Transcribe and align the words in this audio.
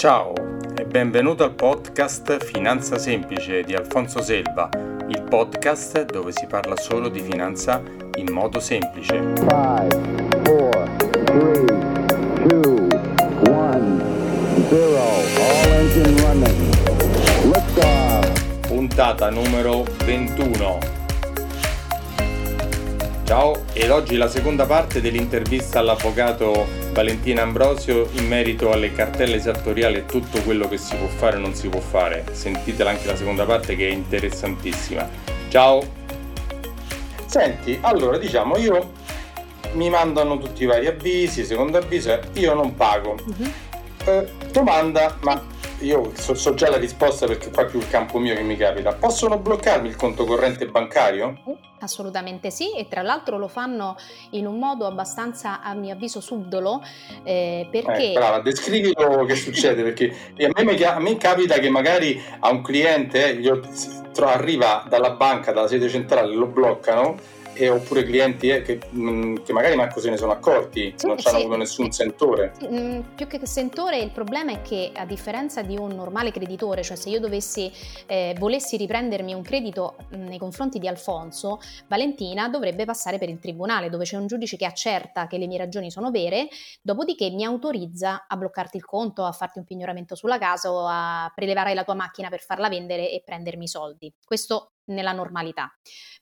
Ciao 0.00 0.32
e 0.78 0.86
benvenuto 0.86 1.44
al 1.44 1.52
podcast 1.52 2.42
Finanza 2.42 2.96
Semplice 2.96 3.62
di 3.64 3.74
Alfonso 3.74 4.22
Selva, 4.22 4.70
il 5.08 5.22
podcast 5.28 6.06
dove 6.06 6.32
si 6.32 6.46
parla 6.46 6.74
solo 6.74 7.10
di 7.10 7.20
finanza 7.20 7.82
in 8.14 8.32
modo 8.32 8.60
semplice. 8.60 9.12
5, 9.12 9.44
4, 9.44 11.10
3, 11.24 11.64
2, 12.46 12.88
1, 13.46 14.02
0, 14.70 14.96
all 14.96 15.70
engine 15.70 16.20
running. 16.22 16.68
Puntata 18.66 19.28
numero 19.28 19.84
21 20.06 20.99
Ciao, 23.30 23.62
ed 23.74 23.92
oggi 23.92 24.16
la 24.16 24.26
seconda 24.26 24.66
parte 24.66 25.00
dell'intervista 25.00 25.78
all'avvocato 25.78 26.66
Valentina 26.90 27.42
Ambrosio 27.42 28.08
in 28.14 28.26
merito 28.26 28.72
alle 28.72 28.92
cartelle 28.92 29.36
esattoriali 29.36 29.98
e 29.98 30.04
tutto 30.04 30.42
quello 30.42 30.66
che 30.66 30.76
si 30.76 30.96
può 30.96 31.06
fare 31.06 31.36
e 31.36 31.38
non 31.38 31.54
si 31.54 31.68
può 31.68 31.78
fare. 31.78 32.24
Sentitela 32.32 32.90
anche 32.90 33.06
la 33.06 33.14
seconda 33.14 33.44
parte 33.44 33.76
che 33.76 33.86
è 33.86 33.92
interessantissima. 33.92 35.08
Ciao! 35.48 35.80
Senti, 37.26 37.78
allora 37.82 38.18
diciamo 38.18 38.56
io 38.56 38.94
mi 39.74 39.88
mandano 39.90 40.36
tutti 40.38 40.64
i 40.64 40.66
vari 40.66 40.88
avvisi, 40.88 41.44
secondo 41.44 41.78
avviso, 41.78 42.18
io 42.32 42.52
non 42.54 42.74
pago. 42.74 43.14
Uh-huh. 43.24 43.52
Eh, 44.06 44.26
domanda, 44.50 45.16
ma 45.20 45.40
io 45.80 46.12
so, 46.14 46.34
so, 46.34 46.54
già 46.54 46.68
la 46.68 46.76
risposta 46.76 47.26
perché 47.26 47.50
qua 47.50 47.64
è 47.64 47.66
più 47.66 47.78
il 47.78 47.88
campo 47.88 48.18
mio 48.18 48.34
che 48.34 48.42
mi 48.42 48.56
capita. 48.56 48.92
Possono 48.92 49.38
bloccarmi 49.38 49.88
il 49.88 49.96
conto 49.96 50.24
corrente 50.24 50.66
bancario? 50.66 51.38
Assolutamente 51.80 52.50
sì, 52.50 52.76
e 52.76 52.88
tra 52.88 53.02
l'altro 53.02 53.38
lo 53.38 53.48
fanno 53.48 53.96
in 54.30 54.46
un 54.46 54.58
modo 54.58 54.86
abbastanza, 54.86 55.62
a 55.62 55.74
mio 55.74 55.94
avviso, 55.94 56.20
subdolo. 56.20 56.82
Eh, 57.22 57.68
perché... 57.70 58.10
Eh, 58.10 58.12
brava, 58.12 58.40
descrivilo 58.40 59.24
che 59.24 59.34
succede, 59.34 59.82
perché 59.82 60.14
a 60.38 60.62
me, 60.62 60.84
a 60.84 60.98
me, 60.98 61.16
capita 61.16 61.58
che 61.58 61.70
magari 61.70 62.20
a 62.40 62.50
un 62.50 62.62
cliente 62.62 63.38
eh, 63.38 63.60
arriva 64.22 64.84
dalla 64.88 65.12
banca, 65.12 65.52
dalla 65.52 65.68
sede 65.68 65.88
centrale, 65.88 66.34
lo 66.34 66.46
bloccano 66.46 67.38
e 67.60 67.68
oppure 67.68 68.04
clienti 68.04 68.48
eh, 68.48 68.62
che, 68.62 68.80
mh, 68.90 69.10
mm, 69.10 69.36
che, 69.44 69.52
magari 69.52 69.76
manco 69.76 70.00
se 70.00 70.08
ne 70.08 70.16
sono 70.16 70.32
accorti, 70.32 70.94
sì, 70.96 71.06
non 71.06 71.18
sì, 71.18 71.28
hanno 71.28 71.38
avuto 71.38 71.56
nessun 71.56 71.92
sentore. 71.92 72.54
Mh, 72.58 72.74
mm, 72.74 73.00
più 73.14 73.26
che 73.26 73.38
sentore 73.46 73.98
il 73.98 74.10
problema 74.10 74.52
è 74.52 74.62
che 74.62 74.92
a 74.94 75.04
differenza 75.04 75.60
di 75.60 75.76
un 75.76 75.90
normale 75.90 76.30
creditore, 76.32 76.82
cioè 76.82 76.96
se 76.96 77.10
io 77.10 77.20
dovessi, 77.20 77.70
eh, 78.06 78.34
volessi 78.38 78.78
riprendermi 78.78 79.34
un 79.34 79.42
credito 79.42 79.96
mh, 80.08 80.16
mm, 80.16 80.26
nei 80.26 80.38
confronti 80.38 80.78
di 80.78 80.88
Alfonso, 80.88 81.60
Valentina 81.86 82.48
dovrebbe 82.48 82.86
passare 82.86 83.18
per 83.18 83.28
il 83.28 83.38
tribunale 83.38 83.90
dove 83.90 84.04
c'è 84.04 84.16
un 84.16 84.26
giudice 84.26 84.56
che 84.56 84.64
accerta 84.64 85.26
che 85.26 85.36
le 85.36 85.46
mie 85.46 85.58
ragioni 85.58 85.90
sono 85.90 86.10
vere, 86.10 86.48
dopodiché 86.80 87.28
mi 87.28 87.44
autorizza 87.44 88.24
a 88.26 88.36
bloccarti 88.36 88.78
il 88.78 88.86
conto, 88.86 89.24
a 89.24 89.32
farti 89.32 89.58
un 89.58 89.64
pignoramento 89.66 90.14
sulla 90.14 90.38
casa 90.38 90.72
o 90.72 90.86
a 90.88 91.30
prelevare 91.34 91.74
la 91.74 91.84
tua 91.84 91.94
macchina 91.94 92.30
per 92.30 92.40
farla 92.40 92.70
vendere 92.70 93.10
e 93.10 93.22
prendermi 93.22 93.64
i 93.64 93.68
soldi. 93.68 94.10
Questo 94.24 94.72
nella 94.86 95.12
normalità. 95.12 95.70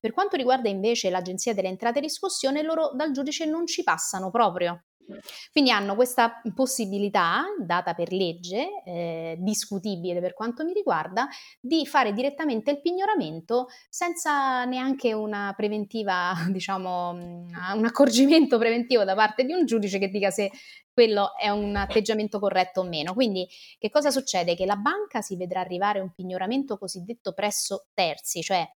Per 0.01 0.13
quanto 0.13 0.37
riguarda 0.37 0.69
invece 0.69 1.11
l'Agenzia 1.11 1.55
delle 1.55 1.69
Entrate 1.69 1.99
e 1.99 2.03
Riscossione, 2.03 2.63
loro 2.63 2.91
dal 2.95 3.13
giudice 3.13 3.45
non 3.47 3.67
ci 3.67 3.83
passano 3.83 4.31
proprio. 4.31 4.85
Quindi 5.51 5.71
hanno 5.71 5.95
questa 5.95 6.41
possibilità, 6.55 7.45
data 7.59 7.95
per 7.95 8.13
legge, 8.13 8.83
eh, 8.85 9.37
discutibile 9.39 10.21
per 10.21 10.35
quanto 10.35 10.65
mi 10.65 10.73
riguarda, 10.73 11.27
di 11.61 11.87
fare 11.87 12.13
direttamente 12.13 12.71
il 12.71 12.81
pignoramento 12.81 13.69
senza 13.89 14.65
neanche 14.65 15.13
una 15.13 15.55
preventiva, 15.57 16.35
diciamo, 16.51 17.11
un 17.11 17.85
accorgimento 17.85 18.59
preventivo 18.59 19.05
da 19.05 19.15
parte 19.15 19.45
di 19.45 19.53
un 19.53 19.65
giudice 19.65 19.99
che 19.99 20.09
dica 20.09 20.31
se 20.31 20.51
quello 20.93 21.37
è 21.37 21.49
un 21.49 21.77
atteggiamento 21.77 22.41
corretto 22.41 22.81
o 22.81 22.85
meno. 22.85 23.15
Quindi 23.15 23.47
che 23.79 23.89
cosa 23.89 24.11
succede? 24.11 24.57
Che 24.57 24.67
la 24.67 24.77
banca 24.77 25.21
si 25.21 25.37
vedrà 25.37 25.61
arrivare 25.61 26.01
un 26.01 26.13
pignoramento 26.13 26.77
cosiddetto 26.77 27.33
presso 27.33 27.87
terzi, 27.95 28.43
cioè 28.43 28.69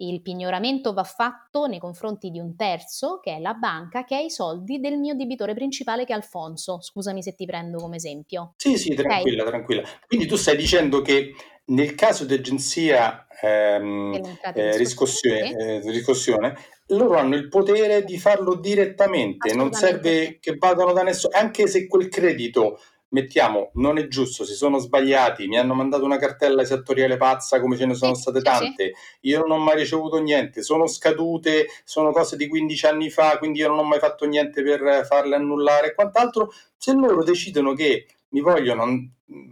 il 0.00 0.22
pignoramento 0.22 0.92
va 0.92 1.04
fatto 1.04 1.66
nei 1.66 1.78
confronti 1.78 2.30
di 2.30 2.38
un 2.38 2.56
terzo, 2.56 3.20
che 3.20 3.36
è 3.36 3.40
la 3.40 3.54
banca, 3.54 4.04
che 4.04 4.16
ha 4.16 4.20
i 4.20 4.30
soldi 4.30 4.80
del 4.80 4.98
mio 4.98 5.14
debitore 5.14 5.54
principale 5.54 6.04
che 6.04 6.12
è 6.12 6.16
Alfonso. 6.16 6.80
Scusami 6.80 7.22
se 7.22 7.34
ti 7.34 7.44
prendo 7.46 7.78
come 7.78 7.96
esempio. 7.96 8.54
Sì, 8.56 8.76
sì, 8.76 8.94
tranquilla, 8.94 9.42
okay. 9.42 9.52
tranquilla. 9.52 9.82
Quindi 10.06 10.26
tu 10.26 10.36
stai 10.36 10.56
dicendo 10.56 11.02
che 11.02 11.34
nel 11.66 11.94
caso 11.94 12.24
di 12.24 12.34
agenzia 12.34 13.26
ehm, 13.40 14.20
eh, 14.54 14.76
riscossione, 14.76 15.56
eh, 15.56 15.80
riscossione, 15.90 16.56
loro 16.88 17.16
hanno 17.16 17.36
il 17.36 17.48
potere 17.48 18.02
di 18.04 18.18
farlo 18.18 18.56
direttamente, 18.56 19.54
non 19.54 19.72
serve 19.72 20.38
che 20.40 20.56
vadano 20.58 20.92
da 20.92 21.02
nessuno, 21.02 21.36
anche 21.36 21.68
se 21.68 21.86
quel 21.86 22.08
credito 22.08 22.80
mettiamo, 23.10 23.70
non 23.74 23.98
è 23.98 24.08
giusto, 24.08 24.44
si 24.44 24.54
sono 24.54 24.78
sbagliati, 24.78 25.46
mi 25.46 25.58
hanno 25.58 25.74
mandato 25.74 26.04
una 26.04 26.18
cartella 26.18 26.62
esattoriale 26.62 27.16
pazza 27.16 27.60
come 27.60 27.76
ce 27.76 27.86
ne 27.86 27.94
sono 27.94 28.14
state 28.14 28.40
tante, 28.42 28.92
io 29.20 29.40
non 29.40 29.50
ho 29.52 29.58
mai 29.58 29.76
ricevuto 29.76 30.18
niente, 30.18 30.62
sono 30.62 30.86
scadute, 30.86 31.66
sono 31.84 32.12
cose 32.12 32.36
di 32.36 32.48
15 32.48 32.86
anni 32.86 33.10
fa, 33.10 33.38
quindi 33.38 33.60
io 33.60 33.68
non 33.68 33.78
ho 33.78 33.84
mai 33.84 33.98
fatto 33.98 34.26
niente 34.26 34.62
per 34.62 35.04
farle 35.06 35.36
annullare 35.36 35.88
e 35.88 35.94
quant'altro, 35.94 36.52
se 36.76 36.92
loro 36.92 37.22
decidono 37.22 37.72
che 37.74 38.06
mi 38.30 38.40
vogliono 38.40 38.84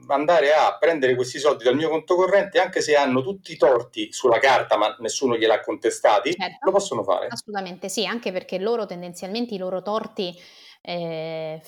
andare 0.09 0.53
a 0.53 0.77
prendere 0.79 1.15
questi 1.15 1.39
soldi 1.39 1.65
dal 1.65 1.75
mio 1.75 1.89
conto 1.89 2.15
corrente, 2.15 2.61
anche 2.61 2.81
se 2.81 2.95
hanno 2.95 3.23
tutti 3.23 3.53
i 3.53 3.57
torti 3.57 4.13
sulla 4.13 4.39
carta, 4.39 4.77
ma 4.77 4.95
nessuno 5.01 5.37
gliel'ha 5.37 5.61
contestati, 5.61 6.33
certo. 6.33 6.59
lo 6.63 6.73
possono 6.73 7.03
fare. 7.03 7.27
Assolutamente 7.29 7.89
sì, 7.89 8.07
anche 8.07 8.33
perché 8.33 8.59
loro 8.59 8.87
tendenzialmente 8.87 9.55
i 9.55 9.59
loro 9.59 9.83
torti 9.83 10.37
eh, 10.81 11.61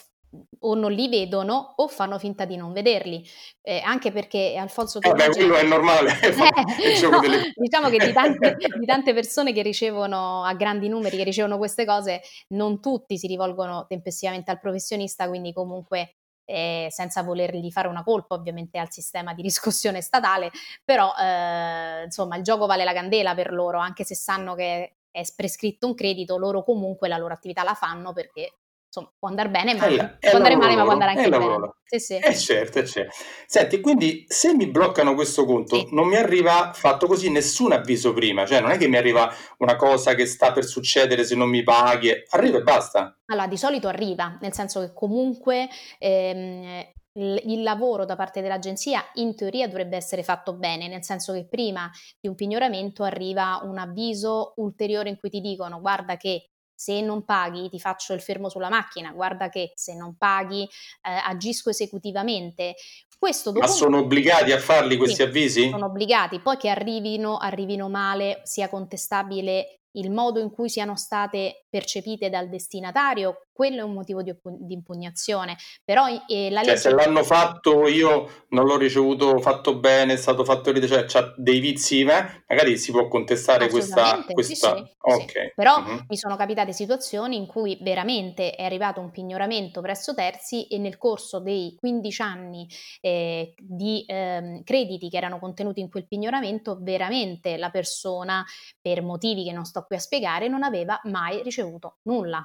o 0.60 0.74
non 0.74 0.92
li 0.92 1.08
vedono 1.08 1.74
o 1.76 1.88
fanno 1.88 2.18
finta 2.18 2.44
di 2.44 2.56
non 2.56 2.72
vederli, 2.72 3.26
eh, 3.62 3.80
anche 3.84 4.12
perché 4.12 4.56
Alfonso 4.56 5.00
eh 5.00 5.12
beh, 5.12 5.30
quello 5.30 5.56
è 5.56 5.64
normale. 5.64 6.12
Eh, 6.80 7.08
no, 7.08 7.20
delle... 7.20 7.52
diciamo 7.54 7.88
che 7.88 7.98
di 7.98 8.12
tante, 8.12 8.56
di 8.78 8.86
tante, 8.86 9.12
persone 9.12 9.52
che 9.52 9.62
ricevono 9.62 10.44
a 10.44 10.54
grandi 10.54 10.88
numeri, 10.88 11.16
che 11.16 11.24
ricevono 11.24 11.58
queste 11.58 11.84
cose, 11.84 12.20
non 12.48 12.80
tutti 12.80 13.18
si 13.18 13.26
rivolgono 13.26 13.86
tempestivamente 13.88 14.50
al 14.50 14.60
professionista, 14.60 15.28
quindi 15.28 15.52
comunque 15.52 16.14
eh, 16.44 16.88
senza 16.90 17.22
volergli 17.22 17.70
fare 17.70 17.88
una 17.88 18.02
colpa 18.02 18.34
ovviamente 18.34 18.78
al 18.78 18.90
sistema 18.90 19.34
di 19.34 19.42
riscossione 19.42 20.00
statale, 20.00 20.50
però 20.84 21.12
eh, 21.18 22.04
insomma 22.04 22.36
il 22.36 22.42
gioco 22.42 22.66
vale 22.66 22.84
la 22.84 22.92
candela 22.92 23.34
per 23.34 23.52
loro, 23.52 23.78
anche 23.78 24.04
se 24.04 24.14
sanno 24.14 24.54
che 24.54 24.94
è 25.10 25.22
prescritto 25.34 25.86
un 25.86 25.94
credito, 25.94 26.38
loro 26.38 26.62
comunque 26.62 27.08
la 27.08 27.18
loro 27.18 27.34
attività 27.34 27.62
la 27.62 27.74
fanno 27.74 28.12
perché 28.12 28.59
insomma, 28.90 29.12
può 29.16 29.28
andare 29.28 29.48
bene, 29.48 29.74
ma 29.74 29.88
la, 29.88 30.16
può 30.18 30.36
andare 30.36 30.56
male, 30.56 30.74
ma 30.74 30.82
può 30.82 30.92
andare 30.92 31.10
anche 31.12 31.28
bene. 31.28 31.74
Sì, 31.84 31.98
sì. 31.98 32.16
Eh 32.16 32.36
certo, 32.36 32.80
eh 32.80 32.86
certo. 32.86 33.14
Senti, 33.46 33.80
quindi 33.80 34.24
se 34.28 34.52
mi 34.54 34.66
bloccano 34.66 35.14
questo 35.14 35.44
conto, 35.44 35.76
sì. 35.76 35.88
non 35.92 36.08
mi 36.08 36.16
arriva 36.16 36.72
fatto 36.74 37.06
così 37.06 37.30
nessun 37.30 37.72
avviso 37.72 38.12
prima, 38.12 38.44
cioè 38.46 38.60
non 38.60 38.72
è 38.72 38.76
che 38.76 38.88
mi 38.88 38.96
arriva 38.96 39.32
una 39.58 39.76
cosa 39.76 40.14
che 40.14 40.26
sta 40.26 40.52
per 40.52 40.64
succedere 40.64 41.24
se 41.24 41.36
non 41.36 41.48
mi 41.48 41.62
paghi, 41.62 42.10
arriva 42.30 42.58
e 42.58 42.62
basta. 42.62 43.16
Allora, 43.26 43.46
di 43.46 43.56
solito 43.56 43.86
arriva, 43.86 44.36
nel 44.40 44.52
senso 44.52 44.80
che 44.80 44.92
comunque 44.92 45.68
ehm, 45.98 46.84
il 47.12 47.62
lavoro 47.62 48.04
da 48.04 48.16
parte 48.16 48.40
dell'agenzia 48.42 49.04
in 49.14 49.36
teoria 49.36 49.66
dovrebbe 49.66 49.96
essere 49.96 50.24
fatto 50.24 50.54
bene, 50.54 50.88
nel 50.88 51.04
senso 51.04 51.32
che 51.32 51.46
prima 51.48 51.88
di 52.20 52.28
un 52.28 52.34
pignoramento 52.34 53.04
arriva 53.04 53.60
un 53.62 53.78
avviso 53.78 54.54
ulteriore 54.56 55.10
in 55.10 55.16
cui 55.18 55.30
ti 55.30 55.40
dicono 55.40 55.80
guarda 55.80 56.16
che 56.16 56.50
se 56.80 57.02
non 57.02 57.26
paghi 57.26 57.68
ti 57.68 57.78
faccio 57.78 58.14
il 58.14 58.22
fermo 58.22 58.48
sulla 58.48 58.70
macchina, 58.70 59.12
guarda 59.12 59.50
che 59.50 59.72
se 59.74 59.94
non 59.94 60.16
paghi 60.16 60.62
eh, 60.62 61.10
agisco 61.26 61.68
esecutivamente. 61.68 62.74
Questo. 63.18 63.52
Ma 63.52 63.66
sono 63.66 63.98
obbligati 63.98 64.50
a 64.50 64.58
farli 64.58 64.96
questi 64.96 65.16
sì, 65.16 65.22
avvisi? 65.22 65.68
Sono 65.68 65.84
obbligati, 65.84 66.40
poi 66.40 66.56
che 66.56 66.70
arrivino, 66.70 67.36
arrivino 67.36 67.90
male, 67.90 68.40
sia 68.44 68.70
contestabile 68.70 69.80
il 69.92 70.10
modo 70.10 70.40
in 70.40 70.50
cui 70.50 70.70
siano 70.70 70.96
state 70.96 71.66
percepite 71.70 72.28
dal 72.28 72.48
destinatario, 72.48 73.46
quello 73.52 73.80
è 73.80 73.82
un 73.82 73.92
motivo 73.92 74.22
di, 74.22 74.34
di 74.42 74.74
impugnazione. 74.74 75.56
Però 75.84 76.06
eh, 76.06 76.50
la 76.50 76.62
cioè, 76.62 76.70
legge... 76.70 76.76
se 76.76 76.90
l'hanno 76.90 77.22
fatto 77.22 77.86
io 77.86 78.46
non 78.48 78.66
l'ho 78.66 78.76
ricevuto 78.76 79.38
fatto 79.38 79.78
bene, 79.78 80.14
è 80.14 80.16
stato 80.16 80.44
fatto 80.44 80.72
ridere, 80.72 80.90
cioè 80.90 81.04
c'ha 81.06 81.32
dei 81.36 81.60
vizi, 81.60 82.00
eh? 82.00 82.42
magari 82.48 82.76
si 82.76 82.90
può 82.90 83.06
contestare 83.06 83.68
questa... 83.68 84.24
questa... 84.28 84.76
Sì, 84.76 84.82
sì, 84.84 84.92
okay. 84.98 85.28
sì. 85.28 85.52
Però 85.54 85.78
uh-huh. 85.78 86.04
mi 86.08 86.16
sono 86.16 86.36
capitate 86.36 86.72
situazioni 86.72 87.36
in 87.36 87.46
cui 87.46 87.78
veramente 87.80 88.54
è 88.54 88.64
arrivato 88.64 89.00
un 89.00 89.10
pignoramento 89.10 89.80
presso 89.80 90.14
terzi 90.14 90.66
e 90.66 90.78
nel 90.78 90.98
corso 90.98 91.38
dei 91.38 91.76
15 91.78 92.22
anni 92.22 92.66
eh, 93.00 93.54
di 93.58 94.04
eh, 94.06 94.62
crediti 94.64 95.08
che 95.08 95.16
erano 95.16 95.38
contenuti 95.38 95.80
in 95.80 95.88
quel 95.88 96.08
pignoramento, 96.08 96.78
veramente 96.80 97.56
la 97.56 97.70
persona, 97.70 98.44
per 98.80 99.02
motivi 99.02 99.44
che 99.44 99.52
non 99.52 99.64
sto 99.64 99.84
qui 99.86 99.96
a 99.96 100.00
spiegare, 100.00 100.48
non 100.48 100.62
aveva 100.62 100.98
mai 101.04 101.42
ricevuto 101.42 101.59
nulla. 102.02 102.44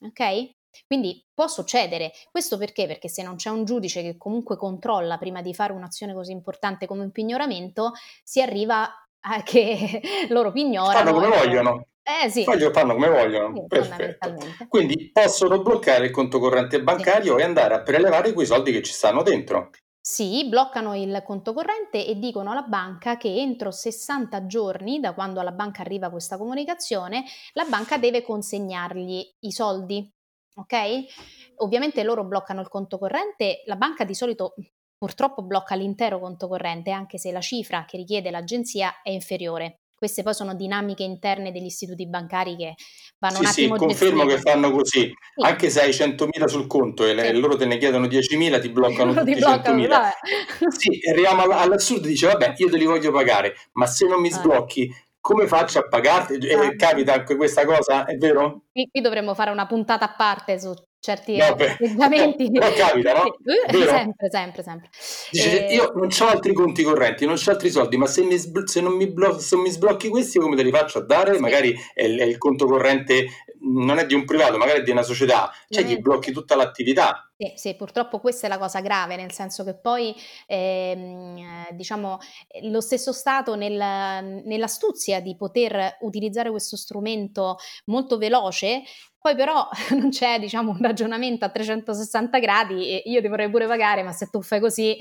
Ok? 0.00 0.54
Quindi 0.86 1.24
può 1.32 1.46
succedere. 1.46 2.12
Questo 2.30 2.58
perché? 2.58 2.86
Perché 2.86 3.08
se 3.08 3.22
non 3.22 3.36
c'è 3.36 3.50
un 3.50 3.64
giudice 3.64 4.02
che 4.02 4.16
comunque 4.16 4.56
controlla 4.56 5.18
prima 5.18 5.40
di 5.40 5.54
fare 5.54 5.72
un'azione 5.72 6.12
così 6.12 6.32
importante 6.32 6.86
come 6.86 7.02
un 7.02 7.12
pignoramento, 7.12 7.92
si 8.22 8.42
arriva 8.42 8.88
a 9.20 9.42
che 9.42 10.00
loro 10.28 10.52
pignorano. 10.52 10.92
Fanno 10.92 11.12
come 11.12 11.28
vogliono. 11.28 11.86
Eh 12.02 12.28
sì. 12.30 12.44
Fanno 12.44 12.94
come 12.94 13.08
vogliono. 13.08 13.66
Sì. 13.68 14.66
Quindi 14.68 15.10
possono 15.12 15.60
bloccare 15.60 16.06
il 16.06 16.10
conto 16.12 16.38
corrente 16.38 16.80
bancario 16.82 17.34
sì. 17.36 17.40
e 17.40 17.44
andare 17.44 17.74
a 17.74 17.82
prelevare 17.82 18.32
quei 18.32 18.46
soldi 18.46 18.70
che 18.70 18.82
ci 18.82 18.92
stanno 18.92 19.22
dentro. 19.22 19.70
Sì, 20.08 20.46
bloccano 20.48 20.94
il 20.94 21.20
conto 21.24 21.52
corrente 21.52 22.06
e 22.06 22.16
dicono 22.16 22.52
alla 22.52 22.62
banca 22.62 23.16
che 23.16 23.26
entro 23.40 23.72
60 23.72 24.46
giorni 24.46 25.00
da 25.00 25.12
quando 25.14 25.40
alla 25.40 25.50
banca 25.50 25.80
arriva 25.80 26.10
questa 26.10 26.38
comunicazione, 26.38 27.24
la 27.54 27.64
banca 27.64 27.98
deve 27.98 28.22
consegnargli 28.22 29.34
i 29.40 29.50
soldi. 29.50 30.08
Ok? 30.54 30.76
Ovviamente 31.56 32.04
loro 32.04 32.24
bloccano 32.24 32.60
il 32.60 32.68
conto 32.68 32.98
corrente, 32.98 33.64
la 33.66 33.74
banca 33.74 34.04
di 34.04 34.14
solito 34.14 34.54
purtroppo 34.96 35.42
blocca 35.42 35.74
l'intero 35.74 36.20
conto 36.20 36.46
corrente, 36.46 36.92
anche 36.92 37.18
se 37.18 37.32
la 37.32 37.40
cifra 37.40 37.84
che 37.84 37.96
richiede 37.96 38.30
l'agenzia 38.30 39.02
è 39.02 39.10
inferiore. 39.10 39.80
Queste 39.96 40.22
poi 40.22 40.34
sono 40.34 40.54
dinamiche 40.54 41.04
interne 41.04 41.50
degli 41.52 41.64
istituti 41.64 42.06
bancari 42.06 42.54
che 42.54 42.74
vanno 43.18 43.36
sì, 43.36 43.40
un 43.40 43.46
attimo 43.46 43.78
Sì, 43.78 43.84
confermo 43.86 44.26
che 44.26 44.38
fanno 44.38 44.70
così. 44.70 45.00
Sì. 45.00 45.14
Anche 45.42 45.70
se 45.70 45.80
hai 45.80 45.90
100.000 45.90 46.44
sul 46.44 46.66
conto 46.66 47.06
e, 47.06 47.18
sì. 47.18 47.32
loro 47.32 47.56
te 47.56 47.64
ne 47.64 47.78
chiedono 47.78 48.06
10.000, 48.06 48.60
ti 48.60 48.68
bloccano 48.68 49.14
tutti 49.14 49.32
ti 49.32 49.38
bloccano, 49.40 49.82
100.000. 49.82 49.88
Vabbè. 49.88 50.10
Sì, 50.68 51.00
arriviamo 51.10 51.42
all'assurdo, 51.44 52.06
dice 52.08 52.26
vabbè, 52.26 52.54
io 52.58 52.68
te 52.68 52.76
li 52.76 52.84
voglio 52.84 53.10
pagare, 53.10 53.54
ma 53.72 53.86
se 53.86 54.06
non 54.06 54.20
mi 54.20 54.30
sblocchi, 54.30 54.94
come 55.18 55.46
faccio 55.46 55.78
a 55.78 55.88
pagarti? 55.88 56.34
Eh, 56.34 56.76
capita 56.76 57.14
anche 57.14 57.34
questa 57.34 57.64
cosa, 57.64 58.04
è 58.04 58.16
vero? 58.16 58.64
Qui, 58.70 58.88
qui 58.90 59.00
dovremmo 59.00 59.34
fare 59.34 59.50
una 59.50 59.66
puntata 59.66 60.04
a 60.04 60.14
parte 60.14 60.60
su 60.60 60.74
certi 61.06 61.36
no, 61.36 61.44
atteggiamenti. 61.44 62.50
Però 62.58 62.72
capita, 62.72 63.12
no? 63.12 63.36
Vero? 63.70 63.88
Sempre, 63.88 64.28
sempre, 64.30 64.62
sempre. 64.62 64.88
Dice, 65.30 65.68
e... 65.68 65.74
io 65.74 65.92
non 65.94 66.08
ho 66.08 66.26
altri 66.26 66.52
conti 66.52 66.82
correnti, 66.82 67.24
non 67.24 67.36
ho 67.36 67.50
altri 67.50 67.70
soldi, 67.70 67.96
ma 67.96 68.06
se, 68.06 68.24
mi, 68.24 68.36
se, 68.38 68.80
non 68.80 68.94
mi 68.94 69.06
blo- 69.06 69.38
se 69.38 69.56
mi 69.56 69.70
sblocchi 69.70 70.08
questi, 70.08 70.40
come 70.40 70.56
te 70.56 70.64
li 70.64 70.70
faccio 70.70 70.98
a 70.98 71.02
dare? 71.02 71.34
Sì. 71.34 71.40
Magari 71.40 71.72
è, 71.94 72.02
è, 72.02 72.24
il 72.24 72.38
conto 72.38 72.66
corrente, 72.66 73.26
non 73.66 73.98
è 73.98 74.06
di 74.06 74.14
un 74.14 74.24
privato, 74.24 74.56
magari 74.56 74.80
è 74.80 74.82
di 74.82 74.90
una 74.90 75.02
società, 75.02 75.50
cioè 75.68 75.84
gli 75.84 75.98
blocchi 75.98 76.32
tutta 76.32 76.56
l'attività. 76.56 77.30
Sì, 77.36 77.52
sì, 77.56 77.76
purtroppo 77.76 78.18
questa 78.18 78.46
è 78.46 78.48
la 78.48 78.58
cosa 78.58 78.80
grave, 78.80 79.16
nel 79.16 79.32
senso 79.32 79.64
che 79.64 79.74
poi, 79.74 80.14
ehm, 80.46 81.68
diciamo, 81.72 82.18
lo 82.62 82.80
stesso 82.80 83.12
Stato 83.12 83.56
nel, 83.56 84.42
nell'astuzia 84.44 85.20
di 85.20 85.36
poter 85.36 85.98
utilizzare 86.00 86.50
questo 86.50 86.76
strumento 86.76 87.56
molto 87.84 88.16
veloce 88.18 88.82
poi 89.26 89.34
però 89.34 89.68
non 89.98 90.10
c'è, 90.10 90.38
diciamo, 90.38 90.70
un 90.70 90.78
ragionamento 90.80 91.44
a 91.44 91.48
360 91.48 92.38
gradi 92.38 93.02
io 93.10 93.20
ti 93.20 93.26
vorrei 93.26 93.50
pure 93.50 93.66
pagare, 93.66 94.04
ma 94.04 94.12
se 94.12 94.28
tu 94.30 94.40
fai 94.40 94.60
così 94.60 94.96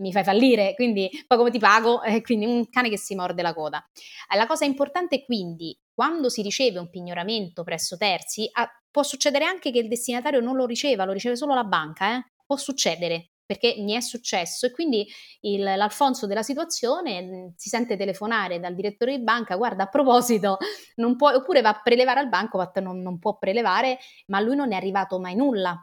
mi 0.00 0.12
fai 0.12 0.24
fallire, 0.24 0.74
quindi 0.74 1.08
poi 1.26 1.38
come 1.38 1.50
ti 1.50 1.58
pago? 1.58 2.02
Eh, 2.02 2.22
quindi 2.22 2.46
un 2.46 2.68
cane 2.68 2.88
che 2.88 2.98
si 2.98 3.14
morde 3.14 3.42
la 3.42 3.54
coda. 3.54 3.84
Eh, 4.32 4.36
la 4.36 4.46
cosa 4.46 4.64
importante 4.64 5.24
quindi, 5.24 5.78
quando 5.92 6.28
si 6.28 6.42
riceve 6.42 6.78
un 6.78 6.90
pignoramento 6.90 7.62
presso 7.62 7.96
terzi, 7.96 8.48
ah, 8.52 8.68
può 8.90 9.02
succedere 9.02 9.44
anche 9.44 9.70
che 9.70 9.78
il 9.78 9.88
destinatario 9.88 10.40
non 10.40 10.56
lo 10.56 10.66
riceva, 10.66 11.04
lo 11.04 11.12
riceve 11.12 11.36
solo 11.36 11.54
la 11.54 11.64
banca, 11.64 12.16
eh? 12.16 12.24
può 12.44 12.56
succedere 12.56 13.30
perché 13.50 13.74
mi 13.78 13.94
è 13.94 14.00
successo 14.00 14.66
e 14.66 14.70
quindi 14.70 15.04
il, 15.40 15.60
l'Alfonso 15.60 16.28
della 16.28 16.44
situazione 16.44 17.20
mm, 17.20 17.46
si 17.56 17.68
sente 17.68 17.96
telefonare 17.96 18.60
dal 18.60 18.76
direttore 18.76 19.16
di 19.16 19.24
banca, 19.24 19.56
guarda 19.56 19.82
a 19.82 19.88
proposito, 19.88 20.58
non 20.96 21.16
può, 21.16 21.32
oppure 21.32 21.60
va 21.60 21.70
a 21.70 21.80
prelevare 21.82 22.20
al 22.20 22.28
banco, 22.28 22.70
non, 22.76 23.00
non 23.02 23.18
può 23.18 23.38
prelevare, 23.38 23.98
ma 24.26 24.38
a 24.38 24.40
lui 24.40 24.54
non 24.54 24.72
è 24.72 24.76
arrivato 24.76 25.18
mai 25.18 25.34
nulla. 25.34 25.76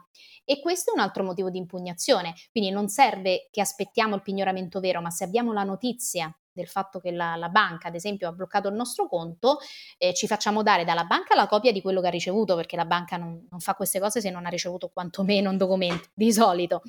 E 0.50 0.60
questo 0.60 0.92
è 0.92 0.94
un 0.94 1.00
altro 1.00 1.24
motivo 1.24 1.50
di 1.50 1.58
impugnazione, 1.58 2.32
quindi 2.52 2.70
non 2.70 2.88
serve 2.88 3.48
che 3.50 3.60
aspettiamo 3.60 4.14
il 4.14 4.22
pignoramento 4.22 4.80
vero, 4.80 5.02
ma 5.02 5.10
se 5.10 5.24
abbiamo 5.24 5.52
la 5.52 5.62
notizia 5.62 6.34
del 6.50 6.66
fatto 6.66 7.00
che 7.00 7.10
la, 7.10 7.36
la, 7.36 7.50
banca, 7.50 7.88
ad 7.88 7.94
esempio, 7.94 8.28
ha 8.28 8.32
bloccato 8.32 8.68
il 8.68 8.74
nostro 8.74 9.08
conto, 9.08 9.58
eh, 9.98 10.14
ci 10.14 10.26
facciamo 10.26 10.62
dare 10.62 10.86
dalla 10.86 11.04
banca 11.04 11.34
la 11.34 11.46
copia 11.46 11.70
di 11.70 11.82
quello 11.82 12.00
che 12.00 12.06
ha 12.06 12.10
ricevuto, 12.10 12.56
perché 12.56 12.76
la 12.76 12.86
banca 12.86 13.18
non, 13.18 13.46
non, 13.50 13.60
fa 13.60 13.74
queste 13.74 14.00
cose 14.00 14.22
se 14.22 14.30
non 14.30 14.46
ha 14.46 14.48
ricevuto 14.48 14.88
quantomeno 14.88 15.50
un 15.50 15.58
documento, 15.58 16.08
di 16.14 16.32
solito. 16.32 16.80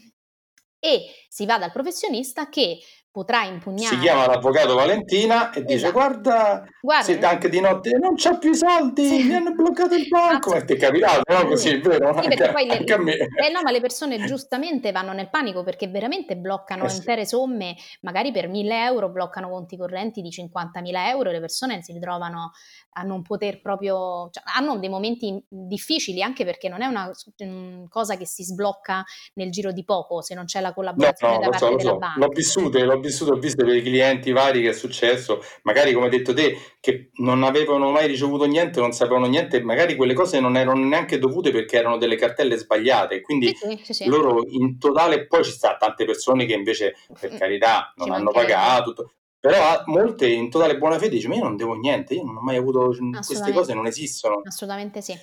E 0.80 1.08
si 1.28 1.46
va 1.46 1.58
dal 1.60 1.74
professionista 1.74 2.48
che 2.48 2.80
potrà 3.20 3.44
impugnare. 3.44 3.96
Si 3.96 4.00
chiama 4.00 4.26
l'avvocato 4.28 4.76
Valentina 4.76 5.52
e 5.52 5.60
esatto. 5.60 5.74
dice: 5.74 5.92
Guarda, 5.92 6.66
Guarda 6.80 7.30
anche 7.30 7.50
di 7.50 7.60
notte 7.60 7.98
non 7.98 8.14
c'ha 8.16 8.38
più 8.38 8.52
i 8.52 8.56
soldi, 8.56 9.06
sì. 9.06 9.24
mi 9.24 9.36
hanno 9.36 9.52
bloccato 9.52 9.94
il 9.94 10.08
banco. 10.08 10.54
E 10.54 10.64
ti 10.64 10.74
è 10.74 10.78
capitato, 10.78 11.22
no? 11.28 11.48
Così, 11.48 11.70
è 11.70 11.80
vero? 11.82 12.22
Sì, 12.22 12.28
perché 12.30 12.52
poi 12.52 12.66
le, 12.66 12.78
eh, 12.88 13.52
no, 13.52 13.62
ma 13.62 13.72
le 13.72 13.82
persone 13.82 14.24
giustamente 14.26 14.94
vanno 14.94 15.12
nel 15.12 15.30
panico 15.30 15.64
perché 15.64 15.88
veramente 15.88 16.38
bloccano 16.38 16.86
eh 16.86 16.90
sì. 16.90 16.98
intere 16.98 17.26
somme, 17.26 17.76
magari 18.02 18.32
per 18.32 18.48
1000 18.48 18.84
euro 18.86 19.10
bloccano 19.10 19.50
conti 19.50 19.76
correnti 19.76 20.22
di 20.22 20.30
50.000 20.30 21.08
euro 21.10 21.30
e 21.30 21.34
le 21.34 21.40
persone 21.42 21.82
si 21.82 21.92
ritrovano 21.92 22.52
a 22.94 23.04
non 23.04 23.22
poter 23.22 23.62
proprio, 23.62 24.30
cioè, 24.32 24.44
hanno 24.56 24.78
dei 24.78 24.90
momenti 24.90 25.44
difficili 25.48 26.22
anche 26.22 26.46
perché 26.46 26.70
non 26.70 26.82
è 26.82 26.86
una 26.86 27.12
um, 27.40 27.88
cosa 27.88 28.16
che 28.16 28.26
si 28.26 28.44
sblocca 28.44 29.04
nel 29.36 29.52
giro 29.52 29.72
di 29.72 29.84
poco 29.84 30.22
se 30.22 30.36
non 30.36 30.46
c'è 30.46 30.60
la 30.62 30.74
collaborazione 30.74 31.34
no, 31.34 31.40
no, 31.40 31.46
da 31.46 31.50
parte 31.50 31.66
so, 31.66 31.76
della 31.76 31.90
so. 31.92 31.98
banca. 31.98 32.20
L'ho 32.20 32.28
vissuto, 32.30 32.84
l'ho 32.84 33.00
vissuto, 33.10 33.32
ho 33.32 33.38
visto 33.38 33.64
per 33.66 33.76
i 33.76 33.82
clienti 33.82 34.32
vari 34.32 34.62
che 34.62 34.70
è 34.70 34.74
successo, 34.74 35.44
magari 35.64 35.94
come 35.94 36.06
hai 36.06 36.12
detto 36.12 36.34
te, 36.34 36.58
che 36.80 37.10
non 37.16 37.44
avevano 37.44 37.92
mai 37.92 38.08
ricevuto 38.08 38.46
niente, 38.46 38.80
non 38.80 38.92
sapevano 38.92 39.28
niente, 39.28 39.62
magari 39.62 39.96
quelle 39.96 40.14
cose 40.14 40.40
non 40.40 40.56
erano 40.56 40.86
neanche 40.86 41.20
dovute 41.20 41.52
perché 41.52 41.78
erano 41.78 41.98
delle 41.98 42.16
cartelle 42.16 42.58
sbagliate, 42.58 43.22
quindi 43.22 43.56
sì, 43.56 43.80
sì, 43.84 43.94
sì, 43.94 44.06
loro 44.06 44.44
in 44.48 44.78
totale, 44.78 45.28
poi 45.28 45.44
ci 45.44 45.52
sta 45.52 45.76
tante 45.78 46.06
persone 46.06 46.46
che 46.46 46.54
invece 46.54 46.96
per 47.20 47.34
mm, 47.34 47.38
carità 47.38 47.94
non 47.98 48.12
hanno 48.12 48.32
pagato, 48.32 49.14
però 49.40 49.84
molte 49.86 50.28
in 50.28 50.50
totale 50.50 50.78
buona 50.78 51.00
fede 51.00 51.16
dicono: 51.16 51.36
io 51.36 51.44
non 51.44 51.56
devo 51.56 51.74
niente, 51.74 52.14
io 52.14 52.24
non 52.24 52.38
ho 52.38 52.42
mai 52.42 52.58
avuto 52.58 52.94
queste 53.26 53.52
cose, 53.52 53.74
non 53.74 53.86
esistono. 53.86 54.42
Assolutamente 54.44 55.02
sì. 55.02 55.18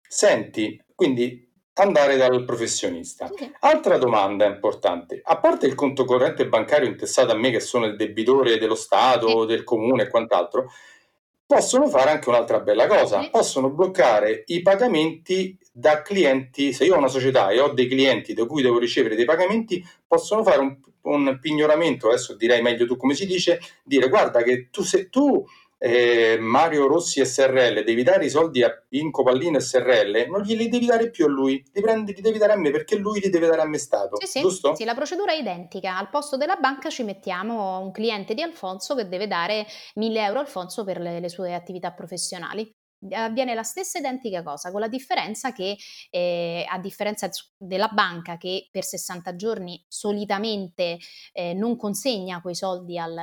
Senti, 0.00 0.80
quindi 0.94 1.47
andare 1.82 2.16
dal 2.16 2.44
professionista. 2.44 3.30
Sì. 3.34 3.50
Altra 3.60 3.98
domanda 3.98 4.46
importante: 4.46 5.20
a 5.22 5.38
parte 5.38 5.66
il 5.66 5.74
conto 5.74 6.04
corrente 6.04 6.46
bancario 6.46 6.88
intestato 6.88 7.32
a 7.32 7.36
me, 7.36 7.50
che 7.50 7.60
sono 7.60 7.86
il 7.86 7.96
debitore 7.96 8.58
dello 8.58 8.74
Stato, 8.74 9.42
sì. 9.42 9.46
del 9.46 9.64
comune 9.64 10.04
e 10.04 10.08
quant'altro, 10.08 10.70
possono 11.46 11.88
fare 11.88 12.10
anche 12.10 12.28
un'altra 12.28 12.60
bella 12.60 12.86
cosa: 12.86 13.22
sì. 13.22 13.30
possono 13.30 13.70
bloccare 13.70 14.44
i 14.46 14.62
pagamenti 14.62 15.56
da 15.72 16.02
clienti. 16.02 16.72
Se 16.72 16.84
io 16.84 16.94
ho 16.94 16.98
una 16.98 17.08
società 17.08 17.50
e 17.50 17.60
ho 17.60 17.72
dei 17.72 17.88
clienti 17.88 18.34
da 18.34 18.46
cui 18.46 18.62
devo 18.62 18.78
ricevere 18.78 19.16
dei 19.16 19.24
pagamenti, 19.24 19.84
possono 20.06 20.42
fare 20.42 20.58
un 20.58 20.78
un 21.08 21.38
pignoramento, 21.40 22.08
adesso 22.08 22.34
direi 22.34 22.60
meglio 22.60 22.84
tu 22.86 22.96
come 22.96 23.14
si 23.14 23.24
dice, 23.24 23.60
dire 23.82 24.08
guarda 24.08 24.42
che 24.42 24.68
tu 24.70 24.82
se 24.82 25.08
tu 25.08 25.42
eh, 25.78 26.36
Mario 26.40 26.86
Rossi 26.88 27.24
SRL 27.24 27.84
devi 27.84 28.02
dare 28.02 28.24
i 28.24 28.30
soldi 28.30 28.62
a 28.62 28.70
Pinco 28.88 29.22
Pallino 29.22 29.60
SRL, 29.60 30.26
non 30.28 30.42
glieli 30.42 30.68
devi 30.68 30.86
dare 30.86 31.10
più 31.10 31.24
a 31.24 31.28
lui, 31.28 31.62
li, 31.72 31.80
prendi, 31.80 32.12
li 32.14 32.20
devi 32.20 32.38
dare 32.38 32.52
a 32.52 32.56
me 32.56 32.70
perché 32.70 32.96
lui 32.96 33.20
li 33.20 33.30
deve 33.30 33.46
dare 33.46 33.62
a 33.62 33.66
me 33.66 33.78
Stato. 33.78 34.16
Sì, 34.20 34.26
sì, 34.26 34.40
giusto? 34.40 34.74
Sì, 34.74 34.84
la 34.84 34.94
procedura 34.94 35.32
è 35.32 35.38
identica. 35.38 35.96
Al 35.96 36.10
posto 36.10 36.36
della 36.36 36.56
banca 36.56 36.90
ci 36.90 37.04
mettiamo 37.04 37.78
un 37.78 37.92
cliente 37.92 38.34
di 38.34 38.42
Alfonso 38.42 38.94
che 38.94 39.08
deve 39.08 39.26
dare 39.28 39.66
1000 39.94 40.24
euro 40.24 40.38
a 40.40 40.42
Alfonso 40.42 40.84
per 40.84 40.98
le, 40.98 41.20
le 41.20 41.28
sue 41.28 41.54
attività 41.54 41.92
professionali 41.92 42.68
avviene 43.10 43.54
la 43.54 43.62
stessa 43.62 43.98
identica 43.98 44.42
cosa, 44.42 44.70
con 44.70 44.80
la 44.80 44.88
differenza 44.88 45.52
che, 45.52 45.76
eh, 46.10 46.64
a 46.68 46.78
differenza 46.78 47.28
della 47.56 47.88
banca 47.88 48.36
che 48.36 48.68
per 48.70 48.84
60 48.84 49.36
giorni 49.36 49.82
solitamente 49.88 50.98
eh, 51.32 51.54
non 51.54 51.76
consegna 51.76 52.40
quei 52.40 52.54
soldi 52.54 52.98
al, 52.98 53.16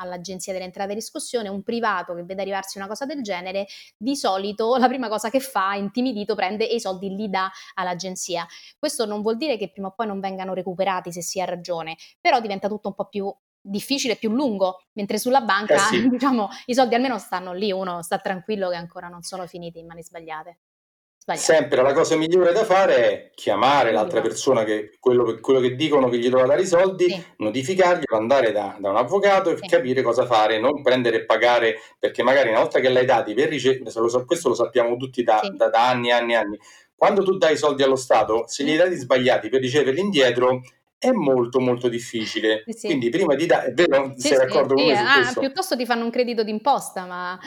all'agenzia 0.00 0.52
delle 0.52 0.64
entrate 0.64 0.92
e 0.92 0.94
riscossione, 0.94 1.48
un 1.48 1.62
privato 1.62 2.14
che 2.14 2.24
vede 2.24 2.42
arrivarsi 2.42 2.78
una 2.78 2.86
cosa 2.86 3.06
del 3.06 3.22
genere, 3.22 3.66
di 3.96 4.16
solito 4.16 4.76
la 4.76 4.88
prima 4.88 5.08
cosa 5.08 5.30
che 5.30 5.40
fa, 5.40 5.74
intimidito, 5.74 6.34
prende 6.34 6.68
e 6.68 6.76
i 6.76 6.80
soldi 6.80 7.14
li 7.14 7.28
dà 7.28 7.50
all'agenzia. 7.74 8.46
Questo 8.78 9.06
non 9.06 9.22
vuol 9.22 9.36
dire 9.36 9.56
che 9.56 9.70
prima 9.70 9.88
o 9.88 9.92
poi 9.92 10.06
non 10.06 10.20
vengano 10.20 10.54
recuperati 10.54 11.12
se 11.12 11.22
si 11.22 11.40
ha 11.40 11.44
ragione, 11.44 11.96
però 12.20 12.40
diventa 12.40 12.68
tutto 12.68 12.88
un 12.88 12.94
po' 12.94 13.08
più 13.08 13.32
difficile, 13.64 14.16
più 14.16 14.30
lungo, 14.30 14.82
mentre 14.92 15.18
sulla 15.18 15.40
banca, 15.40 15.74
eh 15.74 15.78
sì. 15.78 16.08
diciamo, 16.10 16.48
i 16.66 16.74
soldi 16.74 16.94
almeno 16.94 17.18
stanno 17.18 17.52
lì, 17.52 17.72
uno 17.72 18.02
sta 18.02 18.18
tranquillo 18.18 18.68
che 18.68 18.76
ancora 18.76 19.08
non 19.08 19.22
sono 19.22 19.46
finiti 19.46 19.78
in 19.78 19.86
mani 19.86 20.02
sbagliate. 20.02 20.58
Sbagliate. 21.16 21.46
Sempre 21.46 21.80
la 21.80 21.94
cosa 21.94 22.16
migliore 22.16 22.52
da 22.52 22.64
fare 22.64 22.96
è 22.96 23.30
chiamare 23.34 23.92
l'altra 23.92 24.20
persona 24.20 24.62
che 24.62 24.90
quello, 25.00 25.38
quello, 25.40 25.60
che 25.60 25.74
dicono 25.74 26.10
che 26.10 26.18
gli 26.18 26.28
doveva 26.28 26.48
dare 26.48 26.60
i 26.60 26.66
soldi, 26.66 27.08
sì. 27.08 27.24
notificarglielo, 27.38 28.14
andare 28.14 28.52
da, 28.52 28.76
da, 28.78 28.90
un 28.90 28.96
avvocato 28.96 29.48
e 29.48 29.56
sì. 29.56 29.66
capire 29.66 30.02
cosa 30.02 30.26
fare, 30.26 30.60
non 30.60 30.82
prendere 30.82 31.16
e 31.16 31.24
pagare, 31.24 31.76
perché 31.98 32.22
magari 32.22 32.50
una 32.50 32.60
volta 32.60 32.78
che 32.78 32.90
l'hai 32.90 33.06
dati 33.06 33.32
per 33.32 33.48
ricevere, 33.48 33.90
questo 34.26 34.48
lo 34.50 34.54
sappiamo 34.54 34.96
tutti 34.96 35.22
da, 35.22 35.40
sì. 35.42 35.56
da, 35.56 35.70
da 35.70 35.88
anni 35.88 36.08
e 36.08 36.12
anni 36.12 36.32
e 36.32 36.36
anni, 36.36 36.58
quando 36.94 37.22
tu 37.22 37.38
dai 37.38 37.54
i 37.54 37.58
soldi 37.58 37.82
allo 37.82 37.96
Stato, 37.96 38.44
se 38.46 38.64
gli 38.64 38.76
dai 38.76 38.94
sbagliati 38.94 39.48
per 39.48 39.60
riceverli 39.60 40.00
indietro, 40.00 40.60
è 41.04 41.12
molto 41.12 41.60
molto 41.60 41.88
difficile. 41.88 42.64
Sì. 42.66 42.86
Quindi 42.86 43.10
prima 43.10 43.34
di 43.34 43.44
dare, 43.44 43.66
è 43.66 43.72
vero? 43.74 44.14
Sì, 44.16 44.28
sei 44.28 44.38
sì, 44.38 44.38
d'accordo 44.38 44.74
con 44.74 44.86
me 44.86 44.98
ah, 44.98 45.32
Piuttosto 45.38 45.76
ti 45.76 45.84
fanno 45.84 46.04
un 46.04 46.10
credito 46.10 46.42
d'imposta, 46.42 47.04
ma... 47.04 47.38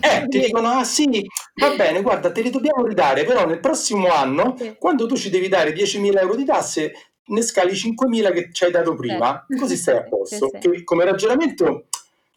Eh, 0.00 0.26
ti 0.26 0.40
dicono, 0.46 0.68
ah 0.70 0.82
sì, 0.82 1.24
va 1.54 1.74
bene, 1.76 2.02
guarda, 2.02 2.32
te 2.32 2.42
li 2.42 2.50
dobbiamo 2.50 2.84
ridare, 2.84 3.22
però 3.24 3.46
nel 3.46 3.60
prossimo 3.60 4.08
anno, 4.08 4.56
quando 4.78 5.06
tu 5.06 5.16
ci 5.16 5.30
devi 5.30 5.46
dare 5.46 5.72
10.000 5.72 6.18
euro 6.18 6.34
di 6.34 6.44
tasse, 6.44 6.92
ne 7.26 7.42
scali 7.42 7.72
5.000 7.72 8.32
che 8.32 8.48
ci 8.52 8.64
hai 8.64 8.72
dato 8.72 8.96
prima, 8.96 9.46
così 9.56 9.76
stai 9.76 9.98
a 9.98 10.02
posto. 10.08 10.50
Che 10.50 10.82
come 10.82 11.04
ragionamento... 11.04 11.86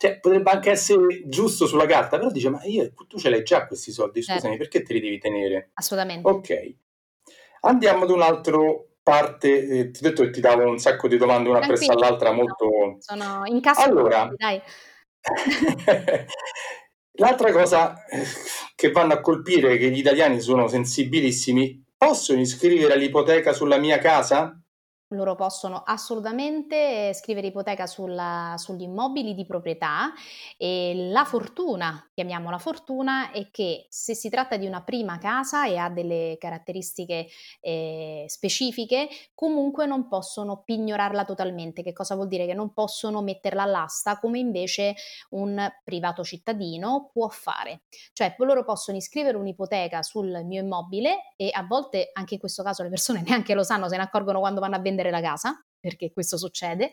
Cioè, 0.02 0.18
potrebbe 0.22 0.50
anche 0.50 0.72
essere 0.72 1.24
giusto 1.26 1.68
sulla 1.68 1.86
carta, 1.86 2.18
però 2.18 2.32
dice, 2.32 2.48
ma 2.48 2.64
io, 2.64 2.94
tu 3.06 3.20
ce 3.20 3.30
l'hai 3.30 3.44
già 3.44 3.68
questi 3.68 3.92
soldi, 3.92 4.22
scusami, 4.22 4.42
certo. 4.42 4.58
perché 4.58 4.82
te 4.82 4.94
li 4.94 5.02
devi 5.02 5.18
tenere? 5.18 5.72
Assolutamente. 5.74 6.30
Ok. 6.30 6.74
Andiamo 7.64 8.06
ad 8.06 8.12
un 8.12 8.22
altro 8.22 8.89
parte, 9.10 9.68
eh, 9.68 9.90
ti 9.90 10.06
ho 10.06 10.10
detto 10.10 10.22
che 10.22 10.30
ti 10.30 10.40
davo 10.40 10.70
un 10.70 10.78
sacco 10.78 11.08
di 11.08 11.18
domande 11.18 11.50
una 11.50 11.66
presso 11.66 11.92
all'altra 11.92 12.32
molto... 12.32 12.98
Sono 13.00 13.42
in 13.46 13.60
casa. 13.60 13.84
Allora, 13.84 14.30
dai. 14.36 14.62
l'altra 17.14 17.52
cosa 17.52 18.06
eh, 18.06 18.24
che 18.76 18.92
vanno 18.92 19.14
a 19.14 19.22
colpire 19.22 19.78
che 19.78 19.90
gli 19.90 19.98
italiani 19.98 20.40
sono 20.42 20.68
sensibilissimi, 20.68 21.84
possono 21.98 22.40
iscrivere 22.40 22.96
l'ipoteca 22.98 23.52
sulla 23.52 23.78
mia 23.78 23.98
casa? 23.98 24.56
Loro 25.10 25.36
possono 25.36 25.84
assolutamente 25.86 27.14
scrivere 27.14 27.48
ipoteca 27.48 27.88
sulla, 27.88 28.56
sugli 28.58 28.84
immobili 28.84 29.34
di 29.34 29.46
proprietà 29.46 30.12
e 30.58 31.10
la 31.10 31.24
fortuna, 31.26 32.10
chiamiamola 32.14 32.58
fortuna, 32.58 33.32
è 33.32 33.50
che 33.50 33.88
se 33.90 34.14
si 34.14 34.30
tratta 34.30 34.58
di 34.58 34.68
una 34.68 34.84
prima 34.84 35.18
casa 35.18 35.66
e 35.68 35.78
ha 35.78 35.90
delle 35.90 36.38
caratteristiche 36.40 37.28
eh, 37.62 38.26
specifiche, 38.28 39.08
comunque 39.34 39.86
non 39.86 40.08
possono 40.08 40.64
pignorarla 40.64 41.26
totalmente. 41.26 41.82
Che 41.82 41.94
cosa 41.94 42.16
vuol 42.16 42.28
dire? 42.28 42.46
Che 42.46 42.54
non 42.54 42.74
possono 42.74 43.22
metterla 43.22 43.64
all'asta 43.64 44.20
come 44.20 44.40
invece 44.40 44.96
un 45.30 45.68
privato 45.84 46.24
cittadino 46.24 47.10
può 47.14 47.28
fare. 47.30 47.82
Cioè 48.14 48.36
loro 48.50 48.64
possono 48.64 48.98
iscrivere 48.98 49.38
un'ipoteca 49.38 50.02
sul 50.02 50.44
mio 50.46 50.62
immobile 50.62 51.34
e 51.36 51.50
a 51.52 51.64
volte 51.64 52.10
anche 52.14 52.36
in 52.36 52.40
questo 52.40 52.64
caso 52.64 52.84
le 52.84 52.90
persone 52.90 53.22
neanche 53.26 53.54
lo 53.54 53.64
sanno, 53.64 53.88
se 53.88 53.98
ne 53.98 54.04
accorgono 54.04 54.40
quando 54.40 54.60
vanno 54.60 54.76
a 54.76 54.80
vendere 54.80 54.99
vendere 55.00 55.12
la 55.12 55.22
casa, 55.22 55.64
perché 55.80 56.12
questo 56.12 56.38
succede, 56.38 56.92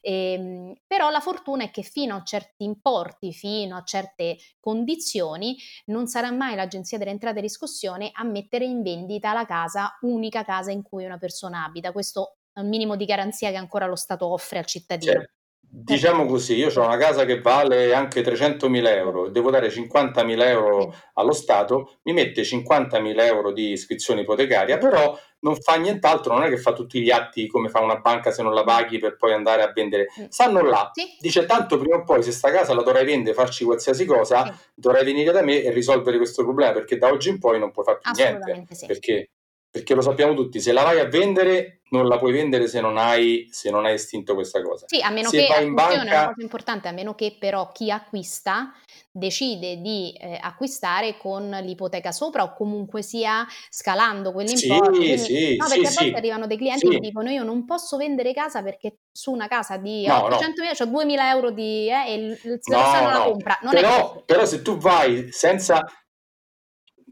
e, 0.00 0.32
ehm, 0.32 0.74
però 0.86 1.10
la 1.10 1.20
fortuna 1.20 1.64
è 1.64 1.70
che 1.70 1.82
fino 1.82 2.14
a 2.16 2.22
certi 2.22 2.64
importi, 2.64 3.32
fino 3.32 3.76
a 3.76 3.82
certe 3.82 4.38
condizioni, 4.60 5.56
non 5.86 6.06
sarà 6.06 6.30
mai 6.30 6.54
l'Agenzia 6.54 6.96
delle 6.96 7.10
Entrate 7.10 7.38
e 7.38 7.42
Riscossione 7.42 8.10
a 8.12 8.24
mettere 8.24 8.64
in 8.64 8.82
vendita 8.82 9.32
la 9.32 9.44
casa, 9.44 9.98
unica 10.02 10.44
casa 10.44 10.70
in 10.70 10.82
cui 10.82 11.04
una 11.04 11.18
persona 11.18 11.64
abita. 11.64 11.92
Questo 11.92 12.36
è 12.52 12.60
un 12.60 12.68
minimo 12.68 12.96
di 12.96 13.04
garanzia 13.04 13.50
che 13.50 13.56
ancora 13.56 13.86
lo 13.86 13.96
Stato 13.96 14.26
offre 14.26 14.58
al 14.58 14.66
cittadino. 14.66 15.12
Certo. 15.12 15.39
Diciamo 15.72 16.26
così, 16.26 16.56
io 16.56 16.68
ho 16.74 16.84
una 16.84 16.96
casa 16.96 17.24
che 17.24 17.40
vale 17.40 17.94
anche 17.94 18.22
300.000 18.22 18.86
euro, 18.88 19.28
devo 19.28 19.52
dare 19.52 19.68
50.000 19.68 20.40
euro 20.48 20.92
allo 21.14 21.32
Stato, 21.32 21.98
mi 22.02 22.12
mette 22.12 22.42
50.000 22.42 23.20
euro 23.20 23.52
di 23.52 23.70
iscrizione 23.70 24.22
ipotecaria, 24.22 24.78
però 24.78 25.16
non 25.40 25.54
fa 25.54 25.76
nient'altro, 25.76 26.34
non 26.34 26.42
è 26.42 26.48
che 26.48 26.56
fa 26.56 26.72
tutti 26.72 27.00
gli 27.00 27.10
atti 27.10 27.46
come 27.46 27.68
fa 27.68 27.80
una 27.82 28.00
banca 28.00 28.32
se 28.32 28.42
non 28.42 28.52
la 28.52 28.64
paghi 28.64 28.98
per 28.98 29.16
poi 29.16 29.32
andare 29.32 29.62
a 29.62 29.70
vendere. 29.72 30.08
Stanno 30.28 30.60
là, 30.60 30.90
sì. 30.92 31.04
dice 31.20 31.46
tanto 31.46 31.78
prima 31.78 31.98
o 31.98 32.02
poi 32.02 32.24
se 32.24 32.32
sta 32.32 32.50
casa 32.50 32.74
la 32.74 32.82
dovrai 32.82 33.04
vendere, 33.04 33.32
farci 33.32 33.62
qualsiasi 33.62 34.04
cosa, 34.04 34.46
sì. 34.46 34.52
dovrai 34.74 35.04
venire 35.04 35.30
da 35.30 35.42
me 35.42 35.62
e 35.62 35.70
risolvere 35.70 36.16
questo 36.16 36.42
problema, 36.42 36.72
perché 36.72 36.98
da 36.98 37.10
oggi 37.10 37.28
in 37.28 37.38
poi 37.38 37.60
non 37.60 37.70
puoi 37.70 37.84
fare 37.84 37.98
più 38.02 38.10
niente. 38.16 38.66
Sì. 38.74 38.86
Perché 38.86 39.30
perché 39.70 39.94
lo 39.94 40.02
sappiamo 40.02 40.34
tutti, 40.34 40.60
se 40.60 40.72
la 40.72 40.82
vai 40.82 40.98
a 40.98 41.06
vendere 41.06 41.80
non 41.90 42.06
la 42.06 42.18
puoi 42.18 42.32
vendere 42.32 42.68
se 42.68 42.80
non 42.80 42.96
hai, 42.96 43.48
se 43.50 43.70
non 43.70 43.84
hai 43.84 43.94
estinto 43.94 44.34
questa 44.34 44.62
cosa. 44.62 44.86
Sì, 44.88 45.00
a 45.00 45.10
meno 45.10 45.28
se 45.28 45.38
che, 45.38 45.46
vai 45.48 45.66
in 45.66 45.74
banca... 45.74 45.94
è 45.94 46.02
una 46.02 46.26
cosa 46.28 46.42
importante, 46.42 46.88
a 46.88 46.92
meno 46.92 47.14
che 47.14 47.36
però 47.38 47.70
chi 47.72 47.90
acquista 47.90 48.72
decide 49.12 49.80
di 49.80 50.12
eh, 50.12 50.38
acquistare 50.40 51.16
con 51.16 51.50
l'ipoteca 51.62 52.12
sopra 52.12 52.44
o 52.44 52.54
comunque 52.54 53.02
sia 53.02 53.44
scalando 53.68 54.32
quell'importo. 54.32 54.94
Sì, 54.94 54.98
Quindi, 54.98 55.18
sì, 55.18 55.56
no, 55.56 55.66
perché 55.66 55.86
sì, 55.86 55.98
a 55.98 56.02
volte 56.02 56.18
arrivano 56.18 56.46
dei 56.46 56.56
clienti 56.56 56.88
che 56.88 56.98
dicono 56.98 57.30
io 57.30 57.42
non 57.42 57.64
posso 57.64 57.96
vendere 57.96 58.32
casa 58.32 58.62
perché 58.62 58.98
su 59.10 59.32
una 59.32 59.48
casa 59.48 59.76
di 59.76 60.06
no, 60.06 60.28
800.000 60.28 60.90
no. 60.90 60.98
ho 60.98 61.04
2.000 61.04 61.18
euro 61.28 61.50
di, 61.50 61.88
eh, 61.88 62.04
e 62.06 62.14
il, 62.14 62.40
il 62.42 62.60
no, 62.66 62.78
non 62.78 63.12
la 63.12 63.22
compra. 63.24 63.58
Non 63.62 63.72
però, 63.72 64.22
però 64.24 64.44
se 64.44 64.62
tu 64.62 64.76
vai 64.76 65.28
senza 65.32 65.84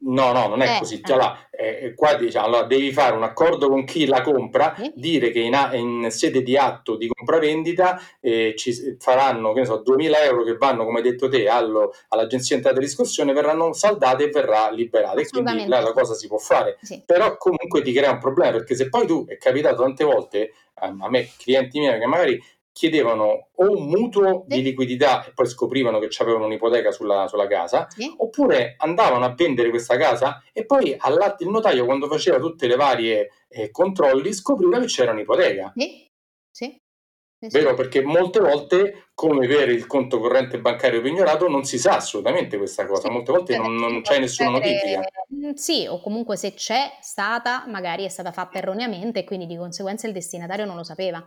No, 0.02 0.32
no, 0.32 0.46
non 0.48 0.62
è 0.62 0.76
eh, 0.76 0.78
così. 0.78 1.02
Cioè, 1.02 1.16
allora, 1.16 1.48
eh, 1.50 1.94
qua 1.94 2.14
diciamo, 2.14 2.46
allora, 2.46 2.62
devi 2.64 2.92
fare 2.92 3.16
un 3.16 3.22
accordo 3.22 3.68
con 3.68 3.84
chi 3.84 4.06
la 4.06 4.22
compra, 4.22 4.74
eh? 4.74 4.92
dire 4.94 5.30
che 5.30 5.40
in, 5.40 5.56
in, 5.72 6.10
sede 6.10 6.42
di 6.42 6.56
atto 6.56 6.96
di 6.96 7.08
compravendita 7.08 8.00
eh, 8.20 8.54
ci 8.56 8.96
faranno, 8.98 9.52
che 9.52 9.60
ne 9.60 9.66
so, 9.66 9.78
2000 9.78 10.22
euro 10.24 10.44
che 10.44 10.56
vanno, 10.56 10.84
come 10.84 10.98
hai 10.98 11.04
detto 11.04 11.28
te, 11.28 11.48
allo, 11.48 11.92
all'agenzia 12.08 12.56
entrata 12.56 12.78
di 12.78 12.84
riscossione, 12.84 13.32
verranno 13.32 13.72
saldate 13.72 14.24
e 14.24 14.30
verrà 14.30 14.70
liberata. 14.70 15.20
E 15.20 15.28
quindi 15.28 15.66
là 15.66 15.80
la 15.80 15.92
cosa 15.92 16.14
si 16.14 16.26
può 16.28 16.38
fare. 16.38 16.78
Sì. 16.82 17.02
Però 17.04 17.36
comunque 17.36 17.82
ti 17.82 17.92
crea 17.92 18.12
un 18.12 18.18
problema, 18.18 18.52
perché 18.52 18.74
se 18.74 18.88
poi 18.88 19.06
tu, 19.06 19.24
è 19.26 19.36
capitato 19.36 19.82
tante 19.82 20.04
volte, 20.04 20.52
a 20.74 21.08
me, 21.08 21.28
clienti 21.36 21.80
miei, 21.80 21.98
che 21.98 22.06
magari 22.06 22.40
chiedevano 22.78 23.48
o 23.56 23.76
un 23.76 23.88
mutuo 23.88 24.44
sì. 24.46 24.54
di 24.54 24.62
liquidità 24.62 25.26
e 25.26 25.32
poi 25.32 25.48
scoprivano 25.48 25.98
che 25.98 26.08
avevano 26.18 26.44
un'ipoteca 26.44 26.92
sulla, 26.92 27.26
sulla 27.26 27.48
casa, 27.48 27.88
sì. 27.90 28.14
oppure 28.18 28.76
andavano 28.78 29.24
a 29.24 29.34
vendere 29.34 29.70
questa 29.70 29.96
casa 29.96 30.44
e 30.52 30.64
poi 30.64 30.94
all'atto 30.96 31.42
il 31.42 31.50
notaio 31.50 31.84
quando 31.84 32.06
faceva 32.06 32.38
tutte 32.38 32.68
le 32.68 32.76
varie 32.76 33.30
eh, 33.48 33.72
controlli 33.72 34.32
scopriva 34.32 34.78
che 34.78 34.86
c'era 34.86 35.10
un'ipoteca. 35.10 35.72
Sì. 35.74 36.06
Sì. 36.52 36.80
Vero? 37.50 37.74
Perché 37.74 38.02
molte 38.02 38.38
volte, 38.38 39.10
come 39.12 39.48
per 39.48 39.68
il 39.70 39.86
conto 39.86 40.20
corrente 40.20 40.60
bancario 40.60 41.00
pignorato, 41.00 41.48
non 41.48 41.64
si 41.64 41.78
sa 41.78 41.96
assolutamente 41.96 42.58
questa 42.58 42.86
cosa. 42.86 43.10
Molte 43.10 43.32
volte 43.32 43.56
non, 43.56 43.74
non 43.74 44.02
c'è 44.02 44.20
nessuna 44.20 44.50
notifica. 44.50 45.02
Mm, 45.34 45.52
sì, 45.54 45.86
o 45.88 46.00
comunque 46.00 46.36
se 46.36 46.54
c'è 46.54 46.96
stata, 47.00 47.64
magari 47.66 48.04
è 48.04 48.08
stata 48.08 48.32
fatta 48.32 48.58
erroneamente 48.58 49.20
e 49.20 49.24
quindi 49.24 49.46
di 49.46 49.56
conseguenza 49.56 50.06
il 50.06 50.12
destinatario 50.12 50.64
non 50.64 50.76
lo 50.76 50.84
sapeva 50.84 51.24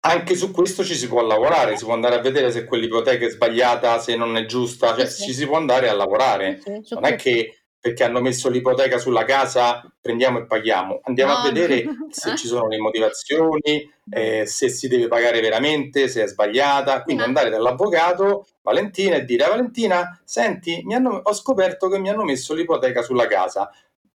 anche 0.00 0.36
su 0.36 0.50
questo 0.50 0.84
ci 0.84 0.94
si 0.94 1.08
può 1.08 1.22
lavorare, 1.22 1.76
si 1.76 1.84
può 1.84 1.94
andare 1.94 2.16
a 2.16 2.20
vedere 2.20 2.50
se 2.50 2.64
quell'ipoteca 2.64 3.26
è 3.26 3.30
sbagliata, 3.30 3.98
se 3.98 4.16
non 4.16 4.36
è 4.36 4.44
giusta, 4.44 4.94
cioè 4.94 5.06
sì, 5.06 5.24
ci 5.24 5.34
si 5.34 5.46
può 5.46 5.56
andare 5.56 5.88
a 5.88 5.94
lavorare. 5.94 6.60
Sì, 6.62 6.94
non 6.94 7.04
è 7.04 7.16
che 7.16 7.58
perché 7.80 8.04
hanno 8.04 8.20
messo 8.20 8.48
l'ipoteca 8.48 8.98
sulla 8.98 9.24
casa 9.24 9.82
prendiamo 10.00 10.38
e 10.38 10.46
paghiamo, 10.46 11.00
andiamo 11.04 11.32
no. 11.32 11.38
a 11.38 11.42
vedere 11.42 11.84
se 12.10 12.36
ci 12.36 12.46
sono 12.46 12.66
le 12.66 12.78
motivazioni, 12.78 13.88
eh, 14.10 14.46
se 14.46 14.68
si 14.68 14.88
deve 14.88 15.06
pagare 15.06 15.40
veramente, 15.40 16.08
se 16.08 16.24
è 16.24 16.26
sbagliata, 16.26 17.02
quindi 17.02 17.22
andare 17.22 17.50
dall'avvocato 17.50 18.46
Valentina 18.62 19.16
e 19.16 19.24
dire 19.24 19.46
Valentina, 19.46 20.20
senti, 20.24 20.84
hanno, 20.90 21.20
ho 21.22 21.32
scoperto 21.32 21.88
che 21.88 21.98
mi 21.98 22.10
hanno 22.10 22.24
messo 22.24 22.54
l'ipoteca 22.54 23.02
sulla 23.02 23.26
casa 23.26 23.70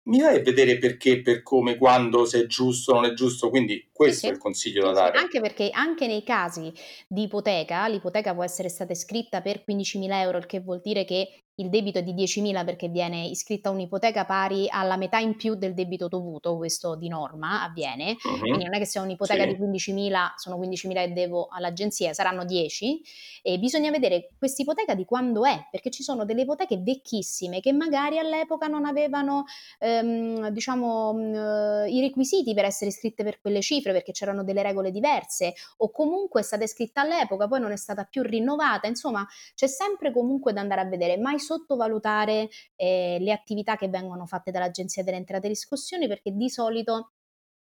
mi 0.05 0.19
vai 0.19 0.37
a 0.37 0.41
vedere 0.41 0.77
perché, 0.77 1.21
per 1.21 1.43
come, 1.43 1.77
quando, 1.77 2.25
se 2.25 2.41
è 2.41 2.45
giusto 2.45 2.91
o 2.91 2.95
non 2.95 3.05
è 3.05 3.13
giusto, 3.13 3.49
quindi 3.49 3.87
questo 3.91 4.21
sì, 4.21 4.27
è 4.27 4.31
il 4.31 4.37
consiglio 4.37 4.83
da 4.85 4.91
dare. 4.91 5.17
Anche 5.17 5.39
perché 5.39 5.69
anche 5.71 6.07
nei 6.07 6.23
casi 6.23 6.71
di 7.07 7.23
ipoteca, 7.23 7.87
l'ipoteca 7.87 8.33
può 8.33 8.43
essere 8.43 8.69
stata 8.69 8.91
iscritta 8.91 9.41
per 9.41 9.63
15.000 9.67 10.11
euro, 10.11 10.37
il 10.39 10.45
che 10.45 10.59
vuol 10.59 10.81
dire 10.83 11.05
che 11.05 11.43
il 11.55 11.69
debito 11.69 11.99
è 11.99 12.03
di 12.03 12.13
10.000 12.13 12.65
perché 12.65 12.87
viene 12.87 13.25
iscritta 13.25 13.69
un'ipoteca 13.69 14.25
pari 14.25 14.67
alla 14.69 14.97
metà 14.97 15.19
in 15.19 15.35
più 15.35 15.55
del 15.55 15.73
debito 15.73 16.07
dovuto, 16.07 16.57
questo 16.57 16.95
di 16.95 17.07
norma 17.07 17.63
avviene, 17.63 18.17
uh-huh. 18.21 18.39
quindi 18.39 18.63
non 18.63 18.73
è 18.73 18.79
che 18.79 18.85
se 18.85 18.99
ho 18.99 19.03
un'ipoteca 19.03 19.43
sì. 19.43 19.55
di 19.55 19.63
15.000 19.63 20.31
sono 20.35 20.57
15.000 20.57 20.97
e 20.97 21.07
devo 21.09 21.47
all'agenzia, 21.51 22.13
saranno 22.13 22.43
10 22.43 23.01
e 23.43 23.59
bisogna 23.59 23.91
vedere 23.91 24.29
questa 24.37 24.63
ipoteca 24.63 24.95
di 24.95 25.05
quando 25.05 25.45
è, 25.45 25.67
perché 25.69 25.91
ci 25.91 26.01
sono 26.01 26.25
delle 26.25 26.41
ipoteche 26.41 26.77
vecchissime 26.77 27.59
che 27.59 27.71
magari 27.71 28.17
all'epoca 28.17 28.67
non 28.67 28.85
avevano 28.85 29.43
ehm, 29.79 30.49
diciamo 30.49 31.83
eh, 31.85 31.89
i 31.89 32.01
requisiti 32.01 32.53
per 32.55 32.65
essere 32.65 32.89
iscritte 32.89 33.23
per 33.23 33.39
quelle 33.39 33.61
cifre 33.61 33.91
perché 33.91 34.11
c'erano 34.11 34.43
delle 34.43 34.63
regole 34.63 34.89
diverse 34.89 35.53
o 35.77 35.91
comunque 35.91 36.41
è 36.41 36.43
stata 36.43 36.63
iscritta 36.63 37.01
all'epoca, 37.01 37.47
poi 37.47 37.59
non 37.59 37.71
è 37.71 37.77
stata 37.77 38.05
più 38.05 38.23
rinnovata, 38.23 38.87
insomma 38.87 39.27
c'è 39.53 39.67
sempre 39.67 40.11
comunque 40.11 40.51
da 40.51 40.61
andare 40.61 40.81
a 40.81 40.85
vedere, 40.85 41.17
mai 41.17 41.39
sottovalutare 41.43 42.49
eh, 42.75 43.17
le 43.19 43.31
attività 43.31 43.75
che 43.75 43.89
vengono 43.89 44.25
fatte 44.25 44.51
dall'Agenzia 44.51 45.03
delle 45.03 45.17
Entrate 45.17 45.45
e 45.45 45.49
Riscossioni 45.49 46.07
perché 46.07 46.31
di 46.31 46.49
solito 46.49 47.11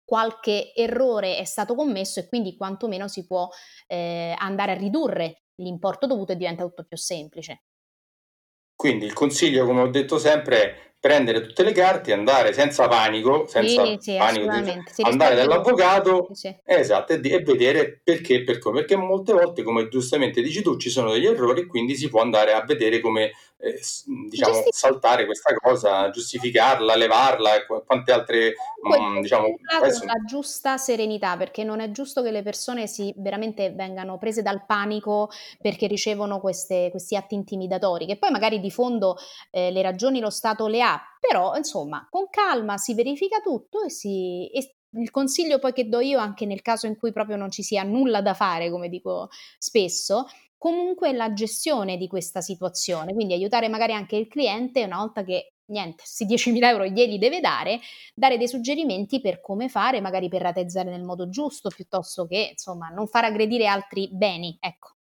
qualche 0.04 0.73
errore 0.75 1.37
è 1.37 1.44
stato 1.44 1.75
commesso 1.75 2.18
e 2.18 2.28
quindi 2.28 2.56
quantomeno 2.56 3.08
si 3.08 3.26
può 3.26 3.49
eh, 3.87 4.35
andare 4.38 4.73
a 4.73 4.76
ridurre 4.76 5.42
l'importo 5.56 6.06
dovuto 6.06 6.32
e 6.32 6.37
diventa 6.37 6.64
tutto 6.64 6.85
più 6.85 6.97
semplice. 6.97 7.64
Quindi 8.75 9.04
il 9.04 9.12
consiglio, 9.12 9.66
come 9.66 9.82
ho 9.82 9.88
detto 9.88 10.18
sempre, 10.18 10.62
è 10.62 10.88
prendere 11.00 11.42
tutte 11.42 11.62
le 11.62 11.73
carte, 11.73 12.12
andare 12.12 12.52
senza 12.52 12.88
panico, 12.88 13.47
senza 13.47 13.85
sì, 13.85 13.97
sì, 14.00 14.16
panico 14.16 14.50
di, 14.61 14.82
andare 15.02 15.37
dall'avvocato 15.37 16.28
sì. 16.32 16.54
esatto, 16.64 17.12
e, 17.12 17.20
e, 17.23 17.40
vedere 17.40 18.00
perché 18.02 18.37
e 18.37 18.42
per 18.42 18.58
come, 18.58 18.80
perché 18.80 18.97
molte 18.97 19.32
volte, 19.32 19.62
come 19.62 19.88
giustamente 19.88 20.42
dici 20.42 20.61
tu, 20.61 20.76
ci 20.76 20.90
sono 20.90 21.12
degli 21.12 21.26
errori, 21.26 21.66
quindi 21.66 21.94
si 21.94 22.08
può 22.08 22.20
andare 22.20 22.52
a 22.52 22.64
vedere 22.64 23.00
come 23.00 23.32
eh, 23.60 23.80
diciamo, 24.28 24.54
Giusti- 24.54 24.70
saltare 24.72 25.26
questa 25.26 25.52
cosa, 25.54 26.10
giustificarla, 26.10 26.94
levarla 26.94 27.56
e 27.56 27.66
quante 27.84 28.12
altre 28.12 28.54
mh, 28.82 29.20
diciamo, 29.20 29.46
con 29.46 30.06
la 30.06 30.24
giusta 30.24 30.76
serenità, 30.78 31.36
perché 31.36 31.64
non 31.64 31.80
è 31.80 31.90
giusto 31.90 32.22
che 32.22 32.30
le 32.30 32.42
persone 32.42 32.86
si 32.86 33.12
veramente 33.16 33.70
vengano 33.70 34.16
prese 34.16 34.42
dal 34.42 34.64
panico 34.64 35.28
perché 35.60 35.88
ricevono 35.88 36.38
queste, 36.38 36.88
questi 36.90 37.16
atti 37.16 37.34
intimidatori, 37.34 38.06
che 38.06 38.16
poi 38.16 38.30
magari 38.30 38.60
di 38.60 38.70
fondo 38.70 39.16
eh, 39.50 39.72
le 39.72 39.82
ragioni 39.82 40.20
lo 40.20 40.30
Stato 40.30 40.68
le 40.68 40.82
ha, 40.82 41.00
però 41.18 41.56
insomma 41.56 42.06
con 42.08 42.28
calma 42.30 42.76
si 42.76 42.94
verifica 42.94 43.40
tutto 43.40 43.82
e 43.82 43.90
si, 43.90 44.48
e 44.52 44.76
il 44.92 45.10
consiglio 45.10 45.58
poi 45.58 45.72
che 45.72 45.88
do 45.88 46.00
io, 46.00 46.18
anche 46.18 46.46
nel 46.46 46.62
caso 46.62 46.86
in 46.86 46.96
cui 46.96 47.12
proprio 47.12 47.36
non 47.36 47.50
ci 47.50 47.62
sia 47.62 47.82
nulla 47.82 48.22
da 48.22 48.34
fare, 48.34 48.70
come 48.70 48.88
dico 48.88 49.28
spesso, 49.58 50.26
comunque 50.58 51.12
la 51.12 51.32
gestione 51.32 51.96
di 51.96 52.08
questa 52.08 52.40
situazione, 52.40 53.14
quindi 53.14 53.32
aiutare 53.32 53.68
magari 53.68 53.92
anche 53.92 54.16
il 54.16 54.26
cliente 54.26 54.84
una 54.84 54.98
volta 54.98 55.22
che 55.22 55.52
niente, 55.68 56.02
questi 56.02 56.26
10.000 56.26 56.64
euro 56.64 56.84
glieli 56.86 57.18
deve 57.18 57.40
dare, 57.40 57.80
dare 58.14 58.36
dei 58.36 58.48
suggerimenti 58.48 59.20
per 59.20 59.40
come 59.40 59.68
fare, 59.68 60.00
magari 60.00 60.28
per 60.28 60.42
rateizzare 60.42 60.90
nel 60.90 61.04
modo 61.04 61.28
giusto, 61.28 61.70
piuttosto 61.70 62.26
che 62.26 62.48
insomma 62.52 62.88
non 62.88 63.06
far 63.06 63.24
aggredire 63.24 63.66
altri 63.66 64.08
beni, 64.12 64.56
ecco. 64.60 64.96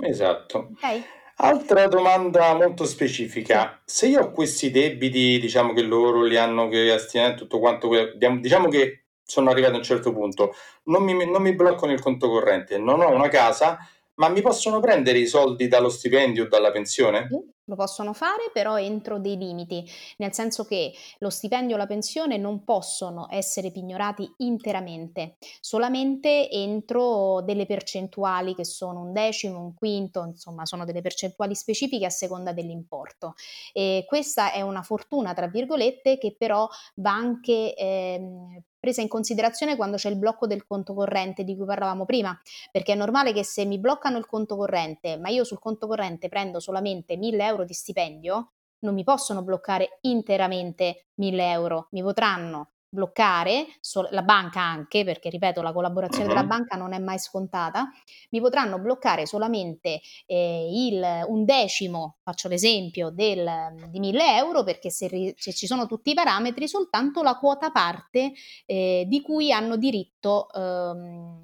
Esatto. 0.00 0.70
Okay. 0.74 1.02
Altra 1.40 1.86
domanda 1.86 2.52
molto 2.54 2.84
specifica, 2.84 3.80
se 3.84 4.08
io 4.08 4.22
ho 4.22 4.30
questi 4.32 4.72
debiti, 4.72 5.38
diciamo 5.38 5.72
che 5.72 5.82
loro 5.82 6.24
li 6.24 6.36
hanno 6.36 6.66
che 6.66 6.90
astinenti 6.92 7.38
tutto 7.38 7.60
quanto, 7.60 7.88
diciamo 8.16 8.68
che 8.68 9.04
sono 9.22 9.50
arrivato 9.50 9.74
a 9.74 9.76
un 9.76 9.84
certo 9.84 10.12
punto, 10.12 10.54
non 10.84 11.04
mi, 11.04 11.12
non 11.30 11.42
mi 11.42 11.54
bloccano 11.54 11.92
il 11.92 12.00
conto 12.00 12.28
corrente, 12.28 12.76
non 12.76 13.00
ho 13.00 13.10
una 13.10 13.28
casa, 13.28 13.78
ma 14.18 14.28
mi 14.28 14.42
possono 14.42 14.80
prendere 14.80 15.18
i 15.18 15.26
soldi 15.26 15.68
dallo 15.68 15.88
stipendio 15.88 16.44
o 16.44 16.48
dalla 16.48 16.70
pensione? 16.70 17.28
Lo 17.68 17.76
possono 17.76 18.14
fare 18.14 18.50
però 18.52 18.78
entro 18.78 19.18
dei 19.18 19.36
limiti, 19.36 19.84
nel 20.16 20.32
senso 20.32 20.64
che 20.64 20.92
lo 21.18 21.28
stipendio 21.28 21.74
o 21.74 21.78
la 21.78 21.86
pensione 21.86 22.38
non 22.38 22.64
possono 22.64 23.26
essere 23.30 23.70
pignorati 23.70 24.28
interamente, 24.38 25.36
solamente 25.60 26.50
entro 26.50 27.42
delle 27.44 27.66
percentuali 27.66 28.54
che 28.54 28.64
sono 28.64 29.02
un 29.02 29.12
decimo, 29.12 29.60
un 29.60 29.74
quinto, 29.74 30.24
insomma 30.24 30.64
sono 30.64 30.86
delle 30.86 31.02
percentuali 31.02 31.54
specifiche 31.54 32.06
a 32.06 32.10
seconda 32.10 32.52
dell'importo. 32.52 33.34
E 33.72 34.04
questa 34.08 34.50
è 34.50 34.62
una 34.62 34.82
fortuna, 34.82 35.34
tra 35.34 35.46
virgolette, 35.46 36.16
che 36.16 36.34
però 36.38 36.66
va 36.94 37.12
anche 37.12 37.74
eh, 37.74 38.62
presa 38.78 39.00
in 39.00 39.08
considerazione 39.08 39.76
quando 39.76 39.96
c'è 39.96 40.08
il 40.08 40.16
blocco 40.16 40.46
del 40.46 40.66
conto 40.66 40.94
corrente 40.94 41.44
di 41.44 41.56
cui 41.56 41.66
parlavamo 41.66 42.04
prima, 42.04 42.38
perché 42.70 42.92
è 42.92 42.96
normale 42.96 43.32
che 43.32 43.44
se 43.44 43.64
mi 43.64 43.78
bloccano 43.78 44.18
il 44.18 44.26
conto 44.26 44.56
corrente, 44.56 45.16
ma 45.16 45.28
io 45.28 45.44
sul 45.44 45.58
conto 45.58 45.86
corrente 45.86 46.28
prendo 46.28 46.60
solamente 46.60 47.16
1000 47.16 47.44
euro 47.44 47.64
di 47.64 47.74
stipendio, 47.74 48.52
non 48.80 48.94
mi 48.94 49.04
possono 49.04 49.42
bloccare 49.42 49.98
interamente 50.02 51.08
1000 51.14 51.50
euro, 51.50 51.88
mi 51.90 52.02
potranno 52.02 52.70
bloccare, 52.88 53.66
la 54.10 54.22
banca 54.22 54.60
anche, 54.60 55.04
perché 55.04 55.28
ripeto 55.28 55.60
la 55.60 55.72
collaborazione 55.72 56.24
uh-huh. 56.26 56.34
della 56.34 56.46
banca 56.46 56.76
non 56.76 56.92
è 56.92 56.98
mai 56.98 57.18
scontata, 57.18 57.90
mi 58.30 58.40
potranno 58.40 58.78
bloccare 58.78 59.26
solamente 59.26 60.00
eh, 60.26 60.68
il, 60.70 61.24
un 61.26 61.44
decimo, 61.44 62.16
faccio 62.22 62.48
l'esempio, 62.48 63.10
del, 63.10 63.48
di 63.90 63.98
1000 63.98 64.36
euro, 64.36 64.64
perché 64.64 64.90
se, 64.90 65.34
se, 65.36 65.52
ci 65.52 65.66
sono 65.66 65.86
tutti 65.86 66.10
i 66.10 66.14
parametri, 66.14 66.66
soltanto 66.66 67.22
la 67.22 67.36
quota 67.36 67.70
parte 67.70 68.32
eh, 68.66 69.04
di 69.06 69.20
cui 69.20 69.52
hanno 69.52 69.76
diritto 69.76 70.50
ehm, 70.52 71.40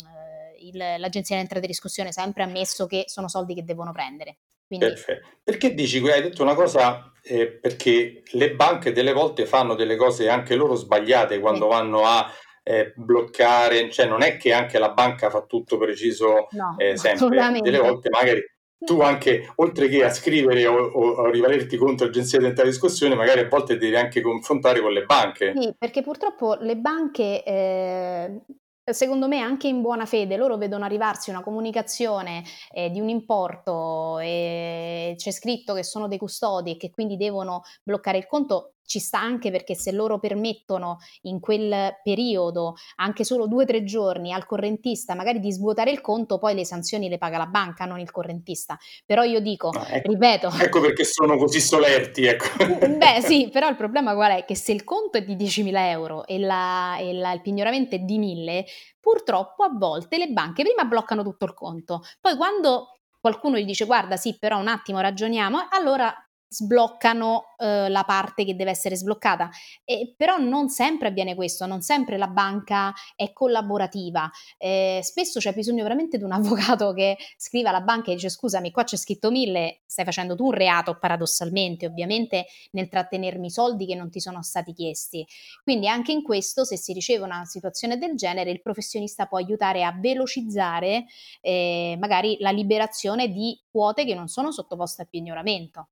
il, 0.60 0.76
l'agenzia 0.76 1.36
di 1.36 1.42
entrate 1.42 1.64
e 1.64 1.68
riscossione, 1.68 2.12
sempre 2.12 2.42
ammesso 2.42 2.86
che 2.86 3.04
sono 3.06 3.28
soldi 3.28 3.54
che 3.54 3.64
devono 3.64 3.92
prendere. 3.92 4.38
Quindi... 4.76 4.86
Perfetto. 4.86 5.28
Perché 5.42 5.74
dici, 5.74 5.98
hai 6.08 6.22
detto 6.22 6.42
una 6.42 6.54
cosa, 6.54 7.12
eh, 7.22 7.48
perché 7.48 8.22
le 8.32 8.54
banche 8.54 8.92
delle 8.92 9.12
volte 9.12 9.46
fanno 9.46 9.74
delle 9.74 9.96
cose 9.96 10.28
anche 10.28 10.54
loro 10.54 10.74
sbagliate 10.74 11.38
quando 11.38 11.64
sì. 11.64 11.70
vanno 11.70 12.04
a 12.04 12.30
eh, 12.62 12.92
bloccare, 12.96 13.90
cioè 13.90 14.06
non 14.06 14.22
è 14.22 14.36
che 14.36 14.52
anche 14.52 14.78
la 14.78 14.90
banca 14.90 15.30
fa 15.30 15.42
tutto 15.42 15.76
preciso 15.76 16.48
no, 16.52 16.76
eh, 16.78 16.96
sempre, 16.96 17.60
delle 17.60 17.78
volte 17.78 18.08
magari 18.08 18.42
tu 18.84 19.00
anche, 19.00 19.50
oltre 19.56 19.88
che 19.88 20.04
a 20.04 20.10
scrivere 20.10 20.66
o, 20.66 20.76
o 20.76 21.24
a 21.24 21.30
rivalerti 21.30 21.76
contro 21.76 22.06
l'agenzia 22.06 22.38
di 22.38 22.44
entrata 22.44 22.68
discussione, 22.68 23.14
magari 23.14 23.40
a 23.40 23.48
volte 23.48 23.78
devi 23.78 23.96
anche 23.96 24.20
confrontare 24.20 24.80
con 24.80 24.92
le 24.92 25.04
banche. 25.04 25.54
Sì, 25.56 25.74
perché 25.78 26.02
purtroppo 26.02 26.56
le 26.60 26.76
banche 26.76 27.42
eh, 27.42 28.40
Secondo 28.86 29.28
me 29.28 29.40
anche 29.40 29.66
in 29.66 29.80
buona 29.80 30.04
fede 30.04 30.36
loro 30.36 30.58
vedono 30.58 30.84
arrivarsi 30.84 31.30
una 31.30 31.42
comunicazione 31.42 32.44
eh, 32.70 32.90
di 32.90 33.00
un 33.00 33.08
importo 33.08 34.18
e 34.18 35.14
c'è 35.16 35.30
scritto 35.30 35.72
che 35.72 35.82
sono 35.82 36.06
dei 36.06 36.18
custodi 36.18 36.72
e 36.72 36.76
che 36.76 36.90
quindi 36.90 37.16
devono 37.16 37.62
bloccare 37.82 38.18
il 38.18 38.26
conto, 38.26 38.73
ci 38.86 38.98
sta 38.98 39.18
anche 39.18 39.50
perché 39.50 39.74
se 39.74 39.92
loro 39.92 40.18
permettono 40.18 40.98
in 41.22 41.40
quel 41.40 41.98
periodo 42.02 42.74
anche 42.96 43.24
solo 43.24 43.46
due 43.46 43.64
o 43.64 43.66
tre 43.66 43.84
giorni 43.84 44.32
al 44.32 44.46
correntista 44.46 45.14
magari 45.14 45.40
di 45.40 45.52
svuotare 45.52 45.90
il 45.90 46.00
conto, 46.00 46.38
poi 46.38 46.54
le 46.54 46.64
sanzioni 46.64 47.08
le 47.08 47.18
paga 47.18 47.38
la 47.38 47.46
banca, 47.46 47.84
non 47.84 47.98
il 47.98 48.10
correntista. 48.10 48.78
Però 49.04 49.22
io 49.22 49.40
dico, 49.40 49.72
ecco, 49.72 50.10
ripeto... 50.10 50.50
Ecco 50.60 50.80
perché 50.80 51.04
sono 51.04 51.36
così 51.36 51.60
solerti, 51.60 52.24
ecco. 52.26 52.64
Beh 52.64 53.20
sì, 53.22 53.48
però 53.52 53.68
il 53.68 53.76
problema 53.76 54.14
qual 54.14 54.32
è? 54.32 54.44
Che 54.44 54.56
se 54.56 54.72
il 54.72 54.84
conto 54.84 55.18
è 55.18 55.22
di 55.22 55.36
10.000 55.36 55.72
euro 55.76 56.26
e, 56.26 56.38
la, 56.38 56.96
e 56.98 57.12
la, 57.12 57.32
il 57.32 57.40
pignoramento 57.40 57.94
è 57.94 57.98
di 57.98 58.18
1.000, 58.18 58.64
purtroppo 59.00 59.64
a 59.64 59.70
volte 59.72 60.18
le 60.18 60.28
banche 60.28 60.62
prima 60.62 60.84
bloccano 60.84 61.22
tutto 61.22 61.44
il 61.44 61.54
conto, 61.54 62.02
poi 62.20 62.36
quando 62.36 62.98
qualcuno 63.20 63.56
gli 63.56 63.64
dice 63.64 63.86
guarda 63.86 64.16
sì 64.16 64.36
però 64.38 64.58
un 64.58 64.68
attimo 64.68 65.00
ragioniamo, 65.00 65.68
allora 65.70 66.14
sbloccano 66.48 67.54
eh, 67.58 67.88
la 67.88 68.04
parte 68.04 68.44
che 68.44 68.54
deve 68.54 68.70
essere 68.70 68.96
sbloccata. 68.96 69.50
E, 69.84 70.14
però 70.16 70.36
non 70.38 70.68
sempre 70.68 71.08
avviene 71.08 71.34
questo, 71.34 71.66
non 71.66 71.80
sempre 71.80 72.16
la 72.16 72.28
banca 72.28 72.92
è 73.16 73.32
collaborativa. 73.32 74.30
Eh, 74.58 75.00
spesso 75.02 75.40
c'è 75.40 75.52
bisogno 75.52 75.82
veramente 75.82 76.18
di 76.18 76.24
un 76.24 76.32
avvocato 76.32 76.92
che 76.92 77.16
scriva 77.36 77.70
alla 77.70 77.80
banca 77.80 78.10
e 78.10 78.14
dice 78.14 78.28
scusami, 78.28 78.70
qua 78.70 78.84
c'è 78.84 78.96
scritto 78.96 79.30
mille, 79.30 79.82
stai 79.86 80.04
facendo 80.04 80.36
tu 80.36 80.46
un 80.46 80.52
reato 80.52 80.98
paradossalmente, 80.98 81.86
ovviamente 81.86 82.46
nel 82.72 82.88
trattenermi 82.88 83.50
soldi 83.50 83.86
che 83.86 83.94
non 83.94 84.10
ti 84.10 84.20
sono 84.20 84.42
stati 84.42 84.72
chiesti. 84.72 85.26
Quindi 85.62 85.88
anche 85.88 86.12
in 86.12 86.22
questo, 86.22 86.64
se 86.64 86.76
si 86.76 86.92
riceve 86.92 87.24
una 87.24 87.44
situazione 87.44 87.98
del 87.98 88.16
genere, 88.16 88.50
il 88.50 88.62
professionista 88.62 89.26
può 89.26 89.38
aiutare 89.38 89.84
a 89.84 89.92
velocizzare 89.98 91.06
eh, 91.40 91.96
magari 91.98 92.36
la 92.40 92.50
liberazione 92.50 93.28
di 93.28 93.58
quote 93.70 94.04
che 94.04 94.14
non 94.14 94.28
sono 94.28 94.52
sottoposte 94.52 95.02
a 95.02 95.06
pignoramento. 95.06 95.88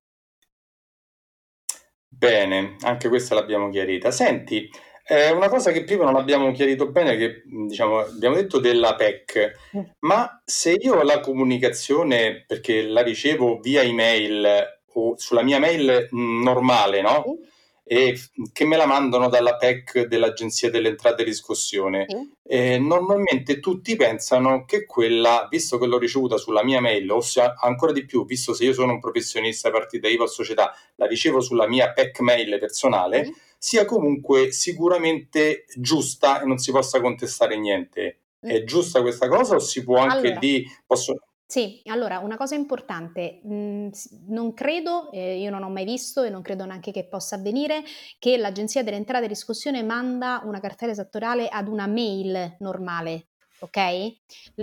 Bene, 2.23 2.77
anche 2.83 3.09
questa 3.09 3.35
l'abbiamo 3.35 3.69
chiarita. 3.69 4.13
Senti, 4.13 4.71
eh, 5.09 5.33
una 5.33 5.49
cosa 5.49 5.73
che 5.73 5.83
prima 5.83 6.05
non 6.05 6.15
abbiamo 6.15 6.53
chiarito 6.53 6.89
bene, 6.89 7.17
che 7.17 7.43
diciamo, 7.45 7.99
abbiamo 7.99 8.37
detto 8.37 8.61
della 8.61 8.95
PEC, 8.95 9.53
mm. 9.77 9.81
ma 10.03 10.41
se 10.45 10.77
io 10.81 11.03
la 11.03 11.19
comunicazione, 11.19 12.45
perché 12.47 12.83
la 12.83 13.03
ricevo 13.03 13.59
via 13.59 13.83
email 13.83 14.47
o 14.93 15.15
sulla 15.17 15.43
mia 15.43 15.59
mail 15.59 16.07
normale, 16.13 17.01
no? 17.03 17.39
Mm 17.83 17.93
e 17.93 18.19
che 18.53 18.65
me 18.65 18.77
la 18.77 18.87
mandano 18.87 19.29
dalla 19.29 19.57
PEC 19.57 20.07
dell'Agenzia 20.07 20.71
delle 20.71 20.89
Entrate 20.89 21.23
e 21.23 21.25
Riscossione. 21.25 22.07
Sì. 22.09 22.33
E 22.43 22.79
normalmente 22.79 23.61
tutti 23.61 23.97
pensano 23.97 24.65
che 24.65 24.87
quella, 24.87 25.47
visto 25.51 25.79
che 25.79 25.87
l'ho 25.87 25.99
ricevuta 25.99 26.37
sulla 26.37 26.65
mia 26.65 26.81
mail, 26.81 27.11
o 27.11 27.21
se, 27.21 27.43
ancora 27.43 27.93
di 27.93 28.05
più, 28.05 28.25
visto 28.25 28.55
se 28.55 28.65
io 28.65 28.73
sono 28.73 28.93
un 28.93 29.01
professionista 29.01 29.71
partita 29.71 30.09
IVA 30.09 30.27
società, 30.27 30.75
la 30.97 31.07
ricevo 31.07 31.41
sulla 31.41 31.69
mia 31.69 31.93
PEC 31.93 32.21
mail 32.21 32.59
personale, 32.59 33.25
sì. 33.25 33.35
sia 33.59 33.85
comunque 33.85 34.53
sicuramente 34.53 35.65
giusta 35.77 36.41
e 36.41 36.47
non 36.47 36.59
si 36.59 36.71
possa 36.71 37.01
contestare 37.01 37.59
niente. 37.59 38.19
È 38.41 38.65
giusta 38.65 39.03
questa 39.03 39.29
cosa 39.29 39.57
o 39.57 39.61
si 39.61 39.85
può 39.85 39.99
anche 39.99 40.29
allora. 40.29 40.39
di... 40.39 40.67
Posso, 40.85 41.15
sì, 41.53 41.83
allora 41.85 42.19
una 42.21 42.39
cosa 42.39 42.55
importante, 42.55 43.43
mh, 43.45 43.53
mhmm, 43.55 43.91
non 44.29 44.55
credo, 44.55 45.13
eh, 45.13 45.39
io 45.39 45.51
non 45.51 45.63
ho 45.63 45.69
mai 45.69 45.85
visto 45.85 46.23
e 46.23 46.31
non 46.31 46.41
credo 46.41 46.65
neanche 46.65 46.93
che 46.93 47.05
possa 47.05 47.35
avvenire, 47.37 47.83
che 48.19 48.39
l'Agenzia 48.39 48.83
delle 48.83 48.97
Entrate 48.97 49.27
e 49.27 49.29
Riscossione 49.29 49.83
manda 49.83 50.41
una 50.47 50.61
cartella 50.61 50.93
esattoriale 50.93 51.49
ad 51.49 51.69
una 51.69 51.87
mail 51.87 52.57
normale, 52.61 53.27
ok? 53.59 54.15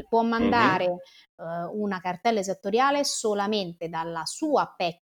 Può 0.09 0.23
mandare 0.23 0.87
mm-hmm. 0.87 0.97
Uh, 1.39 1.81
una 1.81 1.99
cartella 1.99 2.39
esattoriale 2.39 3.03
solamente 3.03 3.89
dalla 3.89 4.25
sua 4.25 4.73
PEC 4.75 5.07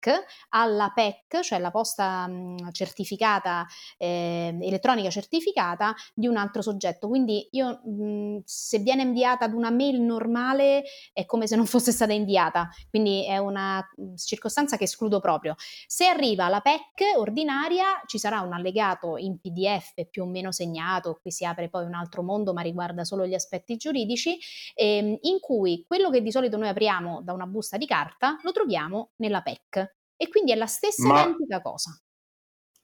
alla 0.51 0.93
PEC, 0.95 1.41
cioè 1.41 1.59
la 1.59 1.71
posta 1.71 2.27
mh, 2.27 2.73
certificata, 2.73 3.67
eh, 3.97 4.57
elettronica 4.61 5.11
certificata 5.11 5.95
di 6.15 6.27
un 6.27 6.37
altro 6.37 6.63
soggetto. 6.63 7.09
Quindi 7.09 7.49
io, 7.53 7.81
mh, 7.85 8.43
se 8.45 8.79
viene 8.79 9.03
inviata 9.03 9.45
ad 9.45 9.53
una 9.53 9.71
mail 9.71 10.01
normale, 10.01 10.83
è 11.13 11.25
come 11.25 11.47
se 11.47 11.57
non 11.57 11.67
fosse 11.67 11.93
stata 11.93 12.13
inviata. 12.13 12.69
Quindi 12.91 13.27
è 13.27 13.39
una 13.39 13.83
circostanza 14.17 14.77
che 14.77 14.85
escludo 14.85 15.21
proprio. 15.21 15.55
Se 15.87 16.07
arriva 16.07 16.49
la 16.49 16.61
PEC 16.61 17.17
ordinaria, 17.17 18.03
ci 18.07 18.19
sarà 18.19 18.41
un 18.41 18.53
allegato 18.53 19.17
in 19.17 19.39
PDF 19.39 20.09
più 20.11 20.23
o 20.23 20.27
meno 20.27 20.53
segnato, 20.53 21.19
qui 21.21 21.31
si 21.31 21.45
apre 21.45 21.69
poi 21.69 21.85
un 21.85 21.95
altro 21.95 22.23
mondo, 22.23 22.53
ma 22.53 22.63
riguarda 22.63 23.05
solo 23.05 23.27
gli 23.27 23.35
aspetti 23.35 23.77
giuridici, 23.77 24.39
ehm, 24.75 25.19
in 25.23 25.41
cui 25.41 25.85
quello 25.87 26.11
che 26.15 26.23
di 26.23 26.31
solito 26.31 26.57
noi 26.57 26.69
apriamo 26.69 27.21
da 27.23 27.33
una 27.33 27.47
busta 27.47 27.77
di 27.77 27.87
carta 27.87 28.39
lo 28.43 28.53
troviamo 28.53 29.13
nella 29.17 29.43
PEC. 29.43 29.95
E 30.17 30.29
quindi 30.29 30.53
è 30.53 30.55
la 30.55 30.67
stessa 30.67 31.07
ma, 31.07 31.23
identica 31.23 31.61
cosa. 31.61 31.99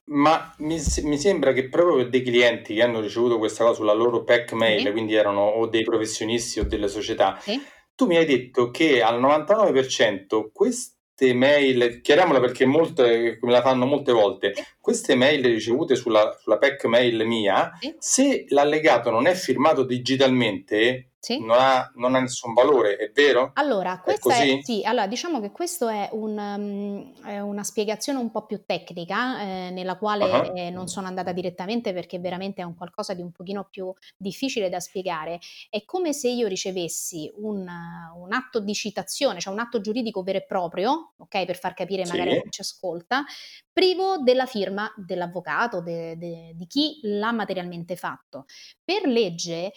Ma 0.05 0.53
mi, 0.59 0.77
mi, 1.03 1.17
sembra 1.17 1.53
che 1.53 1.69
proprio 1.69 1.97
per 1.97 2.09
dei 2.09 2.23
clienti 2.23 2.75
che 2.75 2.83
hanno 2.83 2.99
ricevuto 2.99 3.37
questa 3.37 3.63
cosa 3.63 3.75
sulla 3.75 3.93
loro 3.93 4.23
pack 4.23 4.53
mail, 4.53 4.81
sì. 4.81 4.91
quindi 4.91 5.13
erano 5.13 5.41
o 5.41 5.67
dei 5.67 5.83
professionisti 5.83 6.59
o 6.59 6.65
delle 6.65 6.89
società, 6.89 7.37
sì. 7.39 7.59
tu 7.95 8.07
mi 8.07 8.17
hai 8.17 8.25
detto 8.25 8.71
che 8.71 9.01
al 9.01 9.21
99% 9.21 10.49
queste 10.51 11.33
mail, 11.33 12.01
chiariamola 12.01 12.41
perché 12.41 12.65
molte, 12.65 13.39
me 13.41 13.51
la 13.51 13.61
fanno 13.61 13.85
molte 13.85 14.11
volte, 14.11 14.53
queste 14.81 15.15
mail 15.15 15.45
ricevute 15.45 15.95
sulla, 15.95 16.37
sulla 16.41 16.57
PEC 16.57 16.85
mail 16.85 17.25
mia, 17.25 17.71
sì. 17.79 17.95
se 17.97 18.45
l'allegato 18.49 19.11
non 19.11 19.27
è 19.27 19.33
firmato 19.33 19.83
digitalmente, 19.83 21.10
sì. 21.21 21.39
non, 21.39 21.57
ha, 21.59 21.91
non, 21.95 22.15
ha, 22.15 22.19
nessun 22.19 22.53
valore, 22.53 22.95
è 22.95 23.11
vero? 23.11 23.51
Allora, 23.53 24.01
è, 24.03 24.17
è 24.17 24.61
sì, 24.63 24.81
allora, 24.83 25.05
diciamo 25.05 25.39
che 25.39 25.51
questa 25.51 25.91
è, 25.91 26.09
un, 26.13 26.35
um, 26.35 27.13
è, 27.23 27.39
una 27.39 27.63
spiegazione 27.63 28.17
un 28.17 28.31
po' 28.31 28.47
più 28.47 28.63
tecnica, 28.65 29.39
eh, 29.39 29.69
nella 29.69 29.97
quale 29.97 30.25
uh-huh. 30.25 30.57
eh, 30.57 30.69
non 30.71 30.87
sono 30.87 31.05
andata 31.05 31.31
direttamente 31.31 31.93
perché 31.93 32.17
veramente 32.17 32.63
è 32.63 32.65
un 32.65 32.75
qualcosa 32.75 33.13
di 33.13 33.21
un 33.21 33.31
pochino 33.31 33.67
più 33.69 33.93
difficile 34.17 34.67
da 34.69 34.79
spiegare. 34.79 35.39
È 35.69 35.85
come 35.85 36.11
se 36.11 36.27
io 36.27 36.47
ricevessi 36.47 37.31
un, 37.35 37.67
un 38.15 38.33
atto 38.33 38.59
di 38.59 38.73
citazione, 38.73 39.39
cioè 39.39 39.53
un 39.53 39.59
atto 39.59 39.79
giuridico 39.79 40.23
vero 40.23 40.39
e 40.39 40.45
proprio, 40.45 41.13
ok, 41.17 41.45
per 41.45 41.57
far 41.57 41.75
capire 41.75 42.03
magari 42.07 42.31
sì. 42.33 42.41
chi 42.41 42.49
ci 42.49 42.61
ascolta, 42.61 43.23
privo 43.71 44.17
della 44.17 44.47
firma 44.47 44.91
dell'avvocato, 44.97 45.81
de, 45.81 46.17
de, 46.17 46.53
di 46.55 46.65
chi 46.65 46.99
l'ha 47.03 47.31
materialmente 47.31 47.95
fatto. 47.95 48.45
Per 48.83 49.05
legge 49.05 49.71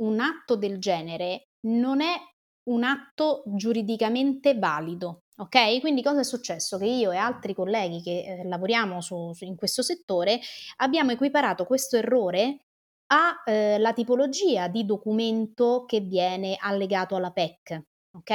un 0.00 0.20
atto 0.20 0.56
del 0.56 0.78
genere 0.78 1.48
non 1.66 2.00
è 2.00 2.14
un 2.64 2.84
atto 2.84 3.42
giuridicamente 3.46 4.58
valido. 4.58 5.22
Ok? 5.40 5.80
Quindi 5.80 6.02
cosa 6.02 6.20
è 6.20 6.24
successo? 6.24 6.76
Che 6.76 6.84
io 6.84 7.12
e 7.12 7.16
altri 7.16 7.54
colleghi 7.54 8.02
che 8.02 8.24
eh, 8.24 8.44
lavoriamo 8.44 9.00
su, 9.00 9.32
su, 9.32 9.44
in 9.44 9.56
questo 9.56 9.82
settore 9.82 10.38
abbiamo 10.76 11.12
equiparato 11.12 11.64
questo 11.64 11.96
errore 11.96 12.66
alla 13.06 13.90
eh, 13.90 13.94
tipologia 13.94 14.68
di 14.68 14.84
documento 14.84 15.84
che 15.86 16.00
viene 16.00 16.56
allegato 16.60 17.16
alla 17.16 17.30
PEC. 17.30 17.82
Ok? 18.18 18.30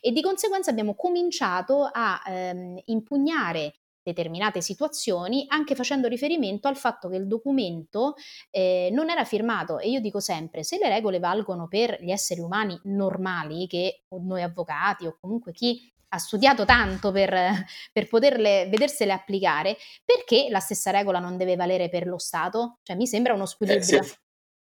E 0.00 0.12
di 0.12 0.22
conseguenza 0.22 0.70
abbiamo 0.70 0.94
cominciato 0.94 1.88
a 1.90 2.20
ehm, 2.26 2.80
impugnare 2.86 3.74
determinate 4.02 4.60
situazioni, 4.60 5.44
anche 5.48 5.74
facendo 5.74 6.08
riferimento 6.08 6.68
al 6.68 6.76
fatto 6.76 7.08
che 7.08 7.16
il 7.16 7.26
documento 7.26 8.14
eh, 8.50 8.90
non 8.92 9.10
era 9.10 9.24
firmato. 9.24 9.78
E 9.78 9.90
io 9.90 10.00
dico 10.00 10.20
sempre, 10.20 10.64
se 10.64 10.78
le 10.78 10.88
regole 10.88 11.18
valgono 11.18 11.68
per 11.68 11.98
gli 12.00 12.10
esseri 12.10 12.40
umani 12.40 12.78
normali, 12.84 13.66
che 13.66 14.04
noi 14.22 14.42
avvocati 14.42 15.06
o 15.06 15.16
comunque 15.20 15.52
chi 15.52 15.92
ha 16.12 16.18
studiato 16.18 16.64
tanto 16.64 17.12
per, 17.12 17.32
per 17.92 18.08
poterle, 18.08 18.68
vedersele 18.68 19.12
applicare, 19.12 19.76
perché 20.04 20.48
la 20.50 20.60
stessa 20.60 20.90
regola 20.90 21.18
non 21.18 21.36
deve 21.36 21.56
valere 21.56 21.88
per 21.88 22.06
lo 22.06 22.18
Stato? 22.18 22.78
Cioè 22.82 22.96
mi 22.96 23.06
sembra 23.06 23.34
uno 23.34 23.46
squilibrio. 23.46 24.02
Eh, 24.02 24.18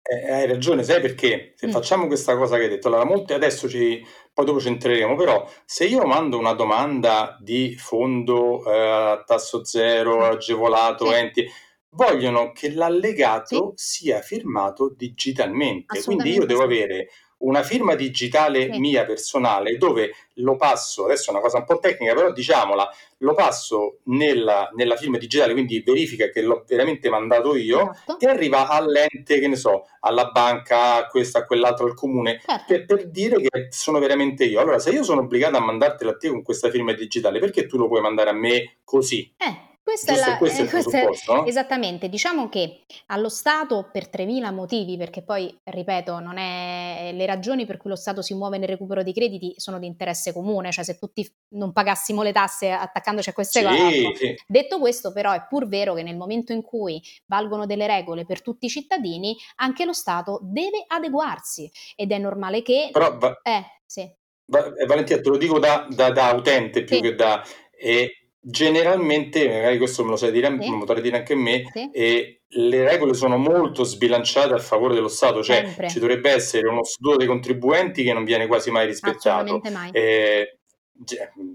eh, 0.02 0.30
hai 0.30 0.46
ragione, 0.46 0.82
sai 0.82 1.00
perché? 1.00 1.52
Se 1.56 1.68
mm. 1.68 1.70
facciamo 1.70 2.06
questa 2.06 2.36
cosa 2.36 2.56
che 2.56 2.64
hai 2.64 2.68
detto, 2.68 2.88
allora 2.88 3.04
molti 3.04 3.32
adesso 3.32 3.68
ci, 3.68 4.04
poi 4.32 4.44
dopo 4.44 4.60
ci 4.60 4.68
entreremo, 4.68 5.14
però 5.14 5.48
se 5.64 5.86
io 5.86 6.04
mando 6.04 6.38
una 6.38 6.54
domanda 6.54 7.36
di 7.40 7.76
fondo 7.78 8.64
eh, 8.64 8.88
a 8.88 9.22
tasso 9.24 9.64
zero, 9.64 10.24
agevolato, 10.24 11.06
sì. 11.06 11.14
enti, 11.14 11.50
vogliono 11.90 12.52
che 12.52 12.72
l'allegato 12.72 13.74
sì. 13.76 14.04
sia 14.04 14.20
firmato 14.20 14.92
digitalmente, 14.96 16.02
quindi 16.02 16.30
io 16.30 16.46
devo 16.46 16.62
avere 16.62 17.08
una 17.42 17.62
firma 17.62 17.94
digitale 17.94 18.72
sì. 18.72 18.78
mia 18.78 19.04
personale 19.04 19.76
dove 19.76 20.14
lo 20.36 20.56
passo, 20.56 21.04
adesso 21.04 21.30
è 21.30 21.32
una 21.32 21.42
cosa 21.42 21.58
un 21.58 21.64
po' 21.64 21.78
tecnica, 21.78 22.14
però 22.14 22.32
diciamola, 22.32 22.88
lo 23.18 23.34
passo 23.34 23.98
nella, 24.04 24.70
nella 24.74 24.96
firma 24.96 25.18
digitale, 25.18 25.52
quindi 25.52 25.82
verifica 25.84 26.28
che 26.30 26.42
l'ho 26.42 26.64
veramente 26.66 27.08
mandato 27.08 27.54
io 27.54 27.92
esatto. 27.92 28.18
e 28.18 28.26
arriva 28.26 28.68
all'ente, 28.68 29.38
che 29.38 29.48
ne 29.48 29.56
so, 29.56 29.86
alla 30.00 30.26
banca, 30.26 30.94
a 30.94 31.06
questo, 31.06 31.38
a 31.38 31.44
quell'altro, 31.44 31.86
al 31.86 31.94
comune, 31.94 32.40
certo. 32.44 32.64
per, 32.66 32.86
per, 32.86 33.08
dire 33.08 33.40
che 33.40 33.68
sono 33.70 33.98
veramente 33.98 34.44
io. 34.44 34.60
Allora, 34.60 34.78
se 34.78 34.90
io 34.90 35.02
sono 35.02 35.20
obbligato 35.20 35.56
a 35.56 35.60
mandartela 35.60 36.12
a 36.12 36.16
te 36.16 36.28
con 36.28 36.42
questa 36.42 36.70
firma 36.70 36.92
digitale, 36.92 37.38
perché 37.38 37.66
tu 37.66 37.76
lo 37.76 37.88
puoi 37.88 38.00
mandare 38.00 38.30
a 38.30 38.34
me 38.34 38.78
così? 38.84 39.32
Eh. 39.36 39.70
Questa 39.92 40.14
Giusto, 40.14 40.26
è 40.26 40.30
la, 40.30 40.38
questo 40.38 40.62
è 40.62 40.68
questo 40.68 40.96
è, 40.96 41.34
no? 41.34 41.44
Esattamente, 41.44 42.08
diciamo 42.08 42.48
che 42.48 42.80
allo 43.08 43.28
Stato 43.28 43.90
per 43.92 44.08
3.000 44.10 44.50
motivi, 44.50 44.96
perché 44.96 45.20
poi, 45.20 45.54
ripeto, 45.62 46.18
non 46.18 46.38
è, 46.38 47.10
le 47.12 47.26
ragioni 47.26 47.66
per 47.66 47.76
cui 47.76 47.90
lo 47.90 47.96
Stato 47.96 48.22
si 48.22 48.32
muove 48.32 48.56
nel 48.56 48.68
recupero 48.68 49.02
dei 49.02 49.12
crediti 49.12 49.52
sono 49.58 49.78
di 49.78 49.86
interesse 49.86 50.32
comune, 50.32 50.72
cioè 50.72 50.82
se 50.82 50.96
tutti 50.96 51.30
non 51.50 51.74
pagassimo 51.74 52.22
le 52.22 52.32
tasse 52.32 52.70
attaccandoci 52.70 53.28
a 53.28 53.32
queste 53.34 53.60
sì, 53.60 53.66
cose. 53.66 54.14
Sì. 54.14 54.34
Detto 54.46 54.78
questo, 54.78 55.12
però, 55.12 55.32
è 55.32 55.44
pur 55.46 55.68
vero 55.68 55.92
che 55.92 56.02
nel 56.02 56.16
momento 56.16 56.54
in 56.54 56.62
cui 56.62 56.98
valgono 57.26 57.66
delle 57.66 57.86
regole 57.86 58.24
per 58.24 58.40
tutti 58.40 58.64
i 58.64 58.70
cittadini, 58.70 59.36
anche 59.56 59.84
lo 59.84 59.92
Stato 59.92 60.38
deve 60.42 60.84
adeguarsi 60.86 61.70
ed 61.94 62.12
è 62.12 62.16
normale 62.18 62.62
che... 62.62 62.88
Però, 62.90 63.18
va, 63.18 63.38
eh, 63.42 63.62
sì. 63.84 64.10
va, 64.46 64.72
eh, 64.74 64.86
Valentina, 64.86 65.20
te 65.20 65.28
lo 65.28 65.36
dico 65.36 65.58
da, 65.58 65.86
da, 65.90 66.10
da 66.10 66.30
utente 66.32 66.82
più 66.82 66.96
sì. 66.96 67.02
che 67.02 67.14
da... 67.14 67.44
Eh, 67.78 68.21
Generalmente, 68.44 69.46
magari 69.46 69.78
questo 69.78 70.02
me 70.02 70.10
lo 70.10 70.16
sai 70.16 70.32
dire, 70.32 70.48
sì. 70.48 70.68
me 70.68 70.70
lo 70.70 70.78
potrei 70.78 71.00
dire 71.00 71.18
anche 71.18 71.34
a 71.34 71.36
me, 71.36 71.62
sì. 71.72 71.88
e 71.92 72.42
le 72.54 72.84
regole 72.84 73.14
sono 73.14 73.36
molto 73.38 73.84
sbilanciate 73.84 74.52
a 74.52 74.58
favore 74.58 74.94
dello 74.94 75.08
Stato, 75.08 75.44
cioè 75.44 75.64
Sempre. 75.64 75.88
ci 75.88 76.00
dovrebbe 76.00 76.30
essere 76.30 76.68
uno 76.68 76.82
statuto 76.82 77.18
dei 77.18 77.28
contribuenti 77.28 78.02
che 78.02 78.12
non 78.12 78.24
viene 78.24 78.48
quasi 78.48 78.72
mai 78.72 78.86
rispettato. 78.86 79.60
Mai. 79.70 79.90
Eh, 79.92 80.58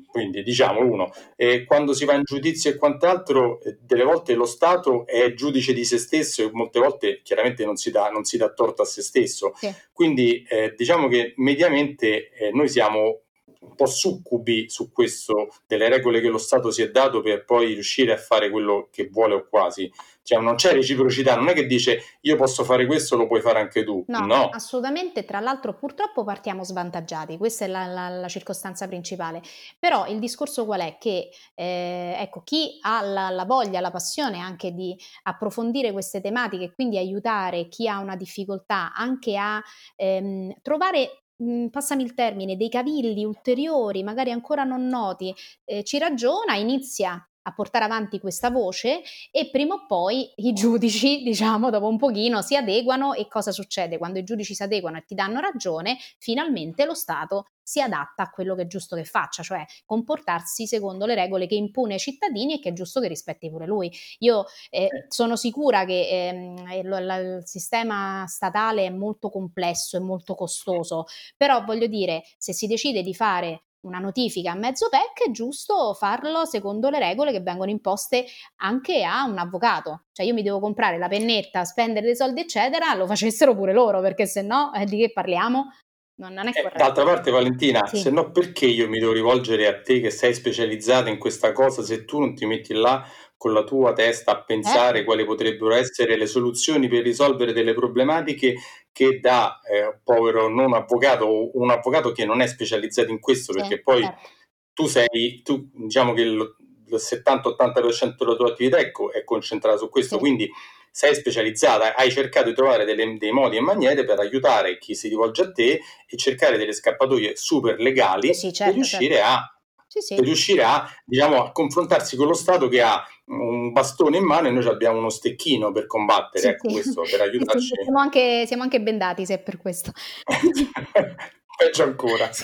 quindi 0.07 0.43
diciamo 0.43 0.79
uno, 0.79 1.11
eh, 1.35 1.65
quando 1.65 1.93
si 1.93 2.05
va 2.05 2.13
in 2.13 2.23
giudizio 2.23 2.69
e 2.71 2.75
quant'altro, 2.77 3.61
eh, 3.61 3.77
delle 3.81 4.03
volte 4.03 4.33
lo 4.33 4.45
Stato 4.45 5.05
è 5.05 5.33
giudice 5.33 5.73
di 5.73 5.85
se 5.85 5.97
stesso 5.97 6.43
e 6.43 6.49
molte 6.51 6.79
volte 6.79 7.21
chiaramente 7.21 7.65
non 7.65 7.75
si 7.75 7.91
dà, 7.91 8.09
non 8.09 8.23
si 8.23 8.37
dà 8.37 8.51
torto 8.53 8.81
a 8.81 8.85
se 8.85 9.01
stesso. 9.01 9.53
Sì. 9.55 9.73
Quindi 9.91 10.45
eh, 10.47 10.73
diciamo 10.75 11.07
che 11.07 11.33
mediamente 11.37 12.31
eh, 12.31 12.51
noi 12.51 12.67
siamo 12.67 13.23
un 13.61 13.75
po' 13.75 13.85
succubi 13.85 14.69
su 14.69 14.91
questo 14.91 15.49
delle 15.65 15.89
regole 15.89 16.21
che 16.21 16.29
lo 16.29 16.37
Stato 16.37 16.71
si 16.71 16.81
è 16.81 16.91
dato 16.91 17.21
per 17.21 17.45
poi 17.45 17.73
riuscire 17.73 18.13
a 18.13 18.17
fare 18.17 18.49
quello 18.49 18.89
che 18.91 19.09
vuole 19.11 19.35
o 19.35 19.47
quasi. 19.49 19.91
Cioè 20.27 20.41
non 20.41 20.55
c'è 20.55 20.73
reciprocità, 20.73 21.37
non 21.37 21.47
è 21.47 21.53
che 21.53 21.65
dice 21.65 22.17
io 22.19 22.35
posso 22.35 22.65
fare 22.65 22.85
questo, 22.85 23.15
lo 23.15 23.27
puoi 23.27 23.39
fare 23.39 23.61
anche 23.61 23.85
tu. 23.85 24.03
No, 24.07 24.25
no. 24.25 24.49
assolutamente. 24.49 25.23
Tra 25.23 25.39
l'altro 25.39 25.73
purtroppo 25.77 26.25
partiamo 26.25 26.65
svantaggiati, 26.65 27.37
questa 27.37 27.63
è 27.63 27.69
la, 27.69 27.85
la, 27.85 28.09
la, 28.09 28.27
circostanza 28.27 28.87
principale. 28.87 29.41
Però 29.79 30.05
il 30.07 30.19
discorso 30.19 30.65
qual 30.65 30.81
è? 30.81 30.97
Che 30.99 31.29
eh, 31.55 32.15
ecco, 32.19 32.41
chi 32.43 32.77
ha 32.81 33.01
la, 33.03 33.29
la, 33.29 33.45
voglia, 33.45 33.79
la 33.79 33.89
passione 33.89 34.39
anche 34.39 34.73
di 34.73 34.93
approfondire 35.23 35.93
queste 35.93 36.19
tematiche 36.19 36.65
e 36.65 36.73
quindi 36.73 36.97
aiutare 36.97 37.69
chi 37.69 37.87
ha 37.87 37.99
una 37.99 38.17
difficoltà 38.17 38.91
anche 38.93 39.37
a 39.37 39.63
ehm, 39.95 40.55
trovare 40.61 41.21
mhmm, 41.37 41.69
passami 41.69 42.03
il 42.03 42.13
termine, 42.13 42.55
dei 42.57 42.69
cavilli 42.69 43.23
ulteriori, 43.23 44.03
magari 44.03 44.31
ancora 44.31 44.63
non 44.63 44.87
noti, 44.87 45.33
eh, 45.65 45.83
ci 45.83 45.97
ragiona, 45.97 46.55
inizia 46.55 47.25
a 47.47 47.53
portare 47.53 47.85
avanti 47.85 48.19
questa 48.19 48.49
voce 48.51 49.01
e 49.31 49.49
prima 49.49 49.73
o 49.73 49.85
poi 49.87 50.31
i 50.35 50.53
giudici, 50.53 51.23
diciamo, 51.23 51.69
dopo 51.69 51.87
un 51.87 51.97
pochino 51.97 52.41
si 52.41 52.55
adeguano 52.55 53.13
e 53.13 53.27
cosa 53.27 53.51
succede? 53.51 53.97
Quando 53.97 54.19
i 54.19 54.23
giudici 54.23 54.53
si 54.53 54.63
adeguano 54.63 54.97
e 54.97 55.05
ti 55.05 55.15
danno 55.15 55.39
ragione, 55.39 55.97
finalmente 56.19 56.85
lo 56.85 56.93
Stato 56.93 57.47
si 57.67 57.81
adatta 57.81 58.23
a 58.23 58.29
quello 58.29 58.55
che 58.55 58.61
è 58.61 58.67
giusto 58.67 58.95
che 58.95 59.03
faccia, 59.03 59.43
cioè 59.43 59.65
comportarsi 59.85 60.65
secondo 60.67 61.05
le 61.05 61.15
regole 61.15 61.47
che 61.47 61.55
impone 61.55 61.93
ai 61.93 61.99
cittadini 61.99 62.55
e 62.55 62.59
che 62.61 62.69
è 62.69 62.73
giusto 62.73 63.01
che 63.01 63.09
rispetti 63.09 63.49
pure 63.49 63.65
lui. 63.65 63.91
Io 64.19 64.45
eh, 64.69 65.05
sono 65.09 65.35
sicura 65.35 65.83
che 65.83 66.07
ehm, 66.07 66.71
il, 66.71 66.85
il, 66.85 67.41
sistema 67.43 68.25
statale 68.27 68.85
è 68.85 68.89
molto 68.89 69.29
complesso 69.29 69.97
e 69.97 69.99
molto 69.99 70.33
costoso, 70.33 71.07
però 71.35 71.65
voglio 71.65 71.87
dire, 71.87 72.23
se 72.37 72.53
si 72.53 72.67
decide 72.67 73.01
di 73.01 73.13
fare 73.13 73.63
una 73.81 73.99
notifica 73.99 74.51
a 74.51 74.55
mezzo 74.55 74.89
PEC, 74.89 75.27
è 75.27 75.31
giusto 75.31 75.93
farlo 75.93 76.45
secondo 76.45 76.89
le 76.89 76.99
regole 76.99 77.31
che 77.31 77.41
vengono 77.41 77.69
imposte 77.69 78.25
anche 78.57 79.03
a 79.03 79.23
un 79.25 79.37
avvocato. 79.37 80.05
Cioè 80.11 80.25
io 80.25 80.33
mi 80.33 80.43
devo 80.43 80.59
comprare 80.59 80.97
la 80.97 81.07
pennetta, 81.07 81.63
spendere 81.63 82.05
dei 82.05 82.15
soldi, 82.15 82.41
eccetera, 82.41 82.93
lo 82.93 83.05
facessero 83.05 83.55
pure 83.55 83.73
loro, 83.73 84.01
perché 84.01 84.25
se 84.25 84.41
no 84.41 84.73
eh, 84.73 84.85
di 84.85 84.97
che 84.97 85.11
parliamo? 85.11 85.71
Non, 86.19 86.33
non 86.33 86.47
è 86.47 86.49
eh, 86.49 86.63
corretto. 86.63 86.83
d'altra 86.83 87.03
parte, 87.03 87.29
Valentina, 87.29 87.85
sì. 87.85 87.97
se 87.97 88.09
no 88.09 88.31
perché 88.31 88.65
io 88.65 88.89
mi 88.89 88.97
devo 88.97 89.11
rivolgere 89.11 89.67
a 89.67 89.79
te 89.79 89.99
che 89.99 90.09
sei 90.09 90.33
specializzata 90.33 91.09
in 91.09 91.19
questa 91.19 91.51
cosa 91.51 91.83
se 91.83 92.05
tu 92.05 92.19
non 92.19 92.33
ti 92.33 92.47
metti 92.47 92.73
là 92.73 93.07
con 93.37 93.53
la 93.53 93.63
tua 93.63 93.93
testa 93.93 94.31
a 94.31 94.43
pensare 94.43 95.01
eh. 95.01 95.03
quali 95.03 95.23
potrebbero 95.23 95.75
essere 95.75 96.17
le 96.17 96.25
soluzioni 96.25 96.87
per 96.87 97.03
risolvere 97.03 97.53
delle 97.53 97.75
problematiche 97.75 98.55
che 98.97 99.19
da 99.19 99.59
eh, 99.61 99.99
povero 100.03 100.47
non 100.47 100.73
avvocato 100.73 101.25
o 101.25 101.51
un 101.53 101.69
avvocato 101.69 102.11
che 102.11 102.25
non 102.25 102.41
è 102.41 102.47
specializzato 102.47 103.11
in 103.11 103.19
questo, 103.19 103.53
sì, 103.53 103.59
perché 103.59 103.79
poi 103.83 104.01
certo. 104.01 104.29
tu 104.73 104.87
sei, 104.87 105.41
tu, 105.43 105.69
diciamo 105.71 106.13
che 106.13 106.21
il, 106.21 106.55
il 106.87 106.95
70-80% 106.95 108.15
della 108.17 108.35
tua 108.35 108.49
attività 108.49 108.77
è, 108.77 108.89
è 108.89 109.23
concentrata 109.23 109.77
su 109.77 109.89
questo, 109.89 110.15
sì. 110.15 110.19
quindi 110.19 110.49
sei 110.89 111.13
specializzata, 111.13 111.95
hai 111.95 112.09
cercato 112.09 112.49
di 112.49 112.55
trovare 112.55 112.85
delle, 112.85 113.17
dei 113.19 113.31
modi 113.31 113.57
e 113.57 113.61
maniere 113.61 114.03
per 114.03 114.17
aiutare 114.17 114.79
chi 114.79 114.95
si 114.95 115.09
rivolge 115.09 115.43
a 115.43 115.51
te 115.51 115.79
e 116.07 116.17
cercare 116.17 116.57
delle 116.57 116.73
scappatoie 116.73 117.35
super 117.35 117.79
legali 117.79 118.33
sì, 118.33 118.51
certo, 118.51 118.63
per 118.63 118.73
riuscire 118.73 119.15
certo. 119.17 119.29
a 119.29 119.56
sì, 120.01 120.35
sì. 120.35 120.59
a, 120.59 120.89
diciamo, 121.05 121.43
a 121.43 121.51
confrontarsi 121.51 122.15
con 122.15 122.27
lo 122.27 122.33
Stato 122.33 122.67
che 122.67 122.81
ha 122.81 123.03
un 123.25 123.71
bastone 123.71 124.17
in 124.17 124.23
mano 124.25 124.47
e 124.47 124.51
noi 124.51 124.65
abbiamo 124.67 124.97
uno 124.99 125.09
stecchino 125.09 125.71
per 125.71 125.85
combattere, 125.85 126.41
sì, 126.41 126.47
ecco 126.47 126.71
questo, 126.71 127.01
per 127.09 127.21
aiutarci. 127.27 127.73
Siamo 127.83 127.99
anche, 127.99 128.45
siamo 128.45 128.63
anche 128.63 128.81
bendati 128.81 129.25
se 129.25 129.35
è 129.35 129.39
per 129.39 129.57
questo. 129.57 129.91
Peggio 131.57 131.83
ancora. 131.83 132.29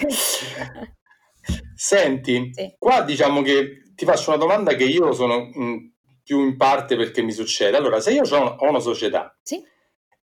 Senti, 1.75 2.51
qua 2.77 3.01
diciamo 3.01 3.41
che 3.41 3.83
ti 3.95 4.05
faccio 4.05 4.29
una 4.29 4.39
domanda 4.39 4.73
che 4.75 4.85
io 4.85 5.11
sono, 5.11 5.49
mh, 5.53 5.93
più 6.23 6.41
in 6.41 6.57
parte 6.57 6.95
perché 6.95 7.21
mi 7.21 7.31
succede. 7.31 7.77
Allora, 7.77 7.99
se 7.99 8.11
io 8.11 8.23
ho 8.23 8.67
una 8.67 8.79
società 8.79 9.37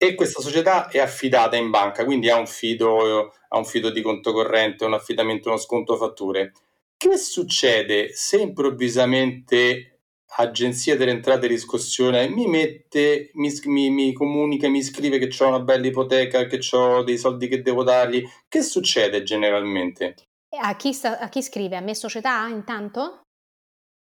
e 0.01 0.15
questa 0.15 0.41
società 0.41 0.89
è 0.89 1.01
affidata 1.01 1.57
in 1.57 1.71
banca, 1.71 2.05
quindi 2.05 2.31
ha 2.31 2.37
un 2.37 2.47
fido, 2.47 3.33
ha 3.49 3.59
un 3.59 3.65
fido 3.65 3.91
di 3.91 4.01
conto 4.01 4.33
corrente, 4.33 4.85
un 4.85 4.95
affidamento, 4.95 5.49
uno 5.49 5.59
sconto 5.59 5.97
fatture, 5.97 6.53
che 6.99 7.17
succede 7.17 8.13
se 8.13 8.39
improvvisamente 8.39 10.01
Agenzia 10.37 10.97
delle 10.97 11.13
Entrate 11.13 11.47
e 11.47 11.49
Riscossione 11.49 12.29
mi 12.29 12.47
mette, 12.47 13.31
mi, 13.35 13.51
mi, 13.65 13.89
mi 13.89 14.13
comunica, 14.13 14.69
mi 14.69 14.83
scrive 14.83 15.19
che 15.19 15.43
ho 15.43 15.49
una 15.49 15.61
bella 15.61 15.87
ipoteca, 15.87 16.45
che 16.47 16.61
ho 16.77 17.03
dei 17.03 17.17
soldi 17.17 17.49
che 17.49 17.63
devo 17.63 17.83
dargli? 17.83 18.23
Che 18.47 18.63
succede 18.63 19.23
generalmente? 19.23 20.17
A 20.61 20.77
chi, 20.77 20.93
sta, 20.93 21.19
a 21.19 21.29
chi 21.29 21.43
scrive? 21.43 21.77
A 21.77 21.81
me 21.81 21.95
società 21.95 22.47
intanto? 22.49 23.23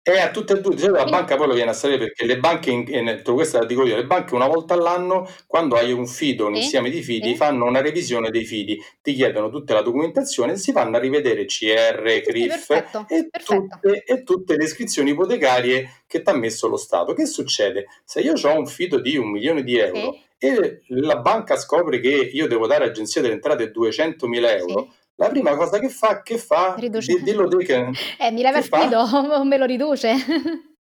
E 0.08 0.20
a 0.20 0.30
tutte 0.30 0.54
e 0.54 0.62
due, 0.62 0.78
solito 0.78 1.04
la 1.04 1.06
banca 1.06 1.36
poi 1.36 1.48
lo 1.48 1.56
viene 1.56 1.72
a 1.72 1.74
sapere 1.74 1.98
perché 1.98 2.28
le 2.28 2.38
banche, 2.38 2.70
in, 2.70 3.22
questo 3.24 3.58
la 3.58 3.66
dico 3.66 3.84
io, 3.88 3.96
le 3.96 4.06
banche 4.06 4.36
una 4.36 4.46
volta 4.46 4.76
all'anno, 4.76 5.28
quando 5.48 5.78
hai 5.78 5.92
un 5.92 6.06
fido, 6.06 6.46
un 6.46 6.54
sì, 6.54 6.62
insieme 6.62 6.92
di 6.92 7.02
fidi, 7.02 7.30
sì. 7.30 7.36
fanno 7.36 7.66
una 7.66 7.82
revisione 7.82 8.30
dei 8.30 8.46
fidi, 8.46 8.80
ti 9.02 9.16
chiedono 9.16 9.50
tutta 9.50 9.74
la 9.74 9.82
documentazione, 9.82 10.58
si 10.58 10.72
vanno 10.72 10.98
a 10.98 11.00
rivedere 11.00 11.46
CR, 11.46 12.22
CRIF 12.22 12.68
perfetto, 12.68 13.08
e, 13.10 13.28
perfetto. 13.32 13.80
Tutte, 13.82 14.04
e, 14.04 14.22
Tutte, 14.22 14.56
le 14.56 14.64
iscrizioni 14.66 15.10
ipotecarie 15.10 16.04
che 16.06 16.22
ti 16.22 16.30
ha 16.30 16.34
messo 16.34 16.68
lo 16.68 16.78
Stato. 16.78 17.14
Che 17.14 17.26
succede? 17.26 17.88
Se 18.04 18.20
io 18.20 18.34
ho 18.34 18.56
un 18.56 18.68
fido 18.68 19.00
di 19.00 19.18
un 19.18 19.32
milione 19.32 19.64
di 19.64 19.76
euro 19.80 20.20
sì. 20.38 20.46
e 20.46 20.82
la 20.90 21.18
banca 21.18 21.58
scopre 21.58 22.00
che 22.00 22.10
io 22.10 22.48
devo 22.48 22.68
dare 22.68 22.84
all'Agenzia 22.84 23.22
delle 23.22 23.34
Entrate 23.34 23.72
200 23.72 24.28
mila 24.28 24.56
euro, 24.56 24.94
la 25.18 25.30
prima 25.30 25.56
cosa 25.56 25.80
che 25.80 25.90
fa, 25.90 26.22
che 26.22 26.38
fa, 26.38 26.76
riduce. 26.78 27.22
dillo 27.22 27.48
te 27.48 27.58
che... 27.66 27.90
Eh, 28.20 28.32
mi 28.32 28.42
leva 28.42 28.58
il 28.58 28.64
fido 28.66 29.06
me 29.44 29.58
lo 29.58 29.66
riduce? 29.66 30.14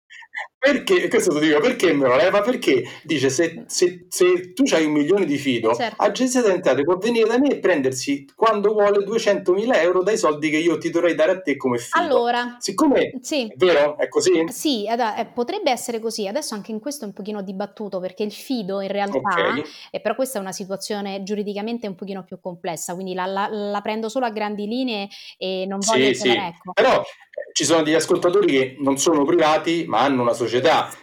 Perché, 0.64 1.08
questo 1.08 1.30
lo 1.34 1.40
dico, 1.40 1.60
perché 1.60 1.92
me 1.92 2.08
lo 2.08 2.16
leva? 2.16 2.40
Perché 2.40 2.84
dice 3.02 3.28
se, 3.28 3.64
se, 3.66 4.06
se 4.08 4.54
tu 4.54 4.62
hai 4.72 4.86
un 4.86 4.92
milione 4.92 5.26
di 5.26 5.36
fido, 5.36 5.72
Eh, 5.72 5.74
certo. 5.74 6.02
Agenzia 6.02 6.40
delle 6.40 6.54
Entrate 6.54 6.82
può 6.84 6.96
venire 6.96 7.28
da 7.28 7.38
me 7.38 7.50
e 7.50 7.58
prendersi 7.58 8.26
quando 8.34 8.72
vuole 8.72 9.04
200.000 9.04 9.74
euro 9.82 10.02
dai 10.02 10.16
soldi 10.16 10.48
che 10.48 10.56
io 10.56 10.78
ti 10.78 10.88
dovrei 10.88 11.14
dare 11.14 11.32
a 11.32 11.40
te 11.42 11.58
come 11.58 11.76
fido. 11.76 12.02
Allora, 12.02 12.56
Siccome 12.60 13.12
sì. 13.20 13.46
è 13.46 13.52
vero, 13.56 13.98
è 13.98 14.08
così? 14.08 14.42
Sì, 14.48 14.88
ad- 14.88 15.00
eh, 15.18 15.26
potrebbe 15.26 15.70
essere 15.70 16.00
così. 16.00 16.26
Adesso 16.26 16.54
anche 16.54 16.70
in 16.70 16.80
questo 16.80 17.04
è 17.04 17.08
un 17.08 17.12
pochino 17.12 17.42
dibattuto 17.42 18.00
perché 18.00 18.22
il 18.22 18.32
fido 18.32 18.80
in 18.80 18.88
realtà, 18.88 19.18
Ok. 19.18 19.62
e 19.90 20.00
però 20.00 20.14
questa 20.14 20.38
è 20.38 20.40
una 20.40 20.52
situazione 20.52 21.22
giuridicamente 21.24 21.86
un 21.86 21.94
pochino 21.94 22.24
più 22.24 22.40
complessa, 22.40 22.94
quindi 22.94 23.12
la, 23.12 23.26
la- 23.26 23.48
la 23.50 23.80
prendo 23.82 24.08
solo 24.08 24.24
a 24.24 24.30
grandi 24.30 24.66
linee 24.66 25.08
e 25.36 25.66
non 25.68 25.80
voglio 25.80 26.06
Sì, 26.06 26.14
sì, 26.14 26.28
ecco. 26.30 26.72
però 26.72 27.00
eh, 27.00 27.52
ci 27.52 27.64
sono 27.66 27.82
degli 27.82 27.94
ascoltatori 27.94 28.46
che 28.46 28.76
non 28.78 28.96
sono 28.96 29.24
privati 29.24 29.84
ma 29.86 30.00
hanno 30.00 30.22
una 30.22 30.32
società 30.32 30.52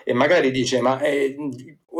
e 0.03 0.13
magari 0.13 0.51
dice 0.51 0.81
ma 0.81 0.99
eh, 1.01 1.35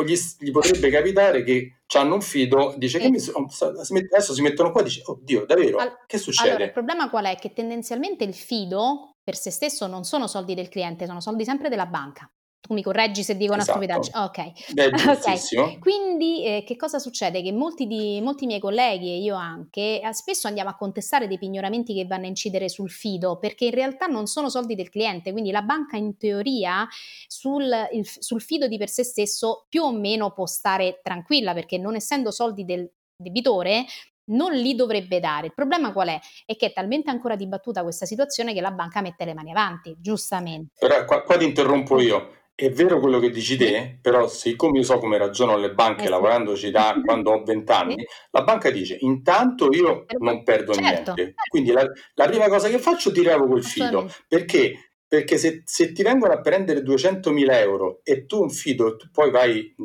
gli, 0.06 0.16
gli 0.40 0.52
potrebbe 0.52 0.90
capitare 0.90 1.44
che 1.44 1.82
hanno 1.98 2.16
un 2.16 2.22
fido, 2.22 2.74
dice 2.78 2.98
Sì. 2.98 3.04
che 3.06 3.10
mi 3.12 3.20
so- 3.20 3.46
si 3.84 3.94
met- 3.94 4.14
adesso 4.14 4.34
si 4.34 4.42
mettono 4.42 4.72
qua 4.72 4.82
e 4.82 4.84
dice 4.86 5.02
oddio 5.06 5.46
davvero, 5.46 5.78
Al- 5.78 5.90
che 6.08 6.16
Allora, 6.16 6.16
il 6.16 6.20
succede? 6.22 6.72
problema 6.72 7.10
qual 7.10 7.26
è? 7.26 7.36
Che 7.36 7.54
tendenzialmente 7.54 8.24
il 8.24 8.34
fido 8.34 9.18
per 9.24 9.36
se 9.36 9.52
stesso 9.52 9.88
non 9.88 10.04
sono 10.04 10.28
soldi 10.28 10.54
del 10.56 10.70
cliente, 10.70 11.06
sono 11.06 11.20
soldi 11.22 11.44
sempre 11.44 11.70
della 11.70 11.86
banca. 11.86 12.30
Tu 12.62 12.76
mi 12.76 12.84
correggi 12.84 13.24
se 13.24 13.36
dico 13.36 13.54
una 13.54 13.64
Esatto, 13.64 13.80
stupidaggine. 13.80 14.18
Ok. 14.24 14.38
è 14.76 14.90
Ok, 14.94 14.96
giustissimo. 14.96 15.78
quindi 15.80 16.46
eh, 16.46 16.64
che 16.64 16.76
cosa 16.76 17.00
succede? 17.00 17.42
Che 17.42 17.52
molti, 17.52 17.88
di, 17.88 18.22
molti 18.22 18.46
miei 18.46 18.60
colleghi 18.60 19.10
e 19.10 19.18
io 19.18 19.36
anche 19.36 20.00
eh, 20.00 20.14
spesso 20.14 20.48
andiamo 20.48 20.70
a 20.70 20.76
contestare 20.76 21.28
dei 21.28 21.40
pignoramenti 21.40 21.96
che 21.96 22.06
vanno 22.06 22.26
a 22.26 22.28
incidere 22.28 22.70
sul 22.70 22.92
fido 22.92 23.40
perché 23.40 23.66
in 23.66 23.72
realtà 23.72 24.06
non 24.06 24.28
sono 24.28 24.48
soldi 24.50 24.76
del 24.76 24.90
cliente, 24.90 25.32
quindi 25.32 25.50
la 25.50 25.64
banca 25.64 25.98
in 25.98 26.18
teoria 26.18 26.88
sul, 27.28 27.68
il- 27.94 28.08
sul 28.08 28.42
fido 28.42 28.68
di 28.68 28.78
per 28.78 28.90
sé 28.90 29.04
stesso 29.04 29.66
più 29.68 29.82
o 29.82 29.92
meno 29.92 30.32
può 30.32 30.46
stare 30.46 31.00
tranquilla 31.02 31.54
perché 31.56 31.80
non 31.80 31.96
essendo 31.96 32.30
soldi 32.30 32.64
del 32.64 32.88
debitore 33.16 33.86
non 34.26 34.54
li 34.54 34.76
dovrebbe 34.76 35.20
dare. 35.20 35.48
Il 35.48 35.54
problema 35.54 35.92
qual 35.92 36.10
è? 36.10 36.20
È 36.46 36.56
che 36.56 36.68
è 36.68 36.74
talmente 36.74 37.10
ancora 37.10 37.36
dibattuta 37.36 37.82
questa 37.82 38.06
situazione 38.06 38.54
che 38.54 38.62
la 38.62 38.72
banca 38.72 39.02
mette 39.02 39.26
le 39.26 39.34
mani 39.34 39.50
avanti, 39.50 39.96
giustamente. 40.00 40.74
Però 40.80 41.04
qua, 41.06 41.24
qua 41.24 41.38
ti 41.38 41.44
interrompo 41.44 42.00
io. 42.00 42.36
È 42.62 42.70
vero 42.70 43.00
quello 43.00 43.18
che 43.18 43.32
dici 43.32 43.58
te, 43.58 43.98
però 44.00 44.28
siccome 44.28 44.78
io 44.78 44.84
so 44.84 45.00
come 45.00 45.18
ragionano 45.18 45.58
le 45.58 45.74
banche 45.74 46.02
Eh 46.02 46.06
sì. 46.06 46.10
lavorandoci 46.12 46.70
da 46.70 46.94
quando 47.04 47.32
ho 47.32 47.44
20 47.44 47.72
anni, 47.72 47.96
Sì. 47.98 48.06
la 48.30 48.44
banca 48.44 48.70
dice 48.70 48.98
intanto 49.00 49.70
io 49.72 50.06
non 50.20 50.44
perdo 50.44 50.72
Certo, 50.74 51.14
niente. 51.16 51.34
Quindi 51.50 51.72
la, 51.72 51.84
la 52.14 52.28
prima 52.28 52.48
cosa 52.50 52.70
che 52.70 52.78
faccio 52.78 53.12
ti 53.12 53.24
revoco 53.24 53.56
il 53.56 53.64
fido. 53.64 54.08
Perché? 54.28 54.92
Perché 55.08 55.40
se, 55.40 55.64
se 55.66 55.92
ti 55.92 56.04
vengono 56.04 56.34
a 56.34 56.40
prendere 56.40 56.82
200.000 56.82 57.52
euro 57.54 58.02
e 58.04 58.28
tu 58.28 58.40
un 58.44 58.52
fido, 58.52 58.96
tu 58.96 59.08
poi 59.12 59.32
vai, 59.32 59.76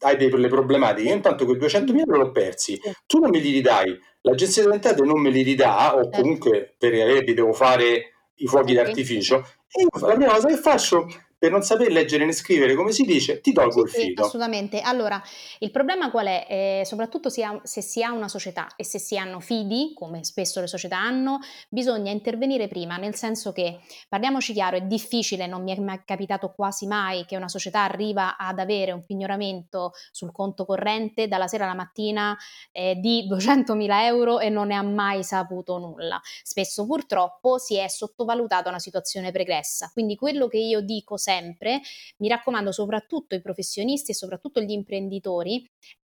hai 0.00 0.16
delle 0.16 0.48
problematiche, 0.48 1.08
io 1.10 1.14
intanto 1.14 1.44
quei 1.44 1.58
200.000 1.58 1.98
euro 1.98 2.16
l'ho 2.16 2.30
persi, 2.32 2.80
Sì. 2.82 2.90
tu 3.06 3.18
non 3.18 3.28
me 3.28 3.38
li 3.38 3.50
ridai, 3.52 3.94
l'agenzia 4.22 4.62
delle 4.62 4.76
entrate 4.76 5.02
non 5.02 5.20
me 5.20 5.28
li 5.28 5.42
ridà 5.42 5.94
o 5.94 6.04
Certo. 6.04 6.20
comunque 6.22 6.74
per 6.78 6.94
averli 6.94 7.34
devo 7.34 7.52
fare 7.52 8.14
i 8.36 8.46
fuochi 8.46 8.72
d'artificio 8.72 9.44
e 9.70 9.82
io 9.82 10.06
la 10.06 10.14
prima 10.14 10.32
cosa 10.32 10.48
che 10.48 10.56
faccio 10.56 11.06
per 11.38 11.52
non 11.52 11.62
saper 11.62 11.92
leggere 11.92 12.24
né 12.24 12.32
scrivere 12.32 12.74
come 12.74 12.90
si 12.90 13.04
dice 13.04 13.40
ti 13.40 13.52
tolgo 13.52 13.82
il 13.82 13.88
Sì, 13.88 14.00
sì, 14.00 14.06
fido 14.06 14.24
assolutamente. 14.24 14.80
Allora, 14.80 15.22
il 15.60 15.70
problema 15.70 16.10
qual 16.10 16.26
è? 16.26 16.46
Eh, 16.48 16.82
soprattutto 16.84 17.30
si 17.30 17.42
ha- 17.42 17.60
se 17.62 17.80
si 17.80 18.02
ha 18.02 18.10
una 18.12 18.28
società 18.28 18.66
e 18.76 18.84
se 18.84 18.98
si 18.98 19.16
hanno 19.16 19.38
fidi, 19.38 19.92
come 19.94 20.24
spesso 20.24 20.60
le 20.60 20.66
società 20.66 20.98
hanno, 20.98 21.38
bisogna 21.68 22.10
intervenire 22.10 22.66
prima, 22.66 22.96
nel 22.96 23.14
senso 23.14 23.52
che, 23.52 23.78
parliamoci 24.08 24.52
chiaro, 24.52 24.76
è 24.76 24.82
difficile, 24.82 25.46
non 25.46 25.62
mi 25.62 25.74
è 25.74 25.80
mai 25.80 26.02
capitato 26.04 26.52
quasi 26.54 26.86
mai 26.86 27.24
che 27.24 27.36
una 27.36 27.48
società 27.48 27.82
arriva 27.82 28.36
ad 28.36 28.58
avere 28.58 28.90
un 28.92 29.04
pignoramento 29.04 29.92
sul 30.10 30.32
conto 30.32 30.64
corrente 30.64 31.28
dalla 31.28 31.46
sera 31.46 31.64
alla 31.64 31.74
mattina 31.74 32.36
eh, 32.72 32.96
di 32.96 33.26
200.000 33.28 34.04
euro 34.06 34.40
e 34.40 34.48
non 34.48 34.68
ne 34.68 34.74
ha 34.74 34.82
mai 34.82 35.22
saputo 35.22 35.78
nulla. 35.78 36.20
Spesso 36.42 36.84
purtroppo 36.84 37.58
si 37.58 37.76
è 37.76 37.88
sottovalutata 37.88 38.68
una 38.68 38.78
situazione 38.78 39.30
pregressa, 39.30 39.90
quindi 39.92 40.16
quello 40.16 40.48
che 40.48 40.58
io 40.58 40.80
dico 40.80 41.16
sempre, 41.28 41.82
mi 42.18 42.28
raccomando 42.28 42.72
soprattutto 42.72 43.34
i 43.34 43.42
professionisti 43.42 44.12
e 44.12 44.14
soprattutto 44.14 44.62
gli 44.62 44.70
imprenditori, 44.70 45.62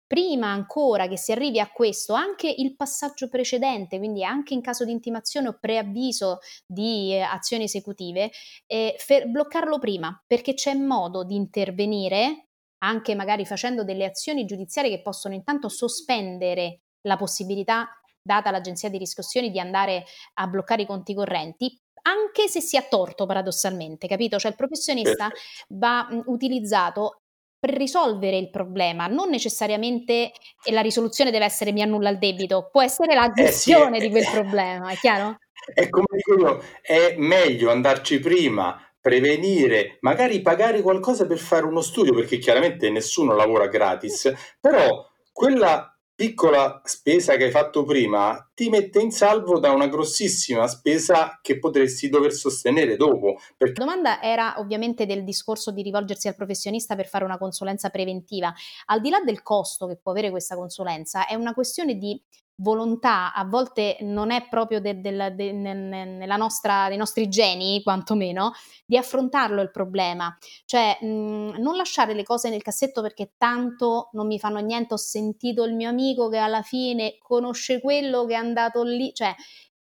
prima 0.07 0.49
ancora 0.49 1.09
che 1.09 1.19
si 1.19 1.33
arrivi 1.33 1.59
a 1.59 1.71
questo, 1.71 2.15
anche 2.15 2.49
il 2.49 2.77
passaggio 2.77 3.29
precedente, 3.29 3.99
quindi 3.99 4.25
anche 4.25 4.55
in 4.55 4.63
caso 4.63 4.85
di 4.85 4.93
intimazione 4.93 5.49
o 5.49 5.59
preavviso 5.61 6.39
di 6.67 7.13
eh, 7.13 7.21
azioni 7.21 7.65
esecutive, 7.65 8.31
eh, 8.67 8.95
fer- 8.97 9.27
bloccarlo 9.27 9.79
prima, 9.79 10.17
perché 10.27 10.55
c'è 10.55 10.75
modo 10.75 11.25
di 11.25 11.35
intervenire 11.35 12.45
anche 12.79 13.17
magari 13.17 13.45
facendo 13.45 13.83
delle 13.83 14.05
azioni 14.05 14.45
giudiziarie 14.45 14.91
che 14.91 15.03
possono 15.03 15.35
intanto 15.35 15.69
sospendere 15.69 16.83
la 17.03 17.17
possibilità 17.17 17.89
data 18.23 18.51
all'agenzia 18.51 18.89
di 18.89 18.99
riscossioni 18.99 19.51
di 19.51 19.59
andare 19.59 20.05
a 20.35 20.47
bloccare 20.47 20.83
i 20.83 20.87
conti 20.87 21.13
correnti, 21.13 21.77
anche 22.03 22.49
se 22.49 22.61
sia 22.61 22.83
torto 22.83 23.27
paradossalmente, 23.27 24.07
capito? 24.07 24.39
Cioè 24.39 24.51
il 24.51 24.57
professionista 24.57 25.31
va 25.69 26.07
mh, 26.11 26.23
utilizzato 26.27 27.21
per 27.59 27.75
risolvere 27.75 28.37
il 28.37 28.51
problema, 28.51 29.07
non 29.09 29.31
necessariamente 29.31 30.31
e 30.65 30.73
la 30.73 30.81
risoluzione 30.81 31.31
deve 31.31 31.45
essere 31.45 31.73
mi 31.73 31.83
annulla 31.83 32.09
il 32.11 32.19
debito, 32.19 32.69
può 32.71 32.83
essere 32.83 33.15
la 33.15 33.33
Eh 33.35 33.51
sì, 33.51 33.73
gestione 33.73 33.99
di 34.01 34.11
quel 34.11 34.25
è- 34.25 34.31
problema, 34.31 34.91
è 34.91 34.97
chiaro? 34.97 35.39
è 35.75 35.89
come 35.89 36.07
dico 36.17 36.35
io, 36.39 36.63
è 36.81 37.15
meglio 37.19 37.71
andarci 37.71 38.19
prima, 38.21 38.81
prevenire, 39.01 39.99
magari 40.01 40.41
pagare 40.41 40.81
qualcosa 40.83 41.27
per 41.27 41.39
fare 41.39 41.65
uno 41.67 41.81
studio, 41.81 42.15
perché 42.15 42.39
chiaramente 42.39 42.91
nessuno 42.91 43.35
lavora 43.35 43.67
gratis, 43.67 44.33
però 44.61 45.07
quella 45.33 45.98
piccola 46.19 46.83
spesa 46.83 47.37
che 47.37 47.45
hai 47.45 47.51
fatto 47.53 47.85
prima 47.85 48.51
ti 48.53 48.71
mette 48.71 49.01
in 49.01 49.13
salvo 49.13 49.61
da 49.61 49.71
una 49.71 49.87
grossissima 49.87 50.67
spesa 50.67 51.39
che 51.41 51.61
potresti 51.61 52.09
dover 52.09 52.33
sostenere 52.33 52.97
dopo, 52.97 53.39
perché 53.57 53.79
La 53.79 53.85
domanda 53.85 54.21
era 54.21 54.55
ovviamente 54.59 55.07
del 55.07 55.23
discorso 55.23 55.71
di 55.71 55.81
rivolgersi 55.81 56.27
al 56.27 56.35
professionista 56.35 56.97
per 56.97 57.07
fare 57.07 57.23
una 57.23 57.39
consulenza 57.39 57.89
preventiva. 57.91 58.53
Al 58.87 59.01
di 59.01 59.11
là 59.11 59.21
del 59.21 59.45
costo 59.45 59.87
che 59.87 59.97
può 59.97 60.11
avere 60.11 60.31
questa 60.31 60.57
consulenza, 60.57 61.25
è 61.25 61.37
una 61.37 61.55
questione 61.55 61.95
di 61.95 62.21
volontà, 62.61 63.33
a 63.35 63.45
volte 63.45 63.99
non 64.01 64.31
è 64.31 64.49
proprio 64.49 64.81
de- 64.81 64.95
ne- 64.95 65.75
ne- 65.75 66.05
nella 66.05 66.37
nostra, 66.37 66.89
nei 66.89 66.97
nostri 66.97 67.29
geni, 67.29 67.83
quantomeno, 67.83 68.53
di 68.85 68.97
affrontarlo 68.97 69.61
il 69.63 69.71
problema. 69.71 70.37
Cioè, 70.65 70.99
mh, 71.01 71.61
non 71.61 71.77
lasciare 71.77 72.15
le 72.15 72.23
cose 72.25 72.51
nel 72.51 72.63
cassetto 72.63 73.01
perché 73.03 73.33
tanto 73.37 74.11
non 74.13 74.27
mi 74.27 74.39
fanno 74.39 74.59
niente, 74.59 74.95
ho 74.95 74.97
sentito 74.97 75.65
il 75.65 75.75
mio 75.75 75.89
amico 75.89 76.29
che 76.29 76.39
alla 76.39 76.63
fine 76.63 77.17
conosce 77.19 77.81
quello 77.81 78.25
che 78.25 78.35
è 78.35 78.37
andato 78.37 78.83
lì, 78.83 79.13
cioè 79.15 79.35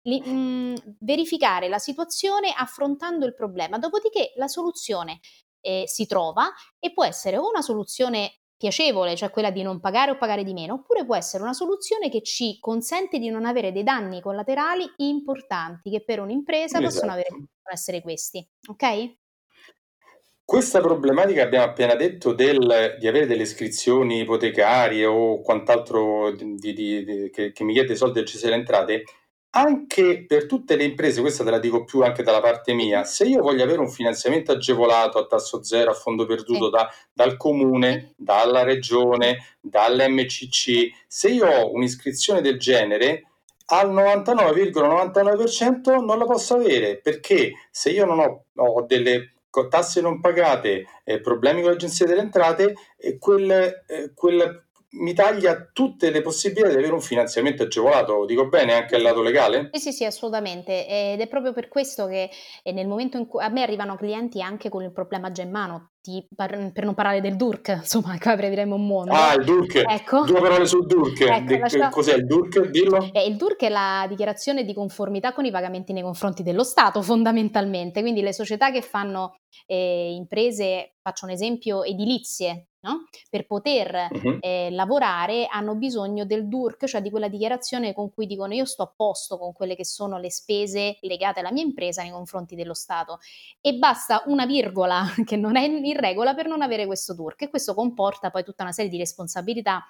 li- 0.03 0.21
mh, 0.21 0.97
verificare 1.01 1.69
la 1.69 1.79
situazione 1.79 2.53
affrontando 2.57 3.27
il 3.27 3.35
problema, 3.35 3.79
dopodiché 3.79 4.33
la 4.37 4.49
soluzione 4.49 5.21
eh, 5.61 5.85
si 5.87 6.07
trova 6.07 6.49
e 6.79 6.93
può 6.93 7.05
essere 7.05 7.37
una 7.37 7.61
soluzione 7.63 8.35
piacevole, 8.57 9.17
cioè 9.17 9.31
quella 9.31 9.51
di 9.51 9.63
non 9.63 9.81
pagare 9.81 10.13
o 10.13 10.17
pagare 10.17 10.45
di 10.45 10.53
meno, 10.53 10.75
oppure 10.75 11.05
può 11.05 11.15
essere 11.17 11.43
una 11.43 11.53
soluzione 11.53 12.09
che 12.09 12.23
ci 12.23 12.59
consente 12.61 13.19
di 13.19 13.29
non 13.29 13.45
avere 13.45 13.73
dei 13.73 13.83
danni 13.83 14.21
collaterali 14.21 14.85
importanti 14.97 15.91
che 15.91 16.03
per 16.03 16.21
un'impresa 16.21 16.81
possono, 16.81 17.13
avere, 17.13 17.29
esatto. 17.29 17.45
possono 17.53 17.75
essere 17.75 18.01
questi, 18.03 18.49
ok? 18.69 19.17
questa 20.47 20.81
problematica 20.81 21.43
abbiamo 21.43 21.65
appena 21.65 21.97
detto 21.97 22.33
del, 22.33 22.97
di 23.01 23.09
avere 23.09 23.27
delle 23.27 23.43
iscrizioni 23.43 24.21
ipotecarie 24.21 25.05
o 25.05 25.41
quant'altro 25.41 26.31
di, 26.31 26.55
di, 26.55 26.73
di, 26.73 27.31
che, 27.33 27.51
che, 27.51 27.65
mi 27.65 27.73
chiede 27.73 27.97
soldi 27.97 28.21
del 28.21 28.29
CSL 28.29 28.53
Entrate, 28.53 29.03
anche 29.57 30.27
per 30.27 30.45
tutte 30.45 30.77
le 30.77 30.85
imprese, 30.85 31.23
questa 31.23 31.43
te 31.43 31.51
la 31.51 31.59
dico 31.59 31.85
più 31.85 32.03
anche 32.03 32.23
dalla 32.23 32.43
parte 32.43 32.75
mia, 32.75 33.05
se 33.05 33.25
io 33.25 33.41
voglio 33.41 33.65
avere 33.65 33.81
un 33.81 33.89
finanziamento 33.89 34.53
agevolato 34.53 35.17
a 35.19 35.27
tasso 35.27 35.65
zero, 35.65 35.93
a 35.93 35.95
fondo 35.95 36.27
perduto 36.27 36.69
da, 36.69 36.93
dal 37.11 37.39
comune, 37.39 38.13
dalla 38.17 38.65
regione, 38.65 39.57
dall'MCC, 39.61 41.05
se 41.07 41.31
io 41.31 41.47
ho 41.47 41.73
un'iscrizione 41.73 42.43
del 42.43 42.59
genere, 42.59 43.31
al 43.69 43.91
99,99% 43.93 46.05
non 46.05 46.19
la 46.19 46.27
posso 46.27 46.55
avere 46.55 47.01
perché 47.01 47.55
se 47.71 47.91
io 47.91 48.05
non 48.05 48.21
ho, 48.21 48.45
ho 48.55 48.83
delle 48.83 49.33
tasse 49.71 50.03
non 50.03 50.21
pagate, 50.21 50.87
eh, 51.03 51.19
problemi 51.21 51.63
con 51.63 51.71
l'agenzia 51.71 52.05
delle 52.05 52.21
entrate, 52.21 52.75
eh, 52.99 53.17
quel, 53.17 53.51
eh, 53.87 54.13
quel 54.15 54.66
mi 54.91 55.13
taglia 55.15 55.71
tutte 55.73 56.11
le 56.11 56.23
possibilità 56.23 56.69
di 56.69 56.75
avere 56.75 56.93
un 56.93 57.01
finanziamento 57.01 57.65
agevolato, 57.65 58.25
dico 58.25 58.49
bene 58.49 58.75
anche 58.75 58.95
al 58.97 59.03
lato 59.03 59.23
legale? 59.23 59.71
Sì, 59.73 59.81
sì, 59.81 59.93
sì, 59.93 60.05
assolutamente. 60.05 60.87
Ed 60.87 61.21
è 61.21 61.29
proprio 61.29 61.53
per 61.53 61.69
questo 61.69 62.07
che 62.07 62.31
nel 62.65 62.87
momento 62.87 63.17
in 63.19 63.27
cui 63.27 63.43
a 63.43 63.49
me 63.49 63.63
arrivano 63.63 63.97
clienti 63.97 64.41
anche 64.41 64.69
con 64.69 64.83
il 64.83 64.93
problema 64.93 65.31
già 65.33 65.43
in 65.43 65.51
mano, 65.51 65.91
par- 66.35 66.73
per 66.73 66.85
non 66.85 66.95
parlare 66.95 67.21
del 67.21 67.37
DURC, 67.37 67.69
insomma, 67.83 68.19
qua 68.19 68.33
apriremo 68.33 68.75
un 68.75 68.87
mondo. 68.87 69.13
Ah, 69.13 69.35
il 69.35 69.45
DURC. 69.45 69.83
Ecco. 69.87 70.25
Due 70.25 70.41
parole 70.41 70.67
sul 70.67 70.87
DURC. 70.87 71.21
Ecco, 71.21 71.57
lascia... 71.59 71.89
Cos'è 71.89 72.15
il 72.15 72.27
DURC? 72.27 72.71
Dillo. 72.71 73.11
Eh, 73.13 73.27
il 73.27 73.37
DURC 73.37 73.63
è 73.63 73.69
la 73.69 74.07
dichiarazione 74.09 74.65
di 74.65 74.75
conformità 74.75 75.33
con 75.33 75.45
i 75.45 75.51
pagamenti 75.51 75.93
nei 75.93 76.03
confronti 76.03 76.43
dello 76.43 76.65
Stato, 76.65 77.03
fondamentalmente. 77.03 78.01
Quindi 78.01 78.23
le 78.23 78.33
società 78.33 78.71
che 78.71 78.83
fanno 78.83 79.37
eh, 79.67 80.13
imprese, 80.13 80.95
faccio 81.03 81.25
un 81.25 81.33
esempio, 81.33 81.83
edilizie, 81.83 82.69
no? 82.87 83.05
per 83.29 83.47
poter 83.47 84.09
uh-huh. 84.11 84.39
eh, 84.41 84.71
lavorare 84.71 85.47
hanno 85.47 85.75
bisogno 85.75 86.25
del 86.25 86.49
DURC, 86.49 86.87
cioè 86.87 87.03
di 87.03 87.11
quella 87.11 87.29
dichiarazione 87.29 87.93
con 87.93 88.11
cui 88.11 88.27
dicono 88.27 88.55
io 88.55 88.65
sto 88.65 88.85
a 88.85 88.93
posto 88.95 89.39
con 89.39 89.53
quelle 89.53 89.75
che 89.75 89.85
sono 89.85 90.19
le 90.19 90.31
spese 90.31 90.99
legate 91.01 91.41
alla 91.41 91.53
mia 91.53 91.65
impresa 91.65 92.03
nei 92.03 92.13
confronti 92.13 92.55
dello 92.55 92.75
Stato 92.75 93.19
e 93.61 93.75
basta 93.75 94.23
una 94.27 94.47
virgola 94.47 95.05
che 95.27 95.37
non 95.37 95.57
è 95.57 95.65
in 95.65 95.81
regola 95.97 96.35
per 96.35 96.47
non 96.47 96.63
avere 96.63 96.87
questo 96.87 97.15
DURC 97.15 97.43
e 97.43 97.51
questo 97.51 97.75
comporta 97.75 98.31
poi 98.31 98.45
tutta 98.45 98.63
una 98.63 98.73
serie 98.73 98.91
di 98.91 98.99
responsabilità 98.99 99.85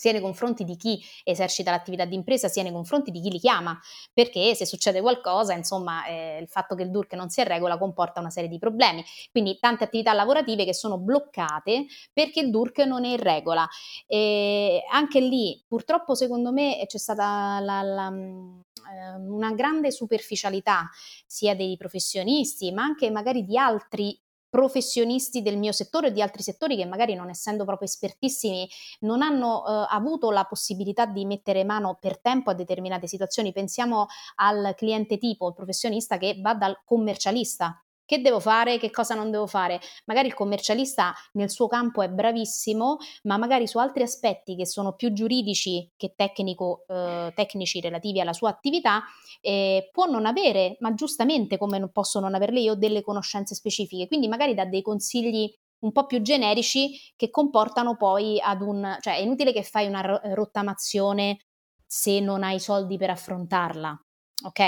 sia 0.00 0.12
nei 0.12 0.22
confronti 0.22 0.64
di 0.64 0.76
chi 0.76 0.98
esercita 1.24 1.70
l'attività 1.70 2.06
di 2.06 2.14
impresa, 2.14 2.48
sia 2.48 2.62
nei 2.62 2.72
confronti 2.72 3.10
di 3.10 3.20
chi 3.20 3.30
li 3.30 3.38
chiama, 3.38 3.78
perché 4.14 4.54
se 4.54 4.64
succede 4.64 5.02
qualcosa, 5.02 5.52
insomma, 5.52 6.06
eh, 6.06 6.38
il 6.40 6.48
fatto 6.48 6.74
che 6.74 6.84
il 6.84 6.90
DURC 6.90 7.12
non 7.12 7.28
sia 7.28 7.42
in 7.42 7.50
regola 7.50 7.76
comporta 7.76 8.18
una 8.18 8.30
serie 8.30 8.48
di 8.48 8.58
problemi. 8.58 9.04
Quindi 9.30 9.58
tante 9.58 9.84
attività 9.84 10.14
lavorative 10.14 10.64
che 10.64 10.72
sono 10.72 10.96
bloccate 10.96 11.84
perché 12.14 12.40
il 12.40 12.50
DURC 12.50 12.78
non 12.78 13.04
è 13.04 13.10
in 13.10 13.18
regola. 13.18 13.68
E 14.06 14.82
anche 14.90 15.20
lì, 15.20 15.62
purtroppo, 15.68 16.14
secondo 16.14 16.50
me, 16.50 16.82
c'è 16.86 16.98
stata 16.98 17.60
la, 17.60 17.82
la, 17.82 18.10
mm, 18.10 18.60
ehm, 18.90 19.26
una 19.26 19.52
grande 19.52 19.90
superficialità 19.90 20.88
sia 21.26 21.54
dei 21.54 21.76
professionisti, 21.76 22.72
ma 22.72 22.84
anche 22.84 23.10
magari 23.10 23.44
di 23.44 23.58
altri 23.58 24.18
professionisti 24.50 25.40
del 25.42 25.56
mio 25.56 25.72
settore 25.72 26.08
o 26.08 26.10
di 26.10 26.20
altri 26.20 26.42
settori 26.42 26.76
che 26.76 26.84
magari 26.84 27.14
non 27.14 27.30
essendo 27.30 27.64
proprio 27.64 27.88
espertissimi 27.88 28.68
non 29.00 29.22
hanno 29.22 29.64
eh, 29.64 29.86
avuto 29.90 30.30
la 30.30 30.44
possibilità 30.44 31.06
di 31.06 31.24
mettere 31.24 31.64
mano 31.64 31.96
per 32.00 32.20
tempo 32.20 32.50
a 32.50 32.54
determinate 32.54 33.06
situazioni. 33.06 33.52
Pensiamo 33.52 34.06
al 34.36 34.74
cliente 34.76 35.16
tipo, 35.16 35.48
il 35.48 35.54
professionista 35.54 36.18
che 36.18 36.38
va 36.42 36.54
dal 36.54 36.82
commercialista 36.84 37.82
che 38.10 38.20
devo 38.20 38.40
fare, 38.40 38.78
che 38.78 38.90
cosa 38.90 39.14
non 39.14 39.30
devo 39.30 39.46
fare. 39.46 39.78
Magari 40.06 40.26
il 40.26 40.34
commercialista 40.34 41.14
nel 41.34 41.48
suo 41.48 41.68
campo 41.68 42.02
è 42.02 42.08
bravissimo, 42.08 42.96
ma 43.22 43.36
magari 43.36 43.68
su 43.68 43.78
altri 43.78 44.02
aspetti 44.02 44.56
che 44.56 44.66
sono 44.66 44.94
più 44.94 45.12
giuridici 45.12 45.88
che 45.96 46.14
tecnico, 46.16 46.82
eh, 46.88 47.30
tecnici 47.36 47.80
relativi 47.80 48.20
alla 48.20 48.32
sua 48.32 48.48
attività, 48.50 49.04
eh, 49.40 49.90
può 49.92 50.06
non 50.06 50.26
avere, 50.26 50.76
ma 50.80 50.92
giustamente 50.92 51.56
come 51.56 51.78
non 51.78 51.92
posso 51.92 52.18
non 52.18 52.34
averle 52.34 52.58
io, 52.58 52.74
delle 52.74 53.00
conoscenze 53.00 53.54
specifiche. 53.54 54.08
Quindi 54.08 54.26
magari 54.26 54.54
dà 54.54 54.64
dei 54.64 54.82
consigli 54.82 55.48
un 55.84 55.92
po' 55.92 56.06
più 56.06 56.20
generici 56.20 56.98
che 57.14 57.30
comportano 57.30 57.96
poi 57.96 58.40
ad 58.40 58.60
un... 58.60 58.96
cioè 59.00 59.18
è 59.18 59.20
inutile 59.20 59.52
che 59.52 59.62
fai 59.62 59.86
una 59.86 60.00
rottamazione 60.34 61.38
se 61.86 62.18
non 62.18 62.42
hai 62.42 62.58
soldi 62.58 62.96
per 62.96 63.10
affrontarla 63.10 63.96
ok? 64.44 64.60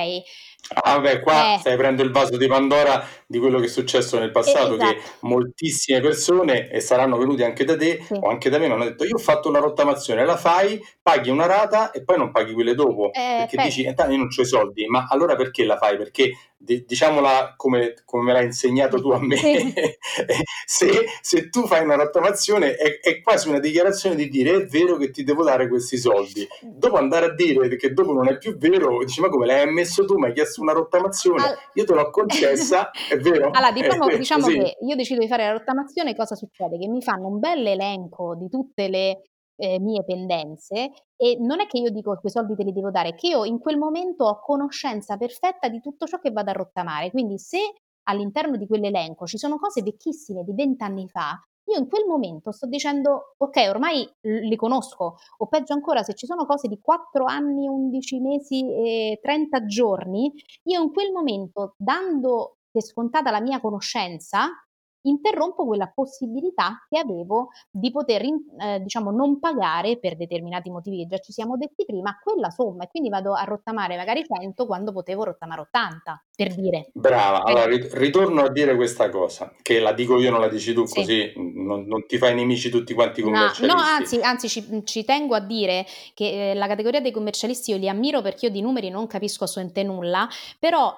Ah, 0.74 0.94
vabbè, 0.94 1.20
qua 1.20 1.54
eh. 1.54 1.58
stai 1.58 1.72
aprendo 1.74 2.02
il 2.02 2.12
vaso 2.12 2.36
di 2.36 2.46
Pandora 2.46 3.04
di 3.26 3.38
quello 3.38 3.58
che 3.58 3.66
è 3.66 3.68
successo 3.68 4.18
nel 4.18 4.30
passato, 4.30 4.74
esatto. 4.74 4.92
che 4.92 5.00
moltissime 5.20 6.00
persone, 6.00 6.70
e 6.70 6.80
saranno 6.80 7.18
venuti 7.18 7.42
anche 7.42 7.64
da 7.64 7.76
te 7.76 8.02
sì. 8.04 8.14
o 8.14 8.28
anche 8.28 8.48
da 8.48 8.58
me, 8.58 8.68
mi 8.68 8.74
hanno 8.74 8.84
detto 8.84 9.04
io 9.04 9.16
ho 9.16 9.18
fatto 9.18 9.48
una 9.48 9.58
rottamazione, 9.58 10.24
la 10.24 10.36
fai, 10.36 10.80
paghi 11.02 11.30
una 11.30 11.46
rata 11.46 11.90
e 11.90 12.04
poi 12.04 12.16
non 12.16 12.30
paghi 12.30 12.52
quelle 12.52 12.74
dopo, 12.74 13.12
eh, 13.12 13.36
perché 13.40 13.56
beh. 13.56 13.62
dici, 13.64 13.82
eh, 13.82 13.94
io 13.96 14.16
non 14.16 14.28
ho 14.36 14.40
i 14.40 14.46
soldi, 14.46 14.86
ma 14.86 15.06
allora 15.08 15.34
perché 15.34 15.64
la 15.64 15.76
fai? 15.76 15.96
Perché 15.96 16.32
diciamola 16.64 17.54
come, 17.56 17.94
come, 18.04 18.22
me 18.24 18.32
l'hai 18.32 18.44
insegnato 18.44 19.00
tu 19.00 19.10
a 19.10 19.18
me, 19.18 19.36
se, 20.64 21.06
se, 21.20 21.48
tu 21.48 21.66
fai 21.66 21.82
una 21.82 21.96
rottamazione 21.96 22.76
è, 22.76 23.00
è, 23.00 23.20
quasi 23.20 23.48
una 23.48 23.58
dichiarazione 23.58 24.14
di 24.14 24.28
dire 24.28 24.54
è 24.54 24.66
vero 24.66 24.96
che 24.96 25.10
ti 25.10 25.24
devo 25.24 25.42
dare 25.42 25.68
questi 25.68 25.96
soldi. 25.96 26.46
Dopo 26.60 26.96
andare 26.96 27.26
a 27.26 27.34
dire 27.34 27.76
che 27.76 27.92
dopo 27.92 28.12
non 28.12 28.28
è 28.28 28.38
più 28.38 28.56
vero, 28.56 28.98
dici 29.04 29.20
ma 29.20 29.28
come 29.28 29.46
l'hai 29.46 29.62
ammesso 29.62 30.04
tu, 30.04 30.16
mi 30.18 30.26
hai 30.26 30.32
chiesto 30.32 30.62
una 30.62 30.72
rottamazione, 30.72 31.42
All... 31.42 31.56
io 31.74 31.84
te 31.84 31.94
l'ho 31.94 32.10
concessa, 32.10 32.90
è 32.90 33.16
vero? 33.16 33.50
Allora 33.50 33.72
diciamo, 33.72 34.08
eh, 34.08 34.18
diciamo 34.18 34.46
che 34.46 34.76
io 34.80 34.96
decido 34.96 35.20
di 35.20 35.28
fare 35.28 35.44
la 35.44 35.52
rottamazione, 35.52 36.14
cosa 36.14 36.34
succede? 36.34 36.78
Che 36.78 36.88
mi 36.88 37.02
fanno 37.02 37.26
un 37.26 37.38
bel 37.38 37.66
elenco 37.66 38.36
di 38.36 38.48
tutte 38.48 38.88
le 38.88 39.22
eh, 39.56 39.78
mie 39.78 40.04
pendenze 40.04 40.90
e 41.16 41.36
non 41.40 41.60
è 41.60 41.66
che 41.66 41.78
io 41.78 41.90
dico 41.90 42.16
quei 42.18 42.32
soldi 42.32 42.54
te 42.54 42.64
li 42.64 42.72
devo 42.72 42.90
dare, 42.90 43.10
è 43.10 43.14
che 43.14 43.28
io 43.28 43.44
in 43.44 43.58
quel 43.58 43.78
momento 43.78 44.24
ho 44.24 44.40
conoscenza 44.40 45.16
perfetta 45.16 45.68
di 45.68 45.80
tutto 45.80 46.06
ciò 46.06 46.18
che 46.18 46.30
vado 46.30 46.50
a 46.50 46.54
rottamare. 46.54 47.10
Quindi 47.10 47.38
se 47.38 47.58
all'interno 48.04 48.56
di 48.56 48.66
quell'elenco 48.66 49.26
ci 49.26 49.38
sono 49.38 49.58
cose 49.58 49.82
vecchissime 49.82 50.42
di 50.44 50.52
vent'anni 50.52 51.08
fa, 51.08 51.40
io 51.66 51.78
in 51.78 51.88
quel 51.88 52.06
momento 52.06 52.50
sto 52.50 52.66
dicendo, 52.66 53.34
ok, 53.36 53.66
ormai 53.68 54.08
li 54.22 54.56
conosco, 54.56 55.16
o 55.38 55.46
peggio 55.46 55.72
ancora, 55.72 56.02
se 56.02 56.14
ci 56.14 56.26
sono 56.26 56.44
cose 56.44 56.66
di 56.68 56.78
4 56.80 57.24
anni, 57.24 57.68
11 57.68 58.20
mesi 58.20 58.68
e 58.68 59.20
30 59.22 59.64
giorni, 59.66 60.32
io 60.64 60.82
in 60.82 60.92
quel 60.92 61.12
momento, 61.12 61.74
dando 61.78 62.56
per 62.70 62.82
scontata 62.82 63.30
la 63.30 63.40
mia 63.40 63.60
conoscenza, 63.60 64.48
interrompo 65.02 65.66
quella 65.66 65.90
possibilità 65.92 66.84
che 66.88 66.98
avevo 66.98 67.48
di 67.70 67.90
poter 67.90 68.22
eh, 68.22 68.80
diciamo 68.80 69.10
non 69.10 69.38
pagare 69.38 69.98
per 69.98 70.16
determinati 70.16 70.70
motivi 70.70 70.98
che 70.98 71.06
già 71.06 71.18
ci 71.18 71.32
siamo 71.32 71.56
detti 71.56 71.84
prima 71.84 72.18
quella 72.22 72.50
somma 72.50 72.84
e 72.84 72.88
quindi 72.88 73.08
vado 73.08 73.34
a 73.34 73.42
rottamare 73.44 73.96
magari 73.96 74.24
100 74.24 74.66
quando 74.66 74.92
potevo 74.92 75.24
rottamare 75.24 75.62
80 75.62 76.24
per 76.36 76.54
dire. 76.54 76.90
Brava 76.92 77.42
allora 77.42 77.66
ritorno 77.92 78.42
a 78.42 78.50
dire 78.50 78.76
questa 78.76 79.08
cosa 79.08 79.52
che 79.62 79.80
la 79.80 79.92
dico 79.92 80.18
io 80.18 80.30
non 80.30 80.40
la 80.40 80.48
dici 80.48 80.72
tu 80.72 80.84
sì. 80.86 80.94
così 80.94 81.32
non, 81.36 81.84
non, 81.86 82.06
ti 82.06 82.18
fai 82.18 82.34
nemici 82.34 82.70
tutti 82.70 82.94
quanti 82.94 83.22
commercialisti. 83.22 83.66
no, 83.66 83.74
no 83.74 83.80
anzi, 83.80 84.20
anzi 84.20 84.48
ci, 84.48 84.82
ci, 84.84 85.04
tengo 85.04 85.34
a 85.34 85.40
dire 85.40 85.84
che 86.14 86.50
eh, 86.50 86.54
la 86.54 86.66
categoria 86.66 87.00
dei 87.00 87.12
commercialisti 87.12 87.70
io 87.70 87.76
li 87.76 87.88
ammiro 87.88 88.22
perché 88.22 88.46
io 88.46 88.52
di 88.52 88.60
numeri 88.60 88.88
non 88.88 89.06
capisco 89.06 89.44
assolutamente 89.44 89.82
nulla 89.82 90.28
però 90.58 90.94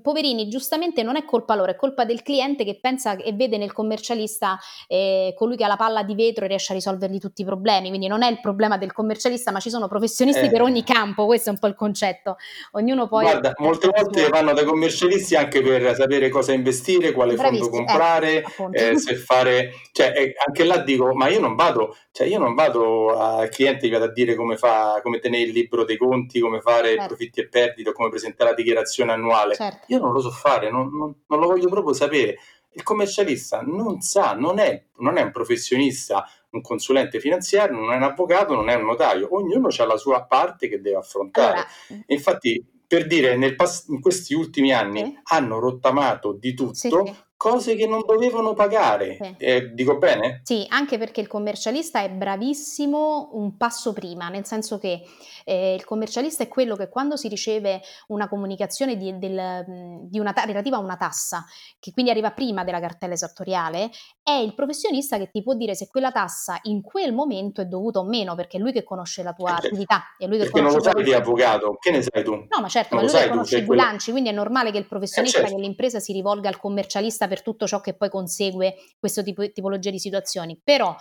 poverini, 0.00 0.48
giustamente 0.48 1.02
non 1.02 1.16
è 1.16 1.24
colpa 1.24 1.54
loro, 1.54 1.70
è 1.70 1.76
colpa 1.76 2.04
del 2.04 2.22
cliente 2.22 2.64
che 2.64 2.78
pensa 2.80 3.16
e 3.16 3.32
vede 3.32 3.56
nel 3.56 3.72
commercialista 3.72 4.58
eh, 4.86 5.34
colui 5.36 5.56
che 5.56 5.64
ha 5.64 5.68
la 5.68 5.76
palla 5.76 6.02
di 6.02 6.14
vetro 6.14 6.44
e 6.44 6.48
riesce 6.48 6.72
a 6.72 6.74
risolvergli 6.74 7.18
tutti 7.18 7.42
i 7.42 7.44
problemi. 7.44 7.88
Quindi 7.88 8.06
non 8.06 8.22
è 8.22 8.30
il 8.30 8.40
problema 8.40 8.78
del 8.78 8.92
commercialista, 8.92 9.50
ma 9.50 9.60
ci 9.60 9.70
sono 9.70 9.88
professionisti 9.88 10.46
eh. 10.46 10.50
per 10.50 10.62
ogni 10.62 10.84
campo, 10.84 11.26
questo 11.26 11.50
è 11.50 11.52
un 11.52 11.58
po' 11.58 11.66
il 11.66 11.74
concetto. 11.74 12.36
Ognuno 12.72 13.08
poi. 13.08 13.24
Guarda, 13.24 13.52
molte 13.58 13.88
volte 13.88 14.28
vanno 14.28 14.52
dai 14.52 14.64
commercialisti 14.64 15.36
anche 15.36 15.62
per 15.62 15.94
sapere 15.94 16.28
cosa 16.28 16.52
investire, 16.52 17.12
quale 17.12 17.34
Bravissimo. 17.34 17.68
fondo 17.68 17.84
comprare, 17.84 18.44
eh, 18.72 18.98
se 18.98 19.14
fare. 19.16 19.72
Cioè, 19.92 20.12
eh, 20.16 20.34
anche 20.46 20.64
là 20.64 20.78
dico, 20.78 21.14
ma 21.14 21.28
io 21.28 21.40
non 21.40 21.54
vado, 21.54 21.96
cioè 22.12 22.26
io 22.26 22.38
non 22.38 22.54
vado 22.54 23.16
al 23.16 23.48
cliente 23.48 23.88
che 23.88 23.92
vado 23.92 24.10
a 24.10 24.12
dire 24.12 24.34
come, 24.34 24.56
fa, 24.56 25.00
come 25.02 25.18
tenere 25.18 25.44
il 25.44 25.52
libro 25.52 25.84
dei 25.84 25.96
conti, 25.96 26.40
come 26.40 26.60
fare 26.60 26.90
certo. 26.90 27.06
profitti 27.06 27.40
e 27.40 27.48
perdite, 27.48 27.92
come 27.92 28.08
presentare 28.08 28.50
la 28.50 28.56
dichiarazione 28.56 29.12
annuale. 29.12 29.54
Certo 29.54 29.69
certo. 29.70 29.86
Io 29.88 29.98
non 29.98 30.12
lo 30.12 30.20
so 30.20 30.30
fare, 30.30 30.70
non, 30.70 30.88
non, 30.96 31.14
non, 31.26 31.40
lo 31.40 31.46
voglio 31.46 31.68
proprio 31.68 31.92
sapere. 31.92 32.38
Il 32.72 32.82
commercialista 32.82 33.60
non 33.62 34.00
sa, 34.00 34.34
non 34.34 34.58
è, 34.58 34.86
non 34.98 35.16
è 35.16 35.22
un 35.22 35.30
professionista, 35.30 36.24
un 36.50 36.60
consulente 36.60 37.18
finanziario, 37.18 37.76
non 37.76 37.92
è 37.92 37.96
un 37.96 38.04
avvocato, 38.04 38.54
non 38.54 38.68
è 38.68 38.74
un 38.74 38.84
notaio. 38.84 39.34
Ognuno 39.34 39.68
ha 39.76 39.84
la 39.84 39.96
sua 39.96 40.24
parte 40.24 40.68
che 40.68 40.80
deve 40.80 40.98
affrontare. 40.98 41.66
Allora. 41.88 42.04
Infatti, 42.06 42.64
per 42.86 43.06
dire, 43.06 43.54
pass- 43.54 43.88
in 43.88 44.00
questi 44.00 44.34
ultimi 44.34 44.72
anni 44.72 45.04
sì. 45.04 45.18
hanno 45.24 45.58
rottamato 45.58 46.32
di 46.32 46.54
tutto, 46.54 46.74
sì, 46.74 46.88
sì 46.88 47.28
cose 47.40 47.74
che 47.74 47.86
non 47.86 48.02
dovevano 48.04 48.52
pagare. 48.52 49.16
Sì. 49.18 49.34
Eh, 49.38 49.70
dico 49.72 49.96
bene? 49.96 50.42
Sì, 50.44 50.66
anche 50.68 50.98
perché 50.98 51.22
il 51.22 51.26
commercialista 51.26 52.02
è 52.02 52.10
bravissimo 52.10 53.30
un 53.32 53.56
passo 53.56 53.94
prima, 53.94 54.28
nel 54.28 54.44
senso 54.44 54.78
che 54.78 55.00
eh, 55.46 55.72
il 55.72 55.86
commercialista 55.86 56.42
è 56.42 56.48
quello 56.48 56.76
che 56.76 56.90
quando 56.90 57.16
si 57.16 57.28
riceve 57.28 57.80
una 58.08 58.28
comunicazione 58.28 58.98
di, 58.98 59.16
del, 59.16 59.64
di 60.10 60.18
una, 60.18 60.34
relativa 60.36 60.76
a 60.76 60.80
una 60.80 60.98
tassa, 60.98 61.46
che 61.78 61.92
quindi 61.92 62.10
arriva 62.10 62.30
prima 62.32 62.62
della 62.62 62.78
cartella 62.78 63.14
esattoriale, 63.14 63.88
è 64.22 64.32
il 64.32 64.54
professionista 64.54 65.16
che 65.16 65.30
ti 65.30 65.42
può 65.42 65.54
dire 65.54 65.74
se 65.74 65.88
quella 65.88 66.12
tassa 66.12 66.58
in 66.64 66.82
quel 66.82 67.14
momento 67.14 67.62
è 67.62 67.64
dovuta 67.64 68.00
o 68.00 68.04
meno, 68.04 68.34
perché 68.34 68.58
è 68.58 68.60
lui 68.60 68.72
che 68.72 68.84
conosce 68.84 69.22
la 69.22 69.32
tua 69.32 69.52
eh, 69.52 69.66
attività. 69.66 70.02
È 70.18 70.26
lui 70.26 70.36
che 70.36 70.44
perché 70.44 70.60
non 70.60 70.74
lo 70.74 70.82
sai 70.82 71.02
di 71.02 71.14
avvocato, 71.14 71.78
che 71.80 71.90
ne 71.90 72.02
sai 72.02 72.22
tu? 72.22 72.32
No, 72.32 72.60
ma 72.60 72.68
certo, 72.68 72.96
non 72.96 73.06
ma 73.06 73.10
lui 73.10 73.18
che 73.18 73.28
conosce 73.30 73.56
i 73.56 73.62
bilanci, 73.62 74.10
quindi 74.10 74.28
è 74.28 74.32
normale 74.34 74.70
che 74.70 74.76
il 74.76 74.86
professionista 74.86 75.38
eh, 75.38 75.42
certo. 75.44 75.56
dell'impresa 75.56 76.00
si 76.00 76.12
rivolga 76.12 76.50
al 76.50 76.58
commercialista 76.58 77.28
per 77.30 77.42
tutto 77.42 77.66
ciò 77.66 77.80
che 77.80 77.94
poi 77.94 78.10
consegue 78.10 78.74
questo 78.98 79.22
tipo, 79.22 79.50
tipologia 79.50 79.90
di 79.90 79.98
situazioni. 79.98 80.60
Però, 80.62 80.94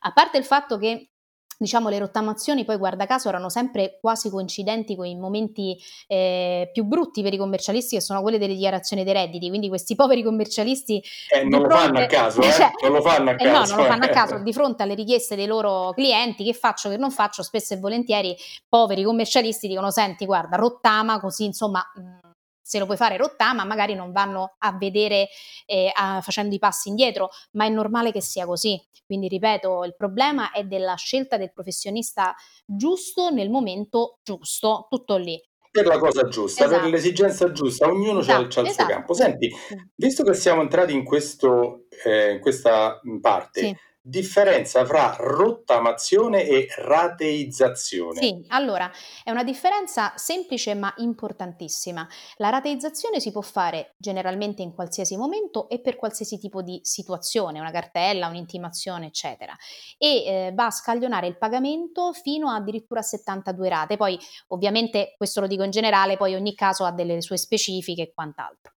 a 0.00 0.12
parte 0.12 0.38
il 0.38 0.44
fatto 0.44 0.78
che 0.78 1.10
diciamo 1.56 1.88
le 1.88 1.98
rottamazioni 1.98 2.64
poi 2.64 2.76
guarda 2.76 3.06
caso 3.06 3.28
erano 3.28 3.48
sempre 3.48 3.98
quasi 4.00 4.30
coincidenti 4.30 4.96
con 4.96 5.06
i 5.06 5.16
momenti 5.16 5.76
eh, 6.06 6.70
più 6.72 6.84
brutti 6.84 7.22
per 7.22 7.32
i 7.32 7.36
commercialisti 7.36 7.96
che 7.96 8.02
sono 8.02 8.22
quelli 8.22 8.38
delle 8.38 8.54
dichiarazioni 8.54 9.04
dei 9.04 9.12
redditi 9.12 9.48
quindi 9.48 9.68
questi 9.68 9.94
poveri 9.94 10.22
commercialisti 10.22 11.02
eh, 11.32 11.44
non, 11.44 11.62
lo 11.62 11.70
fanno 11.70 11.98
a 12.00 12.06
caso, 12.06 12.40
eh? 12.40 12.50
cioè, 12.52 12.70
non 12.82 12.92
lo 12.92 13.02
fanno 13.02 13.30
a 13.30 13.34
caso 13.36 13.50
no 13.50 13.66
non 13.66 13.76
lo 13.76 13.84
fanno 13.84 14.04
a 14.04 14.08
caso 14.08 14.38
di 14.38 14.52
fronte 14.52 14.82
alle 14.82 14.94
richieste 14.94 15.36
dei 15.36 15.46
loro 15.46 15.92
clienti 15.92 16.44
che 16.44 16.52
faccio 16.54 16.88
che 16.88 16.96
non 16.96 17.10
faccio 17.10 17.42
spesso 17.42 17.74
e 17.74 17.78
volentieri 17.78 18.36
poveri 18.68 19.04
commercialisti 19.04 19.68
dicono 19.68 19.90
senti 19.90 20.24
guarda 20.24 20.56
rottama 20.56 21.20
così 21.20 21.44
insomma 21.44 21.82
se 22.64 22.78
lo 22.78 22.86
puoi 22.86 22.96
fare 22.96 23.18
rottama, 23.18 23.64
magari 23.64 23.94
non 23.94 24.10
vanno 24.10 24.54
a 24.58 24.72
vedere 24.72 25.28
eh, 25.66 25.92
a, 25.94 26.22
facendo 26.22 26.54
i 26.54 26.58
passi 26.58 26.88
indietro, 26.88 27.28
ma 27.52 27.66
è 27.66 27.68
normale 27.68 28.10
che 28.10 28.22
sia 28.22 28.46
così. 28.46 28.82
Quindi 29.04 29.28
ripeto, 29.28 29.84
il 29.84 29.94
problema 29.94 30.50
è 30.50 30.64
della 30.64 30.94
scelta 30.94 31.36
del 31.36 31.52
professionista 31.52 32.34
giusto 32.64 33.28
nel 33.28 33.50
momento 33.50 34.18
giusto, 34.22 34.86
tutto 34.88 35.16
lì. 35.16 35.38
Per 35.70 35.84
la 35.84 35.98
cosa 35.98 36.26
giusta, 36.28 36.64
esatto. 36.64 36.80
per 36.80 36.90
l'esigenza 36.90 37.52
giusta, 37.52 37.86
ognuno 37.86 38.20
esatto, 38.20 38.38
ha 38.38 38.44
il 38.44 38.52
suo 38.52 38.62
esatto. 38.62 38.88
campo. 38.88 39.12
Senti, 39.12 39.52
visto 39.94 40.22
che 40.22 40.32
siamo 40.32 40.62
entrati 40.62 40.94
in, 40.94 41.04
questo, 41.04 41.86
eh, 42.04 42.32
in 42.32 42.40
questa 42.40 42.98
parte, 43.20 43.60
sì 43.60 43.76
differenza 44.06 44.84
fra 44.84 45.16
rottamazione 45.18 46.44
e 46.44 46.66
rateizzazione. 46.76 48.20
Sì, 48.20 48.44
allora 48.48 48.90
è 49.22 49.30
una 49.30 49.42
differenza 49.42 50.12
semplice 50.16 50.74
ma 50.74 50.92
importantissima. 50.98 52.06
La 52.36 52.50
rateizzazione 52.50 53.18
si 53.18 53.32
può 53.32 53.40
fare 53.40 53.94
generalmente 53.96 54.60
in 54.60 54.74
qualsiasi 54.74 55.16
momento 55.16 55.70
e 55.70 55.80
per 55.80 55.96
qualsiasi 55.96 56.38
tipo 56.38 56.60
di 56.60 56.80
situazione, 56.82 57.60
una 57.60 57.70
cartella, 57.70 58.28
un'intimazione, 58.28 59.06
eccetera, 59.06 59.56
e 59.96 60.24
eh, 60.24 60.52
va 60.54 60.66
a 60.66 60.70
scaglionare 60.70 61.26
il 61.26 61.38
pagamento 61.38 62.12
fino 62.12 62.50
addirittura 62.50 63.00
a 63.00 63.04
72 63.04 63.68
rate. 63.70 63.96
Poi 63.96 64.18
ovviamente 64.48 65.14
questo 65.16 65.40
lo 65.40 65.46
dico 65.46 65.62
in 65.62 65.70
generale, 65.70 66.18
poi 66.18 66.34
ogni 66.34 66.54
caso 66.54 66.84
ha 66.84 66.92
delle 66.92 67.22
sue 67.22 67.38
specifiche 67.38 68.02
e 68.02 68.12
quant'altro. 68.12 68.74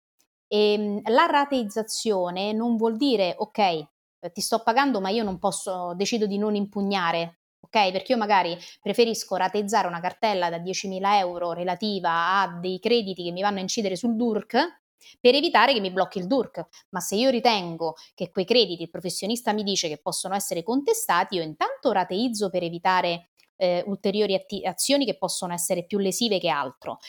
E, 0.47 0.73
ehm, 0.73 1.01
la 1.05 1.26
rateizzazione 1.26 2.53
non 2.53 2.76
vuol 2.76 2.95
dire 2.95 3.34
ok, 3.36 3.93
ti 4.32 4.41
sto 4.41 4.61
pagando 4.63 5.01
ma 5.01 5.09
io 5.09 5.23
non 5.23 5.39
posso, 5.39 5.93
decido 5.95 6.26
di 6.26 6.38
non 6.38 6.55
impugnare, 6.55 7.39
ok? 7.61 7.91
Perché 7.91 8.13
io 8.13 8.17
magari 8.17 8.57
preferisco 8.82 9.36
rateizzare 9.36 9.88
una 9.88 9.99
cartella 9.99 10.49
da 10.49 10.57
10.000 10.57 11.17
euro 11.17 11.51
relativa 11.51 12.41
a 12.41 12.59
dei 12.59 12.80
crediti 12.80 13.23
che 13.23 13.32
mi 13.32 13.41
vanno 13.41 13.57
a 13.57 13.61
incidere 13.61 13.95
sul 13.95 14.15
DURC 14.15 14.84
per 15.19 15.36
evitare 15.36 15.73
che 15.73 15.80
mi 15.80 15.91
blocchi 15.91 16.19
il 16.19 16.28
DURC. 16.28 16.67
Ma 16.89 16.99
se 16.99 17.15
io 17.15 17.30
ritengo 17.30 17.95
che 18.13 18.32
quei 18.32 18.45
crediti 18.45 18.84
il 18.84 18.89
professionista 18.89 19.53
mi 19.53 19.63
dice 19.63 19.88
che 19.88 19.97
possono 19.97 20.36
essere 20.36 20.63
contestati, 20.63 21.36
io 21.36 21.43
intanto 21.43 21.91
rateizzo 21.91 22.49
per 22.49 22.63
evitare 22.63 23.30
eh, 23.57 23.84
ulteriori 23.88 24.36
atti- 24.36 24.65
azioni 24.65 25.05
che 25.05 25.17
possono 25.17 25.53
essere 25.53 25.86
più 25.86 25.97
lesive 25.97 26.39
che 26.39 26.49
altro. 26.49 26.99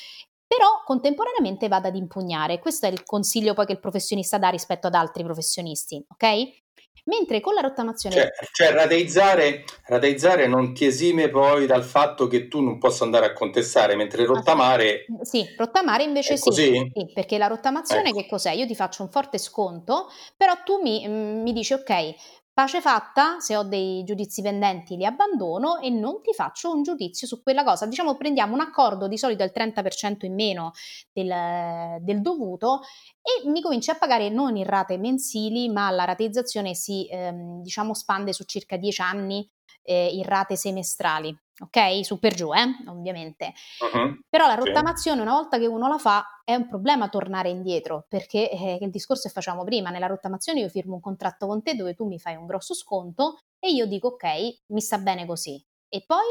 Però 0.46 0.82
contemporaneamente 0.84 1.66
vado 1.68 1.88
ad 1.88 1.96
impugnare. 1.96 2.60
Questo 2.60 2.86
è 2.86 2.90
il 2.90 3.02
consiglio 3.02 3.54
poi 3.54 3.66
che 3.66 3.72
il 3.72 3.80
professionista 3.80 4.38
dà 4.38 4.48
rispetto 4.48 4.86
ad 4.86 4.94
altri 4.94 5.24
professionisti, 5.24 6.04
ok? 6.08 6.64
Mentre 7.06 7.40
con 7.40 7.54
la 7.54 7.60
rottamazione... 7.60 8.16
Cioè, 8.16 8.30
cioè 8.52 8.72
rateizzare, 8.72 9.64
rateizzare, 9.84 10.48
non 10.48 10.74
ti 10.74 10.86
esime 10.86 11.28
poi 11.28 11.66
dal 11.66 11.84
fatto 11.84 12.26
che 12.26 12.48
tu 12.48 12.60
non 12.60 12.78
possa 12.78 13.04
andare 13.04 13.26
a 13.26 13.32
contestare, 13.32 13.94
mentre 13.94 14.24
rottamare... 14.24 15.06
Sì, 15.22 15.46
rottamare 15.56 16.02
invece 16.02 16.36
sì, 16.36 16.50
sì, 16.50 16.90
perché 17.14 17.38
la 17.38 17.46
rottamazione 17.46 18.08
ecco. 18.08 18.18
che 18.18 18.26
cos'è? 18.26 18.50
Io 18.52 18.66
ti 18.66 18.74
faccio 18.74 19.02
un 19.02 19.10
forte 19.10 19.38
sconto, 19.38 20.08
però 20.36 20.54
tu 20.64 20.80
mi, 20.82 21.06
mm, 21.06 21.42
mi 21.42 21.52
dici 21.52 21.74
ok, 21.74 22.14
Pace 22.56 22.80
fatta, 22.80 23.38
se 23.38 23.54
ho 23.54 23.64
dei 23.64 24.02
giudizi 24.02 24.40
pendenti 24.40 24.96
li 24.96 25.04
abbandono 25.04 25.76
e 25.78 25.90
non 25.90 26.22
ti 26.22 26.32
faccio 26.32 26.72
un 26.72 26.82
giudizio 26.82 27.26
su 27.26 27.42
quella 27.42 27.62
cosa. 27.62 27.84
Diciamo 27.84 28.16
prendiamo 28.16 28.54
un 28.54 28.60
accordo 28.60 29.08
di 29.08 29.18
solito 29.18 29.44
il 29.44 29.52
30% 29.54 30.24
in 30.24 30.32
meno 30.32 30.70
del, 31.12 31.98
del, 32.00 32.22
dovuto 32.22 32.80
e 33.20 33.46
mi 33.50 33.60
cominci 33.60 33.90
a 33.90 33.96
pagare 33.96 34.30
non 34.30 34.56
in 34.56 34.64
rate 34.64 34.96
mensili, 34.96 35.68
ma 35.68 35.90
la 35.90 36.04
rateizzazione 36.04 36.72
si 36.72 37.06
ehm, 37.10 37.60
diciamo 37.60 37.92
spande 37.92 38.32
su 38.32 38.44
circa 38.44 38.78
10 38.78 39.02
anni 39.02 39.46
eh, 39.82 40.06
in 40.14 40.22
rate 40.22 40.56
semestrali, 40.56 41.38
ok? 41.58 42.04
Su 42.04 42.18
per 42.18 42.34
giù, 42.34 42.52
eh? 42.52 42.66
ovviamente. 42.88 43.52
Uh-huh. 43.80 44.20
Però 44.28 44.46
la 44.46 44.54
rottamazione, 44.54 45.20
una 45.20 45.32
volta 45.32 45.58
che 45.58 45.66
uno 45.66 45.88
la 45.88 45.98
fa, 45.98 46.24
è 46.44 46.54
un 46.54 46.68
problema 46.68 47.08
tornare 47.08 47.48
indietro, 47.48 48.06
perché 48.08 48.50
eh, 48.50 48.78
il 48.80 48.90
discorso 48.90 49.28
che 49.28 49.34
facciamo 49.34 49.64
prima, 49.64 49.90
nella 49.90 50.06
rottamazione 50.06 50.60
io 50.60 50.68
firmo 50.68 50.94
un 50.94 51.00
contratto 51.00 51.46
con 51.46 51.62
te 51.62 51.74
dove 51.74 51.94
tu 51.94 52.06
mi 52.06 52.18
fai 52.18 52.36
un 52.36 52.46
grosso 52.46 52.74
sconto 52.74 53.38
e 53.58 53.70
io 53.70 53.86
dico 53.86 54.08
ok, 54.08 54.24
mi 54.66 54.80
sta 54.80 54.98
bene 54.98 55.26
così. 55.26 55.62
E 55.88 56.04
poi 56.06 56.24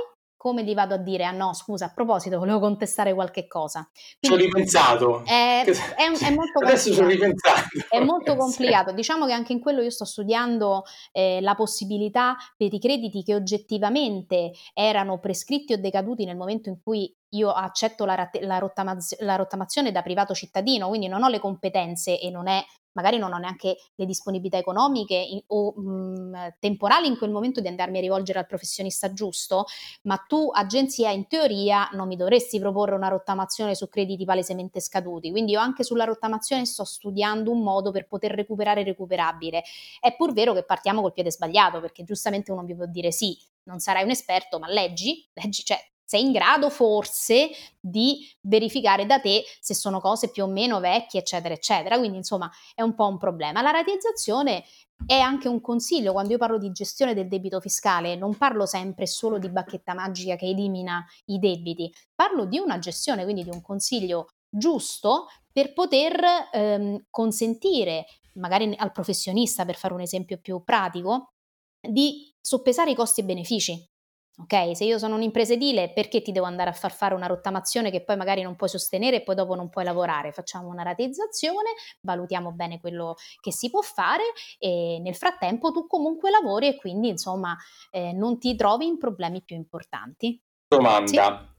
come 0.46 0.64
gli 0.64 0.76
vado 0.76 0.94
a 0.94 0.98
dire, 0.98 1.26
ah 1.26 1.32
no, 1.32 1.56
scusa, 1.56 1.86
a 1.86 1.92
proposito, 1.92 2.38
volevo 2.38 2.60
contestare 2.60 3.16
qualche 3.16 3.48
cosa. 3.48 3.90
Quindi, 4.20 4.20
ci 4.20 4.32
ho 4.32 4.36
ripensato. 4.36 5.24
È, 5.26 5.64
è, 5.66 6.04
è 6.06 6.30
molto 6.36 6.60
Adesso 6.60 6.94
ci 6.94 7.00
ho 7.00 7.08
ripensato. 7.08 7.62
È 7.90 8.00
molto 8.00 8.36
complicato. 8.38 8.92
Diciamo 8.92 9.26
che 9.26 9.32
anche 9.34 9.54
in 9.54 9.60
quello 9.60 9.82
io 9.82 9.90
sto 9.90 10.06
studiando 10.06 10.84
eh, 11.12 11.42
la 11.42 11.56
possibilità 11.56 12.36
per 12.56 12.72
i 12.72 12.80
crediti 12.80 13.24
che 13.24 13.34
oggettivamente 13.34 14.52
erano 14.76 15.18
prescritti 15.20 15.74
o 15.74 15.78
decaduti 15.78 16.26
nel 16.26 16.38
momento 16.38 16.70
in 16.70 16.80
cui 16.80 17.12
io 17.36 17.52
accetto 17.52 18.06
la, 18.06 18.16
rat- 18.16 18.40
la, 18.42 18.58
rottamaz- 18.58 19.20
la, 19.22 19.36
rottamazione 19.36 19.92
da 19.92 20.02
privato 20.02 20.34
cittadino, 20.34 20.88
quindi 20.88 21.08
non 21.08 21.24
ho 21.24 21.28
le 21.30 21.40
competenze 21.40 22.20
e 22.20 22.30
non 22.30 22.48
è 22.48 22.64
magari 22.96 23.18
non 23.18 23.34
ho 23.34 23.38
neanche 23.38 23.78
le 23.96 24.06
disponibilità 24.06 24.58
economiche 24.58 25.16
in, 25.16 25.42
o 25.48 25.74
mh, 25.76 25.82
mm, 25.82 26.34
temporali 26.60 27.08
in 27.08 27.18
quel 27.18 27.30
momento 27.30 27.62
di 27.62 27.68
andarmi 27.68 27.98
a 27.98 28.02
rivolgere 28.02 28.40
al 28.40 28.48
professionista 28.48 29.14
giusto, 29.14 29.66
ma 30.04 30.18
tu 30.28 30.50
agenzia 30.52 31.12
in 31.12 31.28
teoria 31.28 31.90
non 31.94 32.08
mi 32.08 32.16
dovresti 32.16 32.60
proporre 32.60 32.96
una 32.96 33.10
rottamazione 33.10 33.76
su 33.76 33.88
crediti 33.90 34.26
palesemente 34.26 34.80
scaduti, 34.80 35.32
quindi 35.32 35.52
io 35.52 35.60
anche 35.60 35.84
sulla 35.84 36.06
rottamazione 36.06 36.66
sto 36.66 36.84
studiando 36.84 37.52
un 37.52 37.62
modo 37.62 37.92
per 37.92 38.08
poter 38.08 38.32
recuperare 38.32 38.82
il 38.82 38.88
recuperabile. 38.88 39.64
È 40.00 40.16
pur 40.16 40.34
vero 40.34 40.54
che 40.54 40.64
partiamo 40.64 41.02
col 41.02 41.14
piede 41.14 41.32
sbagliato, 41.32 41.80
perché 41.82 42.04
giustamente 42.04 42.52
uno 42.52 42.64
mi 42.64 42.76
può 42.76 42.86
dire 42.86 43.12
sì, 43.12 43.38
non 43.64 43.80
sarai 43.80 44.04
un 44.04 44.10
esperto, 44.12 44.60
ma 44.60 44.68
leggi, 44.68 45.28
leggi, 45.34 45.64
cioè 45.64 45.78
sei 46.06 46.22
in 46.22 46.32
grado 46.32 46.70
forse 46.70 47.50
di 47.80 48.28
verificare 48.42 49.06
da 49.06 49.20
te 49.20 49.44
se 49.60 49.74
sono 49.74 50.00
cose 50.00 50.30
più 50.30 50.44
o 50.44 50.48
meno 50.48 50.80
vecchie, 50.80 51.20
eccetera, 51.22 51.54
eccetera. 51.54 51.98
Quindi, 51.98 52.18
insomma, 52.18 52.50
è 52.74 52.82
un 52.82 52.94
po' 52.94 53.08
un 53.08 53.18
problema. 53.18 53.62
La 53.62 53.72
rateizzazione 53.72 54.64
è 55.06 55.18
anche 55.20 55.48
un 55.48 55.60
consiglio 55.62 56.14
quando 56.14 56.32
io 56.32 56.38
parlo 56.38 56.58
di 56.58 56.72
gestione 56.72 57.14
del 57.14 57.28
debito 57.28 57.60
fiscale, 57.60 58.16
non 58.16 58.38
parlo 58.38 58.66
sempre 58.66 59.08
solo 59.08 59.38
di 59.38 59.50
bacchetta 59.50 59.94
magica 59.94 60.36
che 60.36 60.46
elimina 60.46 61.06
i 61.26 61.40
debiti, 61.40 61.92
parlo 62.14 62.46
di 62.46 62.60
una 62.60 62.80
gestione, 62.80 63.24
quindi 63.24 63.44
di 63.44 63.50
un 63.50 63.62
consiglio 63.62 64.28
giusto 64.48 65.28
per 65.52 65.74
poter 65.74 66.18
ehm, 66.52 67.06
consentire 67.10 68.06
magari 68.36 68.74
al 68.78 68.92
professionista, 68.92 69.66
per 69.66 69.76
fare 69.76 69.94
un 69.94 70.02
esempio 70.02 70.38
più 70.40 70.64
pratico, 70.64 71.34
di 71.80 72.34
soppesare 72.42 72.92
i 72.92 72.96
costi 72.96 73.22
e 73.22 73.24
benefici. 73.24 73.90
Ok, 74.38 74.76
se 74.76 74.84
io 74.84 74.98
sono 74.98 75.16
un'impresa 75.16 75.54
edile, 75.54 75.94
perché 75.94 76.22
ti 76.22 76.34
devo 76.34 76.46
andare 76.46 76.70
a 76.70 76.74
far 76.74 76.92
fare 76.92 77.14
una 77.14 77.26
rottamazione 77.26 77.90
che 77.90 78.04
poi 78.04 78.18
magari 78.18 78.42
non 78.42 78.58
puoi 78.58 78.68
sostenere 78.68 79.18
e 79.18 79.24
poi 79.24 79.34
dopo 79.34 79.56
non 79.56 79.70
puoi 79.70 79.86
lavorare? 79.86 80.34
Facciamo 80.34 80.68
una 80.68 80.84
rateizzazione, 80.84 81.70
valutiamo 82.02 82.52
bene 82.52 82.82
quello 82.82 83.16
che 83.40 83.54
si 83.54 83.70
può 83.70 83.82
fare 83.82 84.24
e 84.60 85.00
nel 85.02 85.16
frattempo 85.16 85.72
tu 85.72 85.88
comunque 85.88 86.32
lavori 86.32 86.68
e 86.68 86.76
quindi 86.76 87.08
insomma 87.08 87.56
eh, 87.92 88.12
non 88.12 88.38
ti 88.38 88.58
trovi 88.58 88.86
in 88.86 88.98
problemi 88.98 89.42
più 89.42 89.56
importanti. 89.56 90.38
Domanda. 90.68 91.56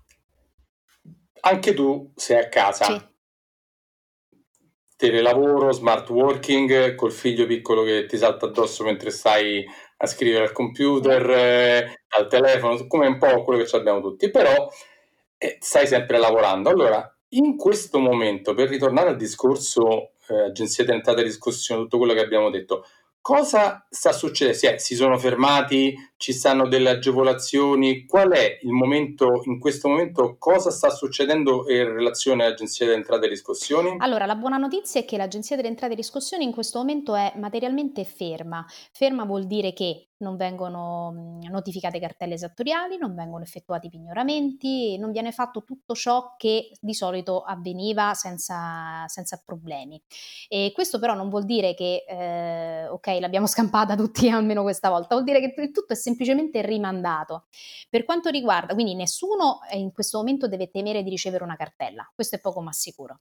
Sì. 1.03 1.15
Anche 1.41 1.73
tu 1.73 2.13
sei 2.15 2.41
a 2.41 2.49
casa. 2.51 2.85
Sì. 2.85 3.15
Telelavoro, 4.97 5.73
smart 5.73 6.09
working, 6.11 6.95
col 6.95 7.13
figlio 7.13 7.47
piccolo 7.47 7.85
che 7.85 8.07
ti 8.07 8.19
salta 8.19 8.47
addosso 8.47 8.83
mentre 8.83 9.11
stai 9.11 9.65
a 9.99 10.07
scrivere 10.07 10.45
al 10.45 10.53
computer, 10.53 11.31
eh, 11.31 12.01
al 12.09 12.29
telefono, 12.29 12.87
come 12.87 13.07
un 13.07 13.19
po' 13.19 13.45
quello 13.45 13.63
che 13.63 13.77
abbiamo 13.77 14.01
tutti, 14.01 14.31
però 14.31 14.69
eh, 15.39 15.59
stai 15.61 15.87
sempre 15.87 16.19
lavorando. 16.19 16.69
Allora, 16.69 17.17
in 17.31 17.57
questo 17.57 17.99
momento, 17.99 18.55
per 18.55 18.69
ritornare 18.69 19.11
al 19.11 19.17
discorso 19.17 20.13
eh, 20.29 20.41
agenzia 20.49 20.85
di 20.85 20.93
entrata 20.93 21.21
e 21.21 21.25
riscossione, 21.25 21.83
tutto 21.83 21.99
quello 21.99 22.15
che 22.15 22.21
abbiamo 22.21 22.51
detto, 22.51 22.85
cosa 23.21 23.87
sta 23.91 24.13
succedendo? 24.13 24.59
Si, 24.59 24.67
è, 24.67 24.79
si, 24.79 24.95
sono 24.95 25.19
fermati, 25.19 25.95
ci 26.17 26.33
stanno 26.33 26.67
delle 26.67 26.91
agevolazioni, 26.91 28.07
qual 28.07 28.31
è 28.31 28.59
il 28.63 28.73
momento, 28.73 29.43
in 29.45 29.59
questo 29.59 29.89
momento, 29.89 30.37
cosa 30.39 30.71
sta 30.71 30.91
succedendo 30.91 31.65
in 31.71 31.93
relazione 31.93 32.45
all'Agenzia 32.45 32.87
delle 32.87 32.99
Entrate 32.99 33.27
e 33.27 33.29
Riscossioni? 33.29 33.97
Allora, 33.99 34.27
la 34.27 34.35
buona 34.35 34.57
notizia 34.57 35.01
è 35.01 35.05
che 35.05 35.17
l'Agenzia 35.17 35.57
delle 35.57 35.69
Entrate 35.69 35.93
e 35.93 35.97
Riscossioni 35.97 36.45
in 36.45 36.53
questo 36.53 36.79
momento 36.79 37.15
è 37.15 37.33
materialmente 37.37 38.05
ferma. 38.05 38.65
Ferma 38.93 39.25
vuol 39.25 39.47
dire 39.47 39.73
che 39.73 40.09
non 40.19 40.37
vengono 40.37 41.13
mhmm, 41.13 41.51
notificate 41.51 41.99
cartelle 41.99 42.35
esattoriali, 42.35 42.97
non 42.97 43.15
vengono 43.15 43.43
effettuati 43.43 43.89
pignoramenti, 43.89 44.97
non 44.99 45.13
viene 45.13 45.33
fatto 45.33 45.65
tutto 45.65 45.95
ciò 45.95 46.35
che 46.37 46.71
di 46.81 46.95
solito 46.95 47.43
avveniva 47.43 48.15
senza, 48.15 49.05
senza 49.09 49.43
problemi. 49.45 50.01
E 50.49 50.73
questo 50.75 50.99
però 50.99 51.15
non 51.15 51.29
vuol 51.29 51.45
dire 51.45 51.75
che, 51.75 52.05
eh, 52.09 52.89
ok, 52.89 53.07
l'abbiamo 53.21 53.47
scampata 53.47 53.95
tutti 53.95 54.31
almeno 54.31 54.63
questa 54.63 54.89
volta, 54.89 55.15
vuol 55.15 55.25
dire 55.25 55.41
che 55.41 55.71
tutto 55.71 55.93
è 55.93 55.97
semplicemente 56.07 56.63
rimandato. 56.63 57.47
Per 57.91 58.05
quanto 58.05 58.31
riguarda, 58.31 58.75
quindi 58.75 58.95
nessuno 58.95 59.59
in 59.73 59.93
questo 59.93 60.19
momento 60.19 60.47
deve 60.47 60.71
temere 60.71 61.03
di 61.03 61.11
ricevere 61.11 61.43
una 61.43 61.57
cartella, 61.57 62.09
questo 62.15 62.37
è 62.37 62.41
poco 62.41 62.61
ma 62.61 62.73
sicuro. 62.73 63.21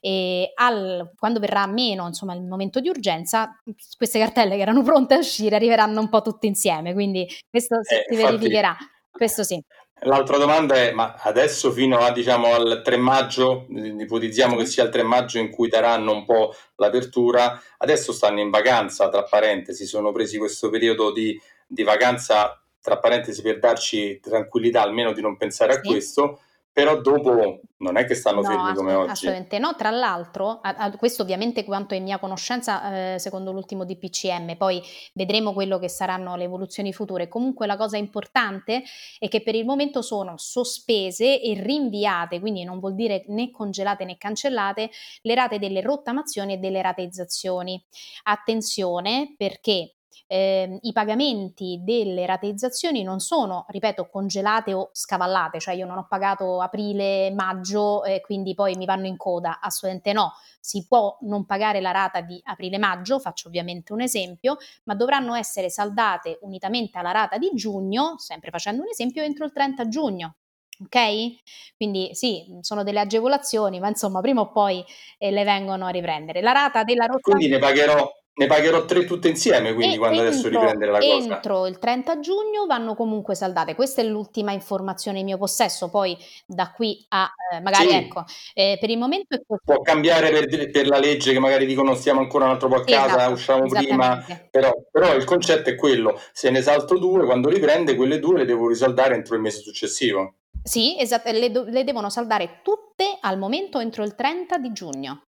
E 0.00 0.52
al, 0.54 1.12
quando 1.16 1.40
verrà 1.40 1.66
meno 1.66 2.06
insomma, 2.06 2.34
il 2.34 2.42
momento 2.42 2.80
di 2.80 2.88
urgenza, 2.88 3.60
queste 3.96 4.18
cartelle 4.18 4.56
che 4.56 4.62
erano 4.62 4.82
pronte 4.82 5.14
a 5.14 5.18
uscire 5.18 5.56
arriveranno 5.56 6.00
un 6.00 6.08
po' 6.08 6.22
tutte 6.22 6.46
insieme, 6.46 6.94
quindi 6.94 7.28
questo 7.50 7.78
si, 7.82 7.94
eh, 7.94 8.04
si 8.08 8.16
verificherà, 8.16 8.76
questo 9.10 9.44
sì. 9.44 9.62
L'altra 10.04 10.36
domanda 10.36 10.74
è, 10.74 10.90
ma 10.90 11.14
adesso 11.18 11.70
fino 11.70 11.98
a, 11.98 12.10
diciamo, 12.10 12.52
al 12.52 12.80
3 12.82 12.96
maggio, 12.96 13.66
ipotizziamo 13.70 14.56
che 14.56 14.66
sia 14.66 14.82
il 14.82 14.90
3 14.90 15.04
maggio 15.04 15.38
in 15.38 15.48
cui 15.48 15.68
daranno 15.68 16.12
un 16.12 16.24
po' 16.24 16.52
l'apertura, 16.76 17.62
adesso 17.78 18.12
stanno 18.12 18.40
in 18.40 18.50
vacanza, 18.50 19.08
tra 19.08 19.22
parentesi, 19.22 19.86
sono 19.86 20.10
presi 20.10 20.38
questo 20.38 20.70
periodo 20.70 21.12
di, 21.12 21.40
di 21.72 21.82
vacanza, 21.84 22.62
tra 22.80 22.98
parentesi, 22.98 23.40
per 23.40 23.58
darci 23.58 24.20
tranquillità, 24.20 24.82
almeno 24.82 25.12
di 25.12 25.22
non 25.22 25.38
pensare 25.38 25.72
a 25.72 25.80
questo, 25.80 26.40
però 26.70 27.00
dopo 27.00 27.60
non 27.78 27.96
è 27.96 28.04
che 28.04 28.14
stanno 28.14 28.40
no, 28.40 28.48
fermi 28.48 28.74
come 28.74 28.94
oggi. 28.94 29.10
Assolutamente 29.10 29.58
no, 29.58 29.74
tra 29.74 29.90
l'altro, 29.90 30.60
a, 30.62 30.74
a, 30.76 30.96
questo 30.96 31.22
ovviamente 31.22 31.64
quanto 31.64 31.94
è 31.94 32.00
mia 32.00 32.18
conoscenza 32.18 33.14
eh, 33.14 33.18
secondo 33.18 33.52
l'ultimo 33.52 33.84
DPCM, 33.84 34.56
poi 34.56 34.82
vedremo 35.14 35.52
quello 35.52 35.78
che 35.78 35.88
saranno 35.88 36.36
le 36.36 36.44
evoluzioni 36.44 36.92
future. 36.92 37.28
Comunque 37.28 37.66
la 37.66 37.76
cosa 37.76 37.96
importante 37.96 38.82
è 39.18 39.28
che 39.28 39.42
per 39.42 39.54
il 39.54 39.64
momento 39.64 40.02
sono 40.02 40.34
sospese 40.36 41.40
e 41.40 41.54
rinviate, 41.60 42.40
quindi 42.40 42.64
non 42.64 42.80
vuol 42.80 42.94
dire 42.94 43.24
né 43.28 43.50
congelate 43.50 44.04
né 44.04 44.16
cancellate, 44.18 44.90
le 45.22 45.34
rate 45.34 45.58
delle 45.58 45.80
rottamazioni 45.80 46.54
e 46.54 46.58
delle 46.58 46.82
rateizzazioni. 46.82 47.82
Attenzione 48.24 49.34
perché 49.36 49.94
eh, 50.26 50.78
i 50.80 50.92
pagamenti 50.92 51.80
delle 51.82 52.26
rateizzazioni 52.26 53.02
non 53.02 53.20
sono, 53.20 53.66
ripeto, 53.68 54.08
congelate 54.08 54.72
o 54.72 54.90
scavallate, 54.92 55.60
cioè 55.60 55.74
io 55.74 55.86
non 55.86 55.98
ho 55.98 56.06
pagato 56.08 56.60
aprile, 56.60 57.30
maggio 57.32 58.04
e 58.04 58.20
quindi 58.20 58.54
poi 58.54 58.76
mi 58.76 58.84
vanno 58.84 59.06
in 59.06 59.16
coda, 59.16 59.60
assolutamente 59.60 60.12
no. 60.12 60.32
Si 60.60 60.86
può 60.86 61.18
non 61.22 61.44
pagare 61.44 61.80
la 61.80 61.90
rata 61.90 62.20
di 62.20 62.40
aprile-maggio, 62.42 63.18
faccio 63.18 63.48
ovviamente 63.48 63.92
un 63.92 64.00
esempio, 64.00 64.56
ma 64.84 64.94
dovranno 64.94 65.34
essere 65.34 65.70
saldate 65.70 66.38
unitamente 66.42 66.98
alla 66.98 67.10
rata 67.10 67.36
di 67.36 67.50
giugno, 67.54 68.14
sempre 68.18 68.50
facendo 68.50 68.82
un 68.82 68.88
esempio, 68.88 69.22
entro 69.22 69.44
il 69.44 69.52
30 69.52 69.88
giugno. 69.88 70.36
Ok? 70.84 71.76
Quindi 71.76 72.10
sì, 72.14 72.44
sono 72.60 72.82
delle 72.82 73.00
agevolazioni, 73.00 73.78
ma 73.78 73.88
insomma 73.88 74.20
prima 74.20 74.40
o 74.40 74.50
poi 74.50 74.84
eh, 75.18 75.30
le 75.30 75.44
vengono 75.44 75.86
a 75.86 75.90
riprendere. 75.90 76.40
La 76.40 76.52
rata 76.52 76.82
della 76.82 77.06
rotta... 77.06 77.20
Quindi 77.20 77.48
ne 77.48 77.58
pagherò 77.58 78.10
ne 78.34 78.46
pagherò 78.46 78.86
tre 78.86 79.04
tutte 79.04 79.28
insieme, 79.28 79.74
quindi 79.74 79.96
e 79.96 79.98
quando 79.98 80.22
entro, 80.22 80.30
adesso 80.30 80.48
riprendere 80.48 80.90
la 80.90 80.98
cosa. 80.98 81.34
Entro 81.34 81.66
il 81.66 81.78
30 81.78 82.20
giugno 82.20 82.66
vanno 82.66 82.94
comunque 82.94 83.34
saldate. 83.34 83.74
Questa 83.74 84.00
è 84.00 84.04
l'ultima 84.04 84.52
informazione 84.52 85.18
in 85.18 85.26
mio 85.26 85.36
possesso. 85.36 85.90
Poi 85.90 86.16
da 86.46 86.72
qui 86.72 87.04
a 87.08 87.30
eh, 87.52 87.60
magari 87.60 87.90
sì. 87.90 87.94
ecco, 87.96 88.24
eh, 88.54 88.78
per 88.80 88.88
il 88.88 88.96
momento 88.96 89.34
è 89.34 89.42
così. 89.46 89.60
Può 89.64 89.80
cambiare 89.82 90.30
per, 90.30 90.70
per, 90.70 90.86
la 90.88 90.98
legge 90.98 91.32
che 91.32 91.38
magari 91.38 91.66
dicono 91.66 91.94
stiamo 91.94 92.20
ancora 92.20 92.46
un 92.46 92.52
altro 92.52 92.68
po' 92.68 92.76
a 92.76 92.84
casa, 92.84 93.16
esatto, 93.16 93.32
usciamo 93.32 93.66
prima. 93.66 94.24
Però, 94.50 94.72
però, 94.90 95.14
il 95.14 95.24
concetto 95.24 95.68
è 95.68 95.74
quello: 95.74 96.18
se 96.32 96.48
ne 96.48 96.62
salto 96.62 96.98
due, 96.98 97.26
quando 97.26 97.50
riprende, 97.50 97.94
quelle 97.94 98.18
due 98.18 98.38
le 98.38 98.44
devo 98.46 98.68
risaldare 98.68 99.14
entro 99.14 99.34
il 99.34 99.42
mese 99.42 99.60
successivo. 99.60 100.36
Sì, 100.62 100.98
esatto, 100.98 101.30
le, 101.32 101.50
do- 101.50 101.64
le 101.64 101.84
devono 101.84 102.08
saldare 102.08 102.60
tutte 102.62 103.18
al 103.20 103.36
momento 103.36 103.78
entro 103.78 104.04
il 104.04 104.14
30 104.14 104.58
di 104.58 104.72
giugno. 104.72 105.22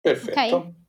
Perfetto. 0.00 0.56
Okay? 0.56 0.88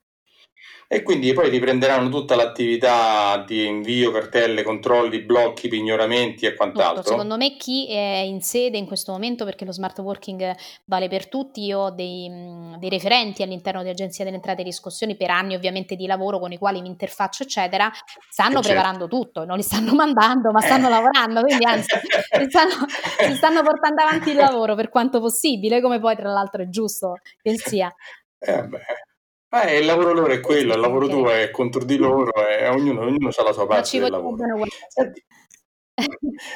E 0.94 1.04
quindi 1.04 1.32
poi 1.32 1.50
riprenderanno 1.50 2.10
tutta 2.10 2.36
l'attività 2.36 3.42
di 3.48 3.66
invio, 3.66 4.12
cartelle, 4.12 4.62
controlli, 4.62 5.22
blocchi, 5.22 5.70
pignoramenti 5.70 6.46
e 6.46 6.54
quant'altro. 6.54 6.98
Tutto. 6.98 7.12
Secondo 7.12 7.38
me 7.38 7.56
chi 7.56 7.88
è 7.88 8.18
in 8.26 8.42
sede 8.42 8.78
in 8.78 8.86
questo 8.86 9.14
momento, 9.14 9.46
perché 9.46 9.64
lo 9.64 9.72
smart 9.72 9.98
working 10.00 10.54
vale 10.84 11.08
per 11.08 11.30
tutti, 11.30 11.64
io 11.64 11.80
ho 11.80 11.92
dei, 11.92 12.30
dei 12.78 12.90
referenti 12.90 13.42
all'interno 13.42 13.84
di 13.84 13.90
Agenzia 13.90 14.26
delle 14.26 14.36
Entrate 14.36 14.60
e 14.60 14.66
Riscossioni 14.66 15.16
per 15.16 15.30
anni 15.30 15.56
ovviamente 15.56 15.96
di 15.96 16.06
lavoro 16.06 16.40
con 16.40 16.52
i 16.52 16.58
quali 16.58 16.82
mi 16.82 16.90
interfaccio, 16.90 17.44
eccetera, 17.44 17.90
stanno 18.30 18.56
certo. 18.56 18.68
preparando 18.68 19.08
tutto, 19.08 19.46
non 19.46 19.56
li 19.56 19.64
stanno 19.64 19.94
mandando, 19.96 20.52
ma 20.52 20.60
stanno 20.60 20.88
eh. 20.88 20.90
lavorando, 20.90 21.40
quindi 21.44 21.64
anzi 21.64 21.88
si 22.38 22.48
stanno, 22.50 22.86
si 23.30 23.36
stanno 23.38 23.64
portando 23.64 24.02
avanti 24.02 24.32
il 24.32 24.36
lavoro 24.36 24.76
per 24.76 24.90
quanto 24.90 25.22
possibile, 25.22 25.80
come 25.80 26.02
poi 26.02 26.18
tra 26.18 26.30
l'altro 26.30 26.64
è 26.64 26.68
giusto 26.68 27.20
che 27.42 27.58
sia. 27.58 27.90
Eh 28.40 28.64
beh. 28.64 29.10
Eh, 29.54 29.80
il 29.80 29.86
lavoro 29.86 30.14
loro 30.14 30.32
è 30.32 30.40
quello, 30.40 30.74
il 30.74 30.80
lavoro 30.80 31.08
tuo 31.10 31.30
è 31.30 31.52
contro 31.52 31.84
di 31.84 31.98
loro 31.98 32.32
e 32.48 32.68
ognuno, 32.70 33.02
ognuno 33.02 33.30
ha 33.36 33.44
la 33.44 33.52
sua 33.52 33.68
parte 33.68 34.00
del 34.00 34.10
lavoro. 34.10 34.38
Senti, 34.88 35.26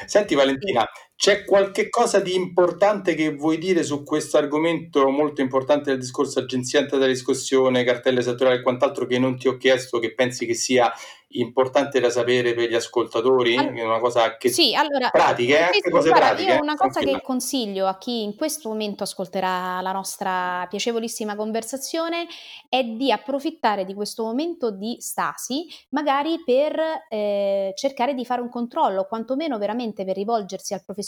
Senti 0.06 0.34
Valentina, 0.34 0.88
c'è 1.16 1.44
qualche 1.44 1.88
cosa 1.88 2.20
di 2.20 2.34
importante 2.34 3.14
che 3.14 3.34
vuoi 3.34 3.56
dire 3.56 3.82
su 3.82 4.04
questo 4.04 4.36
argomento 4.36 5.08
molto 5.08 5.40
importante 5.40 5.90
del 5.90 5.98
discorso 5.98 6.40
agenzia 6.40 6.84
da 6.84 7.06
riscossione, 7.06 7.84
cartelle 7.84 8.20
settoriali 8.20 8.58
e 8.58 8.62
quant'altro 8.62 9.06
che 9.06 9.18
non 9.18 9.38
ti 9.38 9.48
ho 9.48 9.56
chiesto, 9.56 9.98
che 9.98 10.12
pensi 10.12 10.44
che 10.44 10.54
sia 10.54 10.92
importante 11.28 12.00
da 12.00 12.10
sapere 12.10 12.54
per 12.54 12.68
gli 12.68 12.74
ascoltatori? 12.74 13.56
All- 13.56 13.74
una 13.76 13.98
cosa 13.98 14.36
che 14.36 14.50
sì, 14.50 14.74
allora, 14.74 15.08
pratiche, 15.08 15.70
eh? 15.70 15.90
cose 15.90 16.10
guarda, 16.10 16.26
pratiche. 16.28 16.52
Io 16.52 16.60
una 16.60 16.76
cosa 16.76 17.00
che 17.00 17.20
consiglio 17.22 17.86
a 17.86 17.96
chi 17.96 18.22
in 18.22 18.36
questo 18.36 18.68
momento 18.68 19.02
ascolterà 19.02 19.80
la 19.80 19.92
nostra 19.92 20.66
piacevolissima 20.68 21.34
conversazione 21.34 22.26
è 22.68 22.84
di 22.84 23.10
approfittare 23.10 23.84
di 23.86 23.94
questo 23.94 24.22
momento 24.22 24.70
di 24.70 24.96
stasi, 25.00 25.66
magari 25.90 26.42
per 26.44 26.78
eh, 27.08 27.72
cercare 27.74 28.14
di 28.14 28.24
fare 28.24 28.42
un 28.42 28.50
controllo, 28.50 29.06
quantomeno 29.06 29.58
veramente 29.58 30.04
per 30.04 30.14
rivolgersi 30.14 30.74
al 30.74 30.84
professionista 30.84 31.04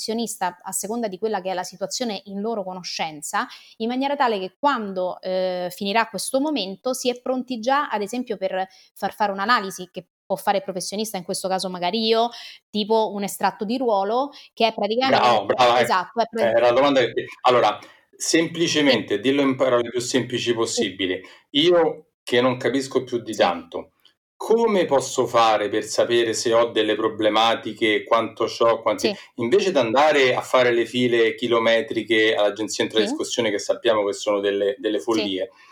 a 0.62 0.72
seconda 0.72 1.08
di 1.08 1.18
quella 1.18 1.40
che 1.40 1.50
è 1.50 1.54
la 1.54 1.62
situazione 1.62 2.22
in 2.26 2.40
loro 2.40 2.62
conoscenza, 2.62 3.46
in 3.78 3.88
maniera 3.88 4.16
tale 4.16 4.38
che 4.38 4.56
quando 4.58 5.20
eh, 5.20 5.68
finirà 5.70 6.08
questo 6.08 6.40
momento 6.40 6.92
si 6.94 7.10
è 7.10 7.20
pronti 7.20 7.58
già, 7.58 7.88
ad 7.88 8.02
esempio, 8.02 8.36
per 8.36 8.68
far 8.94 9.14
fare 9.14 9.32
un'analisi 9.32 9.88
che 9.90 10.06
può 10.28 10.36
fare 10.36 10.58
il 10.58 10.62
professionista, 10.62 11.16
in 11.16 11.24
questo 11.24 11.48
caso 11.48 11.70
magari 11.70 12.04
io, 12.04 12.28
tipo 12.68 13.12
un 13.14 13.22
estratto 13.22 13.64
di 13.64 13.78
ruolo 13.78 14.30
che 14.52 14.66
è 14.66 14.74
praticamente... 14.74 15.18
Bravo, 15.18 15.46
bravo, 15.46 15.76
esatto. 15.76 16.20
È 16.20 16.26
praticamente... 16.26 16.58
eh, 16.58 16.60
la 16.60 16.72
domanda 16.72 17.00
è... 17.00 17.10
Allora, 17.42 17.78
semplicemente, 18.14 19.20
dillo 19.20 19.40
in 19.40 19.56
parole 19.56 19.88
più 19.88 20.00
semplici 20.00 20.52
possibili. 20.52 21.20
Io 21.50 22.10
che 22.22 22.42
non 22.42 22.58
capisco 22.58 23.04
più 23.04 23.22
di 23.22 23.34
tanto, 23.34 23.92
come 24.38 24.86
posso 24.86 25.26
fare 25.26 25.68
per 25.68 25.84
sapere 25.84 26.32
se 26.32 26.54
ho 26.54 26.70
delle 26.70 26.94
problematiche, 26.94 28.04
quanto 28.04 28.44
ho, 28.60 28.80
quanti... 28.80 29.08
sì. 29.08 29.16
invece 29.34 29.72
di 29.72 29.78
andare 29.78 30.34
a 30.34 30.40
fare 30.40 30.72
le 30.72 30.86
file 30.86 31.34
chilometriche 31.34 32.34
all'agenzia 32.34 32.86
di 32.86 32.92
sì. 32.92 33.00
discussione 33.02 33.50
che 33.50 33.58
sappiamo 33.58 34.06
che 34.06 34.14
sono 34.14 34.40
delle, 34.40 34.76
delle 34.78 35.00
follie, 35.00 35.50
sì 35.52 35.66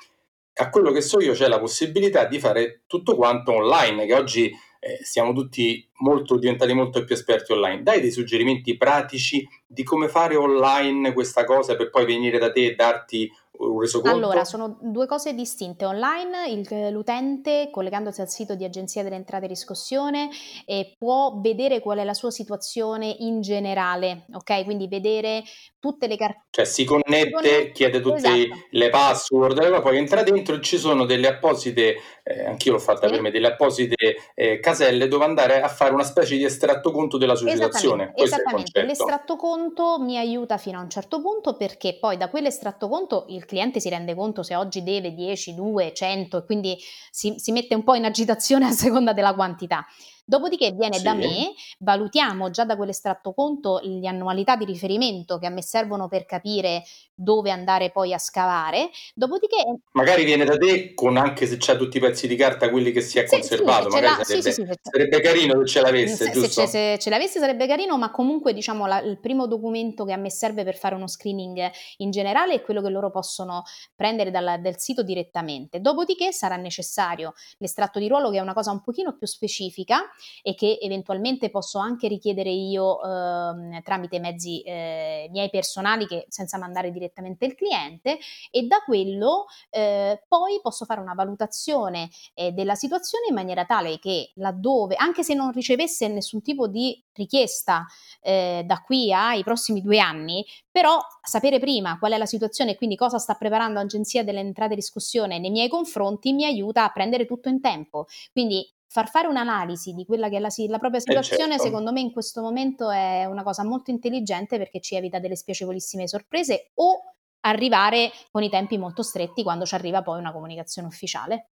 a 0.59 0.71
quello 0.71 0.91
che 0.91 1.03
so 1.03 1.21
io 1.21 1.35
c'è 1.35 1.49
la 1.49 1.59
possibilità 1.59 2.25
di 2.25 2.39
fare 2.39 2.83
tutto 2.87 3.15
quanto 3.15 3.53
online, 3.53 4.07
che 4.07 4.15
oggi 4.15 4.51
eh, 4.81 4.99
siamo 5.03 5.33
tutti 5.35 5.87
molto, 5.99 6.39
diventati 6.39 6.73
molto 6.73 7.05
più 7.05 7.15
esperti 7.15 7.53
online. 7.53 7.83
Dai 7.83 8.01
dei 8.01 8.11
suggerimenti 8.11 8.77
pratici 8.77 9.47
di 9.67 9.83
come 9.83 10.09
fare 10.09 10.35
online 10.37 11.13
questa 11.13 11.45
cosa 11.45 11.77
per 11.77 11.91
poi 11.91 12.07
venire 12.07 12.39
da 12.39 12.51
te 12.51 12.67
e 12.67 12.75
darti 12.75 13.31
un 13.59 13.81
resoconto? 13.81 14.17
Allora, 14.17 14.45
sono 14.45 14.79
due 14.81 15.07
cose 15.07 15.35
distinte. 15.35 15.85
Online 15.85 16.49
il, 16.49 16.91
l'utente, 16.93 17.69
collegandosi 17.71 18.21
al 18.21 18.29
sito 18.29 18.55
di 18.55 18.65
Agenzia 18.65 19.03
delle 19.03 19.17
Entrate 19.17 19.45
e 19.47 19.49
Riscossione, 19.49 20.29
eh, 20.65 20.95
può 20.99 21.39
vedere 21.41 21.81
qual 21.81 21.99
è 21.99 22.05
la 22.05 22.15
sua 22.15 22.31
situazione 22.31 23.15
in 23.21 23.41
generale, 23.41 24.27
ok? 24.33 24.65
Quindi 24.65 24.89
vedere 24.89 25.43
tutte 25.79 26.07
le 26.07 26.17
carte. 26.17 26.47
Cioè 26.51 26.65
si 26.65 26.85
connette, 26.85 27.71
chiede 27.73 28.01
tutte 28.01 28.17
esatto. 28.17 28.67
le 28.71 28.91
password, 28.91 29.81
poi 29.81 29.99
entra 29.99 30.23
dentro 30.23 30.57
e 30.57 30.61
ci 30.61 30.79
sono 30.79 31.05
delle 31.05 31.29
apposite, 31.29 31.97
eh, 32.25 32.45
anch'io 32.45 32.73
l'ho 32.73 32.79
fatta 32.79 33.07
sì. 33.07 33.13
per 33.13 33.23
me, 33.23 33.31
delle 33.31 33.49
apposite 33.49 33.95
eh, 34.35 34.59
caselle 34.59 35.07
dove 35.07 35.25
andare 35.25 35.63
a 35.63 35.69
fare 35.69 35.95
una 35.95 36.03
specie 36.03 36.37
di 36.37 36.45
estratto 36.45 36.91
conto 36.91 37.19
della 37.19 37.35
sua 37.35 37.51
situazione. 37.51 38.13
Questo 38.13 38.37
esattamente. 38.37 38.83
L'estratto 38.83 39.37
conto 39.37 39.99
mi 40.01 40.19
aiuta 40.19 40.59
fino 40.59 40.79
a 40.79 40.83
un 40.83 40.91
certo 40.91 41.21
punto 41.21 41.57
perché 41.57 41.99
poi 41.99 42.17
da 42.17 42.29
quell'estratto 42.29 42.89
conto 42.89 43.27
il 43.29 43.45
cliente 43.47 43.81
si 43.81 43.89
rende 43.89 44.15
conto 44.15 44.43
se 44.43 44.55
oggi 44.55 44.83
deve 44.83 45.15
10, 45.15 45.55
2, 45.55 45.93
100 45.95 46.39
e 46.39 46.45
quindi 46.45 46.77
si, 47.11 47.35
si 47.39 47.53
mette 47.53 47.75
un 47.75 47.83
po' 47.83 47.95
in 47.95 48.05
agitazione 48.05 48.67
a 48.69 48.73
seconda 48.73 49.13
della 49.13 49.35
quantità. 49.35 49.87
Dopodiché 50.29 50.73
viene 50.73 50.97
sì. 50.97 51.05
da 51.05 51.15
me, 51.15 51.53
valutiamo 51.79 52.51
già 52.51 52.65
da 52.65 52.75
quell'estratto 52.75 53.33
conto 53.33 53.79
le 53.85 54.09
annualità 54.09 54.57
di 54.57 54.65
riferimento 54.65 55.39
che 55.39 55.47
a 55.47 55.51
me 55.51 55.63
servono 55.63 56.09
per 56.09 56.27
capire 56.27 56.83
dove 57.15 57.53
andare 57.53 57.91
poi 57.93 58.13
a 58.13 58.19
scavare, 58.19 58.91
dopodiché... 59.15 59.63
Magari 59.93 60.25
viene 60.25 60.45
da 60.45 60.57
te 60.57 60.95
con 60.95 61.17
anche 61.17 61.47
se 61.47 61.59
c'ha 61.61 61.77
tutti 61.77 61.99
i 61.99 62.01
pezzi 62.01 62.27
di 62.27 62.35
carta 62.35 62.71
quelli 62.71 62.91
che 62.91 63.03
si 63.03 63.21
è 63.21 63.27
sì, 63.27 63.37
conservato, 63.37 63.89
sì, 63.89 64.01
magari 64.01 64.25
sarebbe, 64.25 64.53
sì, 64.53 64.65
sarebbe, 64.83 65.21
carino 65.21 65.61
se 65.61 65.67
ce 65.67 65.81
l'avesse, 65.81 66.25
se, 66.25 66.31
giusto? 66.33 66.49
Se, 66.49 66.67
se, 66.67 66.99
ce 66.99 67.11
l'avesse 67.11 67.39
sarebbe 67.39 67.69
carino, 67.69 67.97
ma 67.97 68.11
comunque 68.11 68.53
diciamo 68.53 68.87
la, 68.87 69.01
il 69.03 69.21
primo 69.21 69.47
documento 69.47 70.05
che 70.05 70.13
a 70.13 70.17
me 70.17 70.31
serve 70.31 70.65
per 70.65 70.77
fare 70.77 70.97
uno 70.97 71.07
screening 71.07 71.71
in 71.99 72.11
generale 72.11 72.55
è 72.55 72.63
quello 72.63 72.83
che 72.83 72.91
loro 72.91 73.13
possono 73.13 73.63
prendere 73.95 74.33
dal, 74.33 74.61
dal 74.61 74.79
sito 74.79 75.05
direttamente. 75.05 75.81
Dopodiché 75.81 76.33
sarà 76.33 76.57
necessario 76.57 77.33
l'estratto 77.59 78.01
di 78.01 78.09
ruolo 78.09 78.31
che 78.31 78.39
è 78.39 78.41
una 78.41 78.55
cosa 78.55 78.73
un 78.73 78.83
pochino 78.83 79.17
più 79.17 79.29
specifica 79.29 80.03
e 80.43 80.55
che 80.55 80.79
eventualmente 80.81 81.51
posso 81.51 81.79
anche 81.79 82.09
richiedere 82.09 82.51
io 82.51 83.03
eh, 83.03 83.83
tramite 83.83 84.19
mezzi 84.19 84.63
eh, 84.63 85.29
miei 85.31 85.51
personali 85.51 86.07
che 86.07 86.27
senza 86.29 86.59
mandare 86.59 86.91
direttamente 86.91 87.45
il 87.45 87.55
cliente 87.55 88.19
e 88.51 88.63
da 88.63 88.79
quello 88.85 89.47
eh, 89.71 90.23
poi 90.29 90.61
posso 90.63 90.85
fare 90.85 91.01
una 91.01 91.15
valutazione 91.15 92.09
eh, 92.35 92.53
della 92.53 92.75
situazione 92.75 93.27
in 93.29 93.35
maniera 93.35 93.65
tale 93.65 93.99
che 93.99 94.33
laddove, 94.35 94.95
anche 94.97 95.23
se 95.23 95.35
non 95.35 95.53
ricevesse 95.53 96.09
nessun 96.09 96.43
tipo 96.43 96.69
di 96.69 97.03
richiesta 97.13 97.87
eh, 98.21 98.63
da 98.67 98.83
qui 98.83 99.13
ai 99.13 99.43
prossimi 99.43 99.81
due 99.81 99.99
anni, 99.99 100.45
però 100.71 100.99
sapere 101.23 101.59
prima 101.59 101.99
qual 101.99 102.13
è 102.13 102.19
la 102.19 102.27
situazione 102.27 102.73
e 102.73 102.77
quindi 102.77 102.97
cosa 102.97 103.19
sta 103.19 103.35
preparando 103.35 103.81
l'Agenzia 103.81 104.23
delle 104.23 104.41
Entrate 104.41 104.73
e 104.73 104.77
Riscossione 104.77 105.39
nei 105.39 105.51
miei 105.51 105.69
confronti 105.69 106.33
mi 106.33 106.45
aiuta 106.45 106.85
a 106.85 106.91
prendere 106.91 107.25
tutto 107.25 107.49
in 107.49 107.61
tempo. 107.61 108.07
Quindi 108.33 108.69
far 108.97 109.11
fare 109.11 109.29
un'analisi 109.29 109.93
di 109.93 110.07
quella 110.07 110.31
che 110.31 110.37
è 110.37 110.41
la, 110.41 110.49
la 110.69 110.79
propria 110.79 111.01
eh, 111.01 111.05
situazione, 111.07 111.53
certo. 111.53 111.65
secondo 111.65 111.93
me 111.93 112.01
in 112.01 112.13
questo 112.13 112.41
momento 112.41 112.91
è 112.91 113.27
una 113.27 113.43
cosa 113.43 113.63
molto 113.63 113.91
intelligente 113.91 114.57
perché 114.57 114.81
ci 114.81 114.97
evita 114.97 115.19
delle 115.19 115.37
spiacevolissime 115.37 116.09
sorprese 116.09 116.71
o 116.77 117.03
arrivare 117.41 118.11
con 118.31 118.43
i 118.43 118.49
tempi 118.49 118.79
molto 118.79 119.03
stretti 119.03 119.43
quando 119.43 119.67
ci 119.67 119.75
arriva 119.75 120.01
poi 120.01 120.19
una 120.19 120.33
comunicazione 120.33 120.89
ufficiale. 120.89 121.51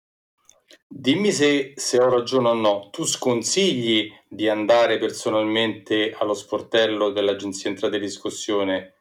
Dimmi 0.88 1.30
se, 1.30 1.74
se 1.76 2.02
ho 2.02 2.10
ragione 2.10 2.48
o 2.48 2.54
no, 2.54 2.90
tu 2.90 3.04
sconsigli 3.04 4.12
di 4.28 4.48
andare 4.48 4.98
personalmente 4.98 6.12
allo 6.18 6.34
sportello 6.34 7.10
dell'Agenzia 7.10 7.70
Entrate 7.70 7.96
e 7.96 8.00
Riscossione 8.00 8.94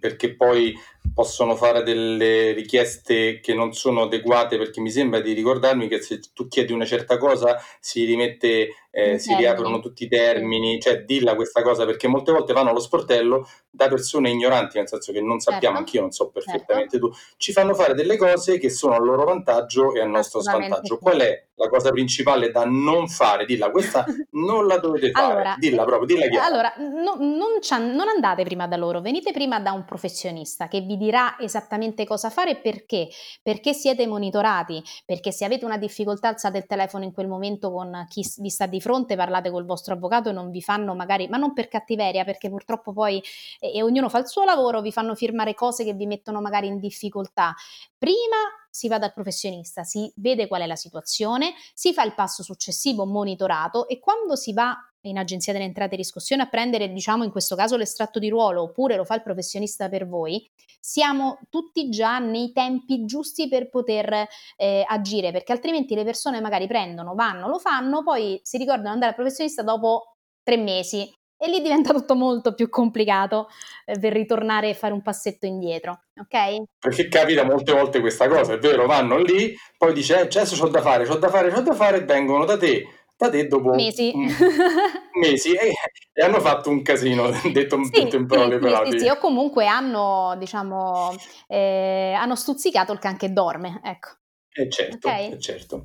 perché 0.00 0.34
poi 0.34 0.74
possono 1.16 1.56
fare 1.56 1.82
delle 1.82 2.52
richieste 2.52 3.40
che 3.40 3.54
non 3.54 3.72
sono 3.72 4.02
adeguate 4.02 4.58
perché 4.58 4.82
mi 4.82 4.90
sembra 4.90 5.20
di 5.20 5.32
ricordarmi 5.32 5.88
che 5.88 6.02
se 6.02 6.20
tu 6.34 6.46
chiedi 6.46 6.74
una 6.74 6.84
certa 6.84 7.16
cosa 7.16 7.56
si 7.80 8.04
rimette 8.04 8.68
eh, 8.96 9.18
si 9.18 9.34
riaprono 9.34 9.78
tutti 9.80 10.04
i 10.04 10.08
termini, 10.08 10.80
cioè 10.80 11.02
dilla 11.04 11.34
questa 11.34 11.60
cosa 11.60 11.84
perché 11.84 12.08
molte 12.08 12.32
volte 12.32 12.54
vanno 12.54 12.70
allo 12.70 12.80
sportello 12.80 13.46
da 13.68 13.88
persone 13.88 14.30
ignoranti, 14.30 14.78
nel 14.78 14.88
senso 14.88 15.12
che 15.12 15.20
non 15.20 15.38
sappiamo, 15.38 15.76
certo. 15.76 15.78
anch'io 15.78 16.00
non 16.00 16.12
so 16.12 16.30
perfettamente 16.30 16.98
certo. 16.98 17.10
tu, 17.10 17.14
ci 17.36 17.52
fanno 17.52 17.74
fare 17.74 17.92
delle 17.92 18.16
cose 18.16 18.58
che 18.58 18.70
sono 18.70 18.94
a 18.94 18.98
loro 18.98 19.24
vantaggio 19.24 19.92
e 19.92 20.00
a 20.00 20.06
nostro 20.06 20.40
svantaggio. 20.40 20.96
Qual 20.96 21.20
è 21.20 21.44
la 21.56 21.68
cosa 21.68 21.90
principale 21.90 22.50
da 22.50 22.64
non 22.64 23.06
fare? 23.06 23.44
Dilla, 23.44 23.70
questa 23.70 24.06
non 24.32 24.66
la 24.66 24.78
dovete 24.78 25.10
fare, 25.10 25.32
allora, 25.32 25.56
dilla 25.58 25.84
proprio, 25.84 26.06
dilla 26.06 26.28
chiaro. 26.28 26.46
Allora, 26.46 26.72
no, 26.78 27.16
non, 27.18 27.58
non 27.94 28.08
andate 28.08 28.44
prima 28.44 28.66
da 28.66 28.76
loro, 28.76 29.02
venite 29.02 29.30
prima 29.30 29.60
da 29.60 29.72
un 29.72 29.84
professionista 29.84 30.68
che 30.68 30.80
vi 30.80 30.96
dirà 31.06 31.38
esattamente 31.38 32.04
cosa 32.04 32.30
fare 32.30 32.50
e 32.52 32.56
perché, 32.56 33.08
perché 33.42 33.72
siete 33.72 34.06
monitorati, 34.06 34.82
perché 35.04 35.30
se 35.30 35.44
avete 35.44 35.64
una 35.64 35.78
difficoltà 35.78 36.28
alzate 36.28 36.58
il 36.58 36.66
telefono 36.66 37.04
in 37.04 37.12
quel 37.12 37.28
momento 37.28 37.70
con 37.70 38.06
chi 38.08 38.28
vi 38.38 38.50
sta 38.50 38.66
di 38.66 38.80
fronte, 38.80 39.16
parlate 39.16 39.50
col 39.50 39.64
vostro 39.64 39.94
avvocato 39.94 40.30
e 40.30 40.32
non 40.32 40.50
vi 40.50 40.60
fanno 40.60 40.94
magari, 40.94 41.28
ma 41.28 41.36
non 41.36 41.52
per 41.52 41.68
cattiveria, 41.68 42.24
perché 42.24 42.50
purtroppo 42.50 42.92
poi 42.92 43.22
e, 43.60 43.82
ognuno 43.82 44.08
fa 44.08 44.18
il 44.18 44.26
suo 44.26 44.44
lavoro, 44.44 44.80
vi 44.80 44.92
fanno 44.92 45.14
firmare 45.14 45.54
cose 45.54 45.84
che 45.84 45.94
vi 45.94 46.06
mettono 46.06 46.40
magari 46.40 46.66
in 46.66 46.80
difficoltà. 46.80 47.54
Prima 47.96 48.36
si 48.68 48.88
va 48.88 48.98
dal 48.98 49.12
professionista, 49.12 49.84
si 49.84 50.12
vede 50.16 50.48
qual 50.48 50.60
è 50.62 50.66
la 50.66 50.76
situazione, 50.76 51.54
si 51.72 51.94
fa 51.94 52.02
il 52.02 52.14
passo 52.14 52.42
successivo 52.42 53.06
monitorato 53.06 53.88
e 53.88 53.98
quando 53.98 54.36
si 54.36 54.52
va 54.52 54.76
in 55.08 55.18
agenzia 55.18 55.52
delle 55.52 55.64
entrate 55.64 55.94
e 55.94 55.98
riscossione 55.98 56.42
a 56.42 56.48
prendere, 56.48 56.92
diciamo 56.92 57.24
in 57.24 57.30
questo 57.30 57.56
caso 57.56 57.76
l'estratto 57.76 58.18
di 58.18 58.28
ruolo 58.28 58.62
oppure 58.62 58.96
lo 58.96 59.04
fa 59.04 59.14
il 59.14 59.22
professionista 59.22 59.88
per 59.88 60.06
voi, 60.06 60.48
siamo 60.80 61.38
tutti 61.50 61.88
già 61.88 62.18
nei 62.18 62.52
tempi 62.52 63.04
giusti 63.04 63.48
per 63.48 63.68
poter 63.68 64.26
eh, 64.56 64.84
agire, 64.86 65.32
perché 65.32 65.52
altrimenti 65.52 65.94
le 65.94 66.04
persone 66.04 66.40
magari 66.40 66.66
prendono, 66.66 67.14
vanno, 67.14 67.48
lo 67.48 67.58
fanno, 67.58 68.02
poi 68.02 68.38
si 68.42 68.56
ricordano 68.58 68.88
di 68.88 68.94
andare 68.94 69.10
al 69.10 69.16
professionista 69.16 69.62
dopo 69.62 70.16
tre 70.42 70.56
mesi 70.56 71.10
e 71.38 71.48
lì 71.48 71.60
diventa 71.60 71.92
tutto 71.92 72.14
molto 72.14 72.54
più 72.54 72.68
complicato 72.68 73.48
eh, 73.84 73.98
per 73.98 74.12
ritornare 74.12 74.70
e 74.70 74.74
fare 74.74 74.94
un 74.94 75.02
passetto 75.02 75.44
indietro, 75.44 76.04
ok? 76.18 76.62
Perché 76.78 77.08
capita 77.08 77.44
molte 77.44 77.72
volte 77.72 78.00
questa 78.00 78.26
cosa, 78.28 78.54
è 78.54 78.58
vero, 78.58 78.86
vanno 78.86 79.18
lì, 79.18 79.54
poi 79.76 79.92
dice, 79.92 80.16
eh, 80.16 80.20
adesso 80.22 80.56
c'ho 80.56 80.68
da 80.68 80.80
fare, 80.80 81.04
c'ho 81.04 81.18
da 81.18 81.28
fare, 81.28 81.50
c'ho 81.50 81.60
da 81.60 81.74
fare, 81.74 81.98
e 81.98 82.04
vengono 82.04 82.44
da 82.44 82.56
te 82.56 82.84
te 83.16 83.46
dopo 83.48 83.70
mesi, 83.74 84.12
mesi 85.20 85.54
e, 85.54 85.72
e, 86.12 86.24
hanno 86.24 86.40
fatto 86.40 86.70
un 86.70 86.82
casino, 86.82 87.30
detto, 87.52 87.82
sì, 87.84 87.90
detto 87.90 88.16
in 88.16 88.26
parole 88.26 88.60
sì, 88.84 88.92
sì, 88.92 88.98
sì, 89.00 89.08
o 89.08 89.18
comunque 89.18 89.66
hanno, 89.66 90.34
diciamo, 90.38 91.14
eh, 91.48 92.14
hanno 92.16 92.36
stuzzicato 92.36 92.92
il 92.92 92.98
can 92.98 93.16
che 93.16 93.32
dorme, 93.32 93.80
ecco. 93.82 94.08
Eh 94.52 94.70
certo, 94.70 95.08
okay? 95.08 95.32
eh 95.32 95.40
certo. 95.40 95.84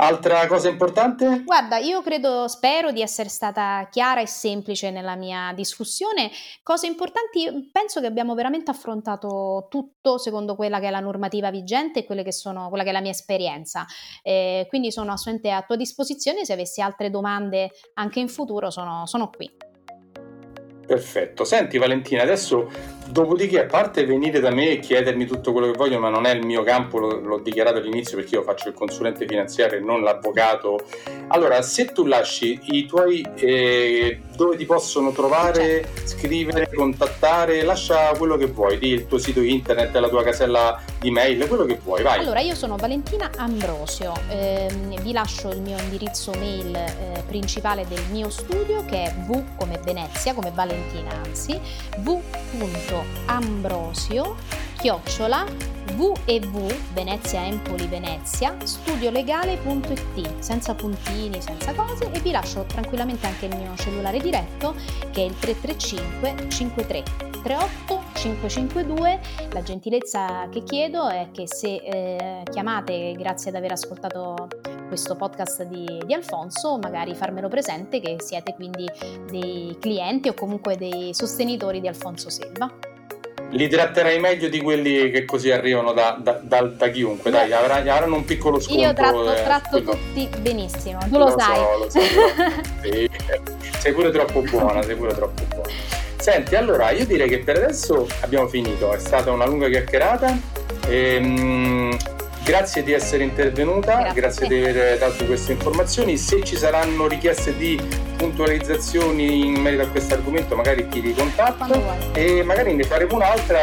Altra 0.00 0.46
cosa 0.46 0.68
importante? 0.68 1.42
Guarda, 1.44 1.78
io 1.78 2.02
credo, 2.02 2.46
spero 2.46 2.92
di 2.92 3.02
essere 3.02 3.28
stata 3.28 3.88
chiara 3.90 4.20
e 4.20 4.28
semplice 4.28 4.92
nella 4.92 5.16
mia 5.16 5.52
discussione. 5.56 6.30
Cose 6.62 6.86
importanti, 6.86 7.68
penso 7.72 8.00
che 8.00 8.06
abbiamo 8.06 8.36
veramente 8.36 8.70
affrontato 8.70 9.66
tutto 9.68 10.16
secondo 10.18 10.54
quella 10.54 10.78
che 10.78 10.86
è 10.86 10.90
la 10.90 11.00
normativa 11.00 11.50
vigente 11.50 11.98
e 11.98 12.04
quelle 12.04 12.22
che 12.22 12.30
sono, 12.30 12.68
quella 12.68 12.84
che 12.84 12.90
è 12.90 12.92
la 12.92 13.00
mia 13.00 13.10
esperienza. 13.10 13.86
Eh, 14.22 14.66
quindi 14.68 14.92
sono 14.92 15.10
assolutamente 15.10 15.50
a 15.50 15.66
tua 15.66 15.74
disposizione. 15.74 16.44
Se 16.44 16.52
avessi 16.52 16.80
altre 16.80 17.10
domande 17.10 17.72
anche 17.94 18.20
in 18.20 18.28
futuro, 18.28 18.70
sono, 18.70 19.04
sono 19.06 19.30
qui. 19.30 19.50
Perfetto. 20.86 21.42
Senti 21.42 21.76
Valentina, 21.76 22.22
adesso 22.22 22.70
dopodiché, 23.10 23.62
a 23.62 23.66
parte 23.66 24.04
venire 24.04 24.40
da 24.40 24.50
me 24.50 24.70
e 24.70 24.78
chiedermi 24.78 25.26
tutto 25.26 25.52
quello 25.52 25.70
che 25.70 25.76
voglio, 25.76 25.98
ma 25.98 26.08
non 26.08 26.26
è 26.26 26.34
il 26.34 26.44
mio 26.44 26.62
campo, 26.62 26.98
lo, 26.98 27.20
l'ho 27.20 27.38
dichiarato 27.38 27.78
all'inizio 27.78 28.16
perché 28.16 28.36
io 28.36 28.42
faccio 28.42 28.68
il 28.68 28.74
consulente 28.74 29.26
finanziario 29.26 29.78
e 29.78 29.80
non 29.80 30.02
l'avvocato. 30.02 30.80
Allora, 31.28 31.62
se 31.62 31.86
tu 31.86 32.06
lasci 32.06 32.58
i 32.70 32.86
tuoi 32.86 33.26
eh, 33.36 34.20
dove 34.36 34.56
ti 34.56 34.64
possono 34.64 35.12
trovare, 35.12 35.88
scrivere, 36.04 36.70
contattare, 36.72 37.62
lascia 37.62 38.12
quello 38.16 38.36
che 38.36 38.46
vuoi, 38.46 38.78
di 38.78 38.88
il 38.88 39.06
tuo 39.06 39.18
sito 39.18 39.40
internet, 39.40 39.94
la 39.94 40.08
tua 40.08 40.22
casella 40.22 40.80
di 41.00 41.10
mail, 41.10 41.46
quello 41.46 41.64
che 41.64 41.78
vuoi, 41.82 42.02
vai. 42.02 42.20
Allora, 42.20 42.40
io 42.40 42.54
sono 42.54 42.76
Valentina 42.76 43.30
Ambrosio, 43.36 44.12
eh, 44.28 44.68
vi 45.02 45.12
lascio 45.12 45.50
il 45.50 45.60
mio 45.60 45.78
indirizzo 45.78 46.32
mail 46.38 46.74
eh, 46.74 47.22
principale 47.26 47.86
del 47.86 48.02
mio 48.10 48.30
studio 48.30 48.84
che 48.84 49.04
è 49.04 49.14
v 49.26 49.42
come 49.56 49.78
Venezia, 49.84 50.34
come 50.34 50.52
Valentina 50.54 51.10
anzi, 51.24 51.58
v.ambrosio 53.02 54.36
chiocciola 54.78 55.44
www 55.96 56.68
studiolegale.it 58.64 60.38
senza 60.38 60.74
puntini, 60.74 61.40
senza 61.40 61.72
cose 61.72 62.10
e 62.12 62.20
vi 62.20 62.30
lascio 62.30 62.64
tranquillamente 62.64 63.26
anche 63.26 63.46
il 63.46 63.56
mio 63.56 63.74
cellulare 63.76 64.20
diretto 64.20 64.74
che 65.10 65.22
è 65.22 65.24
il 65.24 65.38
335 65.38 66.50
53 66.50 67.02
38 67.42 68.02
552 68.14 69.20
la 69.52 69.62
gentilezza 69.62 70.48
che 70.50 70.62
chiedo 70.62 71.08
è 71.08 71.28
che 71.32 71.46
se 71.46 71.76
eh, 71.76 72.42
chiamate 72.50 73.12
grazie 73.12 73.50
ad 73.50 73.56
aver 73.56 73.72
ascoltato 73.72 74.48
questo 74.88 75.16
podcast 75.16 75.64
di, 75.64 76.02
di, 76.04 76.14
Alfonso 76.14 76.78
magari 76.78 77.14
farmelo 77.14 77.48
presente 77.48 78.00
che 78.00 78.16
siete 78.18 78.54
quindi 78.54 78.86
dei 79.30 79.76
clienti 79.80 80.28
o 80.28 80.34
comunque 80.34 80.76
dei 80.76 81.14
sostenitori 81.14 81.80
di 81.80 81.88
Alfonso 81.88 82.30
Selva 82.30 82.87
li 83.50 83.68
tratterai 83.68 84.18
meglio 84.18 84.48
di 84.48 84.60
quelli 84.60 85.10
che 85.10 85.24
così 85.24 85.50
arrivano 85.50 85.92
da, 85.92 86.18
da, 86.20 86.38
da, 86.42 86.62
da 86.62 86.88
chiunque, 86.88 87.30
dai, 87.30 87.52
avranno, 87.52 87.90
avranno, 87.90 88.16
un 88.16 88.24
piccolo 88.24 88.60
sconto. 88.60 88.82
Io 88.82 88.92
tratto, 88.92 89.32
eh, 89.32 89.42
tratto 89.42 89.82
tutti 89.82 90.28
benissimo, 90.40 90.98
tu 91.08 91.16
lo, 91.16 91.24
lo 91.24 91.38
sai. 91.38 91.56
So, 91.56 91.78
lo 91.78 91.90
so, 91.90 92.00
sì, 92.82 93.10
sei 93.78 93.92
pure 93.92 94.10
troppo 94.10 94.42
buona, 94.42 94.82
sei 94.82 94.96
pure 94.96 95.14
troppo 95.14 95.42
buona. 95.48 95.68
Senti, 96.16 96.56
allora 96.56 96.90
io 96.90 97.06
direi 97.06 97.28
che 97.28 97.38
per 97.38 97.56
adesso 97.56 98.06
abbiamo 98.20 98.48
finito, 98.48 98.92
è 98.92 98.98
stata 98.98 99.30
una 99.30 99.46
lunga 99.46 99.68
chiacchierata. 99.68 100.36
Ehm, 100.88 101.96
Grazie 102.48 102.82
di 102.82 102.92
essere 102.92 103.24
intervenuta, 103.24 103.98
grazie. 103.98 104.20
grazie 104.22 104.48
di 104.48 104.56
aver 104.56 104.98
dato 104.98 105.26
queste 105.26 105.52
informazioni. 105.52 106.16
Se 106.16 106.42
ci 106.42 106.56
saranno 106.56 107.06
richieste 107.06 107.54
di 107.54 107.78
puntualizzazioni 108.16 109.44
in 109.48 109.60
merito 109.60 109.82
a 109.82 109.88
questo 109.88 110.14
argomento, 110.14 110.56
magari 110.56 110.88
ti 110.88 111.00
ricontatto 111.00 111.78
e 112.14 112.42
magari 112.42 112.72
ne 112.72 112.84
faremo 112.84 113.16
un'altra 113.16 113.58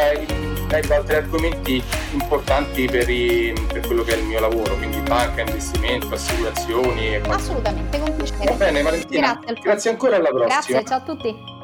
leggo 0.69 0.93
altri 0.93 1.15
argomenti 1.15 1.83
importanti 2.11 2.85
per, 2.85 3.09
i, 3.09 3.53
per, 3.67 3.87
quello 3.87 4.03
che 4.03 4.13
è 4.13 4.17
il 4.17 4.23
mio 4.25 4.39
lavoro, 4.39 4.75
quindi 4.75 4.99
banca, 4.99 5.41
investimento, 5.41 6.13
assicurazioni. 6.13 7.15
Assolutamente, 7.15 7.99
con 7.99 8.15
piacere. 8.15 8.45
Va 8.45 8.53
bene 8.53 8.81
Valentina, 8.83 9.39
grazie, 9.41 9.61
grazie 9.63 9.89
ancora 9.89 10.17
alla 10.17 10.29
prossima. 10.29 10.47
Grazie, 10.47 10.85
ciao 10.85 10.97
a 10.97 11.01
tutti. 11.01 11.54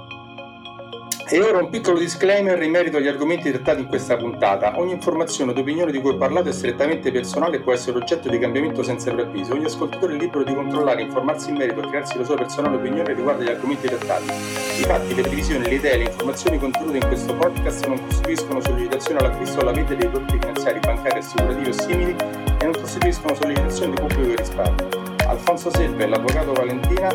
E 1.34 1.39
ora 1.39 1.59
un 1.59 1.69
piccolo 1.69 1.97
disclaimer 1.97 2.61
in 2.61 2.71
merito 2.71 2.97
agli 2.97 3.07
argomenti 3.07 3.49
trattati 3.51 3.79
in 3.79 3.88
questa 3.88 4.17
puntata. 4.17 4.77
Ogni 4.77 4.91
informazione 4.91 5.53
o 5.53 5.59
opinione 5.61 5.89
di 5.89 6.01
cui 6.01 6.09
ho 6.09 6.17
parlato 6.17 6.49
è 6.49 6.51
strettamente 6.51 7.09
personale 7.09 7.55
e 7.55 7.59
può 7.61 7.71
essere 7.71 7.97
oggetto 7.97 8.27
di 8.27 8.38
cambiamento 8.38 8.84
senza 8.84 9.13
preavviso. 9.13 9.53
Ogni 9.53 9.63
ascoltatore 9.63 10.15
è 10.15 10.17
libero 10.17 10.43
di 10.43 10.53
controllare, 10.53 11.03
informarsi 11.03 11.51
in 11.51 11.55
merito 11.55 11.79
e 11.79 11.88
crearsi 11.88 12.17
la 12.17 12.25
sua 12.25 12.36
personale 12.36 12.75
opinione 12.75 13.13
riguardo 13.13 13.43
agli 13.43 13.49
argomenti 13.49 13.88
trattati. 13.88 14.25
Infatti, 14.25 15.15
le 15.15 15.21
previsioni, 15.21 15.63
le 15.69 15.75
idee 15.75 15.93
e 15.93 15.97
le 15.99 16.03
informazioni 16.03 16.59
contenute 16.59 16.97
in 16.97 17.07
questo 17.07 17.34
podcast 17.34 17.88
non 17.88 18.05
costituiscono 18.05 18.59
sollecitazione 18.59 19.19
all'acquisto 19.21 19.57
o 19.57 19.61
alla 19.61 19.71
vendita 19.71 19.93
di 20.01 20.07
prodotti 20.07 20.38
finanziari, 20.38 20.79
bancari, 20.79 21.19
assicurativi 21.19 21.69
o 21.69 21.71
simili 21.71 22.15
e 22.59 22.63
non 22.65 22.73
costituiscono 22.73 23.36
sollecitazione 23.36 23.95
di 23.95 24.01
pubblico 24.01 24.36
risparmio. 24.36 25.11
Alfonso 25.28 25.72
Selva 25.72 26.03
e 26.03 26.07
l'avvocato 26.07 26.53
Valentina 26.53 27.09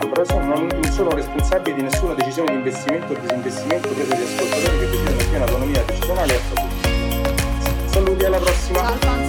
Ambrosio 0.00 0.38
non, 0.40 0.66
non 0.66 0.84
sono 0.92 1.10
responsabili 1.10 1.76
di 1.76 1.82
nessuna 1.82 2.14
decisione 2.14 2.50
di 2.50 2.56
investimento 2.56 3.12
o 3.12 3.16
disinvestimento 3.16 3.88
presa 3.88 4.14
dagli 4.14 4.22
ascoltatori 4.22 4.78
che 4.78 4.86
decidono 4.90 5.20
in 5.20 5.28
piena 5.28 5.44
autonomia 5.44 5.82
decisionale 5.84 6.32
e 6.32 6.36
assoluta. 6.36 7.90
Saluti 7.90 8.24
alla 8.24 8.38
prossima! 8.38 8.98
Ciao, 9.00 9.27